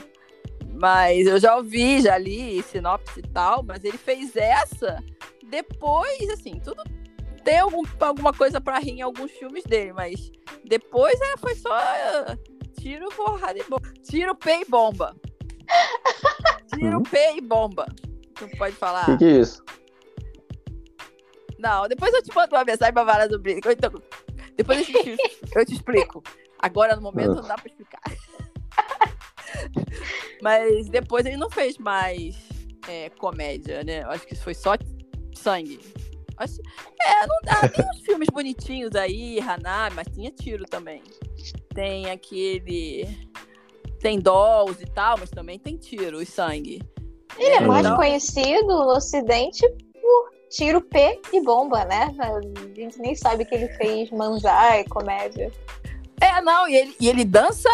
Mas 0.81 1.27
eu 1.27 1.39
já 1.39 1.55
ouvi, 1.57 2.01
já 2.01 2.17
li 2.17 2.61
sinopse 2.63 3.19
e 3.19 3.23
tal, 3.23 3.63
mas 3.63 3.83
ele 3.83 3.97
fez 3.97 4.35
essa 4.35 5.03
depois, 5.45 6.29
assim, 6.29 6.59
tudo 6.63 6.81
tem 7.43 7.57
algum, 7.57 7.81
alguma 8.01 8.31
coisa 8.33 8.61
pra 8.61 8.77
rir 8.79 8.91
em 8.91 9.01
alguns 9.01 9.31
filmes 9.31 9.63
dele, 9.63 9.91
mas 9.93 10.29
depois 10.65 11.19
é, 11.19 11.37
foi 11.37 11.55
só 11.55 11.75
eh, 11.79 12.37
tiro, 12.79 13.07
porrada 13.09 13.57
e 13.57 13.63
bomba. 13.63 13.91
Tiro, 14.03 14.35
pé 14.35 14.61
e 14.61 14.65
bomba. 14.65 15.15
Tiro, 16.75 16.97
Uhum. 16.97 17.03
pé 17.03 17.35
e 17.37 17.41
bomba. 17.41 17.87
Tu 18.35 18.47
pode 18.57 18.75
falar. 18.75 19.03
O 19.09 19.17
que, 19.17 19.17
que 19.17 19.25
é 19.25 19.39
isso? 19.39 19.63
Não, 21.57 21.87
depois 21.87 22.13
eu 22.13 22.21
te 22.23 22.33
mando 22.35 22.55
uma 22.55 22.63
mensagem 22.63 22.93
pra 22.93 23.05
falar 23.05 23.29
sobre 23.29 23.53
isso. 23.53 23.71
Então, 23.71 23.91
depois 24.59 24.87
eu 24.89 25.03
te, 25.03 25.15
eu 25.55 25.65
te 25.65 25.73
explico. 25.73 26.21
Agora, 26.59 26.95
no 26.95 27.01
momento, 27.01 27.35
não 27.35 27.47
dá 27.47 27.55
pra 27.55 27.67
explicar. 27.67 28.01
Mas 30.41 30.89
depois 30.89 31.25
ele 31.25 31.37
não 31.37 31.49
fez 31.49 31.77
mais 31.77 32.35
é, 32.87 33.09
comédia, 33.11 33.83
né? 33.83 34.03
Eu 34.03 34.09
acho 34.11 34.25
que 34.27 34.35
foi 34.35 34.53
só 34.53 34.73
sangue. 35.33 35.79
Acho- 36.37 36.61
É, 37.01 37.27
não 37.27 37.37
dá. 37.43 37.67
Tem 37.69 37.85
uns 37.89 38.01
filmes 38.01 38.29
bonitinhos 38.29 38.95
aí, 38.95 39.39
Hanami, 39.39 39.95
mas 39.95 40.07
tinha 40.13 40.31
tiro 40.31 40.65
também. 40.65 41.01
Tem 41.73 42.09
aquele. 42.09 43.05
Tem 43.99 44.19
dolls 44.19 44.81
e 44.81 44.85
tal, 44.85 45.17
mas 45.17 45.29
também 45.29 45.59
tem 45.59 45.75
tiro 45.77 46.21
e 46.21 46.25
sangue. 46.25 46.81
Ele 47.37 47.55
é 47.55 47.59
mais 47.61 47.85
Então- 47.85 47.97
conhecido 47.97 48.67
no 48.67 48.93
Ocidente 48.95 49.67
por 50.01 50.31
tiro, 50.49 50.81
P 50.81 51.21
e 51.31 51.41
bomba, 51.41 51.85
né? 51.85 52.13
A 52.19 52.41
gente 52.75 52.99
nem 52.99 53.15
sabe 53.15 53.45
que 53.45 53.55
ele 53.55 53.67
fez 53.69 54.09
manzai, 54.11 54.83
comédia. 54.85 55.51
É, 56.21 56.41
não, 56.41 56.67
e 56.67 56.75
ele, 56.75 56.95
e 56.99 57.07
ele 57.07 57.23
dança. 57.23 57.69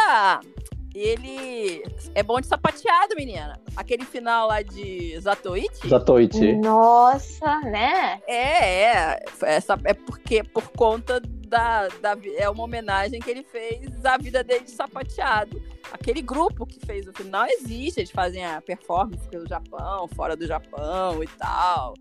Ele 0.93 1.83
é 2.13 2.23
bom 2.23 2.39
de 2.39 2.47
sapateado, 2.47 3.15
menina. 3.17 3.59
Aquele 3.75 4.05
final 4.05 4.47
lá 4.47 4.61
de 4.61 5.19
Zatoichi. 5.19 5.89
Zatoichi. 5.89 6.53
Nossa, 6.53 7.59
né? 7.61 8.21
É, 8.25 8.83
é. 8.83 9.25
Essa, 9.41 9.77
é 9.83 9.93
porque 9.93 10.41
por 10.41 10.69
conta 10.69 11.19
da, 11.19 11.89
da. 12.01 12.17
É 12.37 12.49
uma 12.49 12.63
homenagem 12.63 13.19
que 13.19 13.29
ele 13.29 13.43
fez 13.43 14.05
à 14.05 14.17
vida 14.17 14.41
dele 14.41 14.63
de 14.63 14.71
sapateado. 14.71 15.61
Aquele 15.91 16.21
grupo 16.21 16.65
que 16.65 16.79
fez 16.85 17.07
o 17.07 17.13
final 17.13 17.45
existe, 17.45 17.99
eles 17.99 18.11
fazem 18.11 18.45
a 18.45 18.61
performance 18.61 19.27
pelo 19.27 19.45
Japão, 19.47 20.07
fora 20.15 20.35
do 20.35 20.47
Japão 20.47 21.21
e 21.21 21.27
tal. 21.27 21.93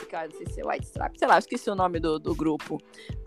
Não 0.00 0.08
cara, 0.08 0.28
não 0.28 0.36
sei 0.36 0.46
se 0.46 0.60
é 0.60 0.66
White 0.66 0.86
Stripes, 0.86 1.18
sei 1.18 1.28
lá, 1.28 1.38
esqueci 1.38 1.70
o 1.70 1.74
nome 1.74 2.00
do, 2.00 2.18
do 2.18 2.34
grupo. 2.34 2.78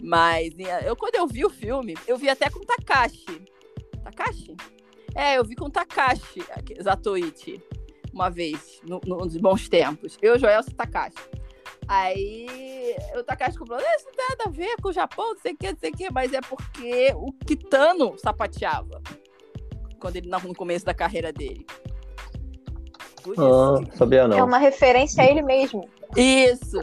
Mas 0.02 0.54
eu, 0.86 0.96
quando 0.96 1.16
eu 1.16 1.28
vi 1.28 1.46
o 1.46 1.50
filme, 1.50 1.96
eu 2.08 2.18
vi 2.18 2.30
até 2.30 2.50
com 2.50 2.60
Takashi. 2.60 3.46
Takashi? 4.04 4.56
É, 5.16 5.38
eu 5.38 5.44
vi 5.44 5.56
com 5.56 5.70
Takashi, 5.70 6.44
Zatoichi, 6.82 7.62
uma 8.12 8.30
vez, 8.30 8.82
no, 8.88 9.00
no, 9.06 9.18
nos 9.18 9.38
bons 9.38 9.70
tempos. 9.70 10.18
Eu, 10.22 10.38
Joel 10.40 10.62
e 10.68 10.74
Takashi. 10.74 11.18
Aí 11.88 12.96
o 13.16 13.24
Takashi 13.24 13.58
falou: 13.58 13.78
Isso 13.80 14.06
não 14.06 14.14
tem 14.14 14.26
nada 14.30 14.44
a 14.46 14.50
ver 14.50 14.76
com 14.82 14.90
o 14.90 14.94
Japão, 14.94 15.34
não 15.34 15.40
sei 15.40 15.54
o 15.54 15.58
que, 15.58 15.72
não 15.72 15.78
sei 15.78 15.90
o 15.92 15.94
que, 15.94 16.12
mas 16.12 16.34
é 16.34 16.42
porque 16.42 17.14
o 17.16 17.32
Kitano 17.46 18.18
sapateava 18.18 19.02
quando 20.00 20.18
ele 20.18 20.30
no 20.30 20.56
começo 20.56 20.86
da 20.86 20.94
carreira 20.94 21.32
dele. 21.32 21.66
ah, 23.38 23.96
sabia 23.96 24.28
não. 24.28 24.38
É 24.38 24.44
uma 24.44 24.58
referência 24.58 25.24
a 25.24 25.28
ele 25.28 25.42
mesmo. 25.42 25.88
Isso. 26.18 26.78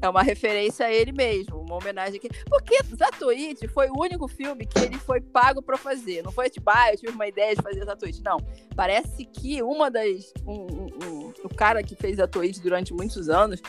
É 0.00 0.08
uma 0.08 0.22
referência 0.22 0.86
a 0.86 0.92
ele 0.92 1.10
mesmo, 1.10 1.60
uma 1.60 1.76
homenagem 1.76 2.16
aqui. 2.16 2.28
Porque 2.48 2.78
Zatoichi 2.96 3.66
foi 3.66 3.88
o 3.88 3.98
único 3.98 4.28
filme 4.28 4.66
que 4.66 4.78
ele 4.78 4.98
foi 4.98 5.20
pago 5.20 5.62
para 5.62 5.76
fazer. 5.76 6.22
Não 6.22 6.30
foi 6.30 6.50
tipo, 6.50 6.70
ah, 6.70 6.92
eu 6.92 6.98
tive 6.98 7.12
uma 7.12 7.26
ideia 7.26 7.56
de 7.56 7.62
fazer 7.62 7.84
Zatoichi. 7.84 8.22
Não. 8.22 8.36
Parece 8.74 9.24
que 9.24 9.62
uma 9.62 9.90
das. 9.90 10.32
Um, 10.46 10.52
um, 10.52 10.88
um, 11.02 11.32
o 11.44 11.48
cara 11.48 11.82
que 11.82 11.96
fez 11.96 12.16
Zatoichi 12.18 12.60
durante 12.60 12.92
muitos 12.92 13.28
anos 13.28 13.60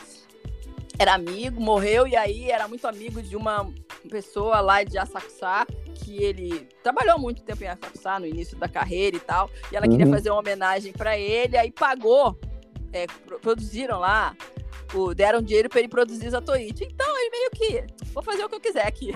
era 1.00 1.14
amigo, 1.14 1.62
morreu, 1.62 2.08
e 2.08 2.16
aí 2.16 2.50
era 2.50 2.68
muito 2.68 2.88
amigo 2.88 3.22
de 3.22 3.36
uma 3.36 3.72
pessoa 4.10 4.60
lá 4.60 4.84
de 4.84 4.98
Asakusa, 4.98 5.66
que 5.94 6.24
ele 6.24 6.68
trabalhou 6.82 7.20
muito 7.20 7.44
tempo 7.44 7.64
em 7.64 7.68
Asakusa, 7.68 8.20
no 8.20 8.26
início 8.26 8.58
da 8.58 8.68
carreira 8.68 9.16
e 9.16 9.20
tal, 9.20 9.50
e 9.72 9.76
ela 9.76 9.86
uhum. 9.86 9.92
queria 9.92 10.08
fazer 10.08 10.32
uma 10.32 10.40
homenagem 10.40 10.92
para 10.94 11.18
ele, 11.18 11.56
aí 11.56 11.72
pagou, 11.72 12.38
é, 12.94 13.08
produziram 13.42 14.00
lá, 14.00 14.36
o, 14.94 15.14
deram 15.14 15.42
dinheiro 15.42 15.70
para 15.70 15.80
ele 15.80 15.88
produzir 15.88 16.30
Zatoichi. 16.30 16.86
Então 16.86 17.18
ele 17.18 17.30
meio 17.30 17.52
que, 17.52 17.94
vou 18.14 18.24
fazer 18.24 18.44
o 18.44 18.50
que 18.50 18.56
eu 18.56 18.62
quiser 18.62 18.88
aqui. 18.88 19.16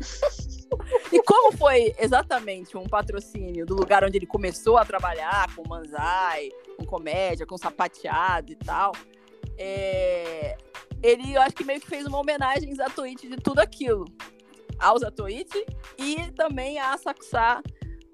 e 1.12 1.22
como 1.22 1.56
foi 1.56 1.94
exatamente 1.98 2.76
um 2.76 2.84
patrocínio 2.84 3.66
do 3.66 3.74
lugar 3.74 4.04
onde 4.04 4.18
ele 4.18 4.26
começou 4.26 4.76
a 4.76 4.84
trabalhar 4.84 5.54
com 5.54 5.66
manzai, 5.68 6.50
com 6.76 6.84
comédia, 6.84 7.46
com 7.46 7.56
sapateado 7.56 8.52
e 8.52 8.56
tal, 8.56 8.92
é, 9.56 10.56
ele, 11.02 11.34
eu 11.34 11.42
acho 11.42 11.54
que 11.54 11.64
meio 11.64 11.80
que 11.80 11.86
fez 11.86 12.06
uma 12.06 12.18
homenagem 12.18 12.72
a 12.72 12.74
Zatoichi 12.74 13.28
de 13.28 13.36
tudo 13.36 13.60
aquilo. 13.60 14.04
Ao 14.78 14.98
Zatoichi 14.98 15.64
e 15.96 16.32
também 16.32 16.78
a 16.78 16.96
Sakusa, 16.98 17.62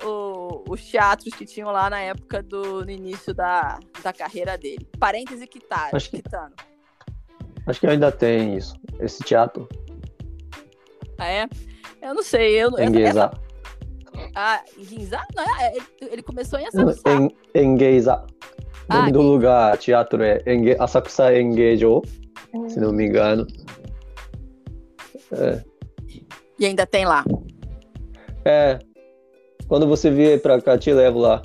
o, 0.05 0.65
os 0.69 0.85
teatros 0.85 1.35
que 1.35 1.45
tinham 1.45 1.71
lá 1.71 1.91
na 1.91 2.01
época 2.01 2.43
do 2.43 2.85
no 2.85 2.91
início 2.91 3.35
da, 3.35 3.79
da 4.03 4.13
carreira 4.13 4.57
dele. 4.57 4.87
Parêntese 4.99 5.47
Kitaro, 5.47 5.97
acho 5.97 6.11
que, 6.11 6.23
Kitano. 6.23 6.55
Acho 7.67 7.81
que 7.81 7.87
ainda 7.87 8.11
tem 8.11 8.57
isso, 8.57 8.75
esse 8.99 9.23
teatro. 9.23 9.69
Ah, 11.19 11.29
é? 11.29 11.49
Eu 12.01 12.15
não 12.15 12.23
sei. 12.23 12.55
Eu, 12.55 12.71
em 12.79 12.93
Ginza. 12.93 13.31
Ah, 14.35 14.63
em 14.79 14.85
Ginza? 14.85 15.21
Não, 15.35 15.61
é, 15.61 15.75
ele 16.01 16.23
começou 16.23 16.59
em 16.59 16.67
Asakusa. 16.67 17.03
Em, 17.07 17.37
em 17.55 17.79
Ginza. 17.79 18.27
O 18.89 18.95
nome 18.95 19.09
ah, 19.09 19.13
do 19.13 19.23
lugar, 19.23 19.79
teatro 19.79 20.23
é 20.23 20.43
Enge, 20.47 20.77
Asakusa 20.81 21.33
Engejo 21.39 22.03
se 22.69 22.81
não 22.81 22.93
me 22.93 23.07
engano. 23.07 23.47
É. 25.33 25.63
E 26.59 26.67
ainda 26.67 26.87
tem 26.87 27.05
lá. 27.05 27.25
É. 28.45 28.79
Quando 29.71 29.87
você 29.87 30.11
vier 30.11 30.43
pra 30.43 30.61
cá, 30.61 30.77
te 30.77 30.93
levo 30.93 31.21
lá. 31.21 31.43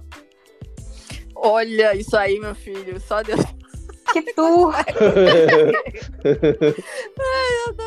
Olha 1.35 1.95
isso 1.95 2.17
aí, 2.17 2.39
meu 2.39 2.55
filho. 2.55 2.99
Só 2.99 3.21
Deus. 3.21 3.39
Que 4.11 4.33
tu! 4.33 4.71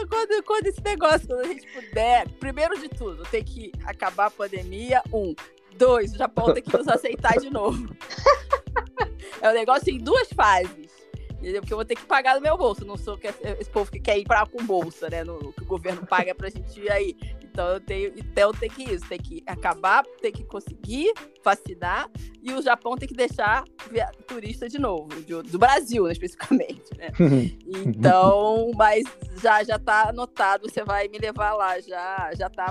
quando, 0.08 0.42
quando 0.44 0.66
esse 0.68 0.80
negócio, 0.84 1.26
quando 1.26 1.40
a 1.40 1.48
gente 1.48 1.66
puder, 1.72 2.28
primeiro 2.38 2.78
de 2.78 2.88
tudo, 2.88 3.24
tem 3.24 3.42
que 3.42 3.72
acabar 3.84 4.26
a 4.26 4.30
pandemia. 4.30 5.02
Um. 5.12 5.34
Dois, 5.76 6.14
o 6.14 6.16
Japão 6.16 6.54
tem 6.54 6.62
que 6.62 6.76
nos 6.76 6.86
aceitar 6.86 7.36
de 7.40 7.50
novo. 7.50 7.88
É 9.40 9.50
um 9.50 9.54
negócio 9.54 9.92
em 9.92 9.98
duas 9.98 10.28
fases. 10.32 10.90
Entendeu? 11.38 11.60
Porque 11.60 11.72
eu 11.72 11.78
vou 11.78 11.84
ter 11.84 11.94
que 11.94 12.04
pagar 12.04 12.34
do 12.34 12.40
meu 12.40 12.56
bolso. 12.56 12.84
Não 12.84 12.96
sou 12.96 13.16
esse 13.60 13.70
povo 13.70 13.90
que 13.90 14.00
quer 14.00 14.18
ir 14.18 14.24
pra 14.24 14.44
com 14.44 14.64
bolsa, 14.64 15.08
né? 15.08 15.22
No, 15.22 15.52
que 15.52 15.62
o 15.62 15.66
governo 15.66 16.04
paga 16.04 16.34
pra 16.34 16.50
gente 16.50 16.80
ir 16.80 16.90
aí. 16.90 17.16
Então 17.58 17.70
eu 17.70 17.80
tenho, 17.80 18.12
então 18.16 18.52
tem 18.52 18.70
que 18.70 18.84
isso, 18.84 19.04
tem 19.08 19.18
que 19.18 19.42
acabar, 19.44 20.04
tem 20.22 20.30
que 20.30 20.44
conseguir 20.44 21.12
vacinar 21.44 22.08
e 22.40 22.52
o 22.52 22.62
Japão 22.62 22.96
tem 22.96 23.08
que 23.08 23.16
deixar 23.16 23.64
turista 24.28 24.68
de 24.68 24.78
novo, 24.78 25.08
de, 25.24 25.42
do 25.42 25.58
Brasil, 25.58 26.04
né, 26.04 26.12
especificamente, 26.12 26.84
né? 26.96 27.08
Então, 27.66 28.70
mas 28.76 29.02
já 29.42 29.64
já 29.64 29.76
tá 29.76 30.10
anotado, 30.10 30.70
você 30.70 30.84
vai 30.84 31.08
me 31.08 31.18
levar 31.18 31.52
lá, 31.54 31.80
já 31.80 32.30
já 32.38 32.48
tá 32.48 32.66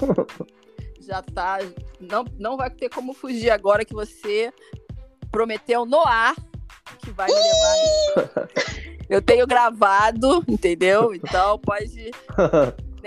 já 1.01 1.21
tá, 1.21 1.57
não 1.99 2.23
não 2.39 2.55
vai 2.55 2.69
ter 2.69 2.87
como 2.87 3.13
fugir 3.13 3.49
agora 3.49 3.83
que 3.83 3.93
você 3.93 4.53
prometeu 5.29 5.85
no 5.85 5.99
ar 5.99 6.33
que 6.99 7.11
vai 7.11 7.27
me 7.27 7.33
levar. 7.35 8.49
Eu 9.09 9.21
tenho 9.21 9.45
gravado, 9.45 10.45
entendeu? 10.47 11.13
Então 11.13 11.59
pode. 11.59 12.11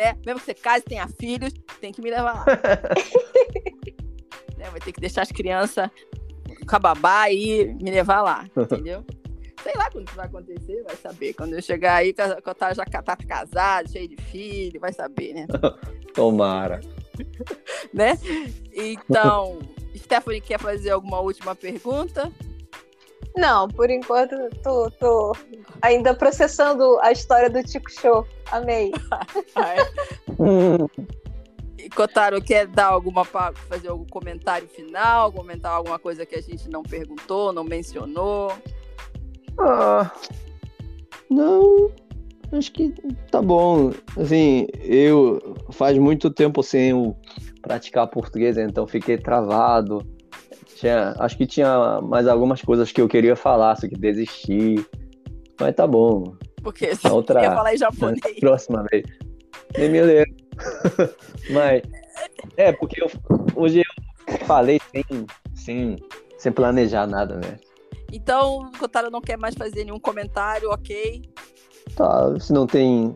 Né? 0.01 0.16
Mesmo 0.24 0.40
que 0.40 0.46
você 0.46 0.55
case 0.55 0.82
e 0.86 0.88
tenha 0.88 1.07
filhos, 1.07 1.53
tem 1.78 1.92
que 1.92 2.01
me 2.01 2.09
levar 2.09 2.32
lá. 2.32 2.44
né? 4.57 4.70
Vai 4.72 4.80
ter 4.80 4.92
que 4.92 5.01
deixar 5.01 5.20
as 5.20 5.30
crianças 5.30 5.90
com 6.66 6.76
a 6.76 6.78
babá 6.78 7.30
e 7.30 7.66
me 7.74 7.90
levar 7.90 8.22
lá, 8.22 8.46
entendeu? 8.57 9.05
Sei 9.62 9.74
lá 9.74 9.90
quando 9.90 10.07
isso 10.07 10.16
vai 10.16 10.24
acontecer, 10.24 10.82
vai 10.84 10.96
saber. 10.96 11.34
Quando 11.34 11.53
eu 11.53 11.61
chegar 11.61 11.96
aí, 11.96 12.14
quando 12.14 12.57
eu 12.70 12.74
já 12.74 12.84
tá 12.86 13.14
casado, 13.16 13.90
cheio 13.90 14.09
de 14.09 14.16
filho, 14.16 14.80
vai 14.80 14.90
saber, 14.90 15.34
né? 15.34 15.46
Tomara. 16.14 16.80
né? 17.92 18.18
Então, 18.72 19.59
Stephanie 19.94 20.40
quer 20.40 20.59
fazer 20.59 20.90
alguma 20.90 21.20
última 21.20 21.55
pergunta? 21.55 22.32
Não, 23.41 23.66
por 23.68 23.88
enquanto 23.88 24.36
tô, 24.62 24.91
tô 24.91 25.32
ainda 25.80 26.14
processando 26.14 27.01
a 27.01 27.11
história 27.11 27.49
do 27.49 27.64
Tico 27.64 27.91
Show. 27.91 28.26
Amei. 28.53 28.93
E 31.82 31.88
Kotaro, 31.88 32.43
quer 32.43 32.66
dar 32.66 32.88
alguma 32.88 33.24
fazer 33.24 33.88
algum 33.88 34.05
comentário 34.05 34.68
final, 34.68 35.32
comentar 35.32 35.72
alguma 35.72 35.99
coisa 35.99 36.26
que 36.26 36.34
a 36.34 36.43
gente 36.43 36.68
não 36.68 36.82
perguntou, 36.82 37.55
não 37.55 37.64
mencionou? 37.64 38.53
Ah, 39.59 40.12
não, 41.30 41.91
acho 42.53 42.70
que 42.70 42.93
tá 43.30 43.41
bom. 43.41 43.93
Assim, 44.14 44.66
eu 44.78 45.57
faz 45.70 45.97
muito 45.97 46.30
tempo 46.30 46.62
sem 46.62 47.16
praticar 47.62 48.07
português, 48.09 48.59
então 48.59 48.86
fiquei 48.86 49.16
travado 49.16 50.07
tinha, 50.81 51.14
acho 51.18 51.37
que 51.37 51.47
tinha 51.47 52.01
mais 52.01 52.26
algumas 52.26 52.62
coisas 52.62 52.91
que 52.91 53.01
eu 53.01 53.09
queria 53.09 53.37
falar, 53.37 53.76
só 53.76 53.87
que 53.87 53.97
desisti. 53.97 54.85
Mas 55.61 55.74
tá 55.74 55.87
bom. 55.87 56.35
Porque 56.62 56.95
você 56.95 57.09
outra, 57.09 57.43
ia 57.43 57.55
falar 57.55 57.74
em 57.74 57.78
japonês. 57.78 58.20
Próxima 58.41 58.85
vez. 58.91 59.05
Nem 59.76 59.91
me 59.91 60.01
lembro. 60.01 60.35
Mas, 61.51 61.83
é, 62.57 62.72
porque 62.72 63.03
eu, 63.03 63.11
hoje 63.55 63.83
eu 64.26 64.39
falei 64.47 64.81
sem, 64.91 65.05
sem, 65.55 65.97
sem 66.39 66.53
planejar 66.53 67.07
nada, 67.07 67.37
né? 67.37 67.59
Então, 68.12 68.61
o 68.61 68.78
Kotaro 68.78 69.11
não 69.11 69.20
quer 69.20 69.39
mais 69.39 69.55
fazer 69.55 69.85
nenhum 69.85 70.01
comentário, 70.01 70.70
ok? 70.70 71.22
Tá, 71.95 72.41
se 72.41 72.53
não 72.53 72.66
tem 72.66 73.14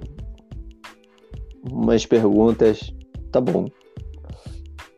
umas 1.70 2.04
perguntas, 2.04 2.94
tá 3.32 3.40
bom. 3.40 3.66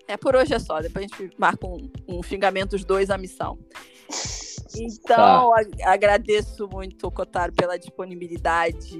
É, 0.08 0.16
por 0.16 0.36
hoje 0.36 0.54
é 0.54 0.58
só. 0.58 0.80
Depois 0.80 1.06
a 1.12 1.16
gente 1.16 1.34
marca 1.38 1.66
um, 1.66 1.90
um 2.08 2.22
Xingamentos 2.22 2.84
2 2.84 3.10
a 3.10 3.18
missão. 3.18 3.58
Então, 4.76 5.52
tá. 5.52 5.90
agradeço 5.90 6.68
muito, 6.68 7.10
Cotaro, 7.10 7.52
pela 7.52 7.78
disponibilidade 7.78 8.98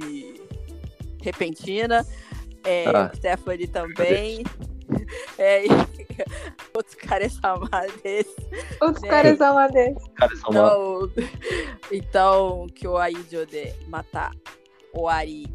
repentina. 1.22 2.06
É, 2.64 2.84
ah, 2.88 3.12
Stephanie 3.14 3.68
também. 3.68 4.42
É, 5.38 5.64
outros 6.74 6.94
caras 6.96 7.38
amados. 7.42 8.26
Outros 8.80 9.02
né? 9.02 9.08
caras 9.08 9.40
amados. 9.40 10.02
Então, 10.48 11.10
então, 11.92 12.66
que 12.74 12.88
o 12.88 12.96
Aidio 12.96 13.46
de 13.46 13.72
matar 13.86 14.32
o 14.92 15.08
Ari. 15.08 15.46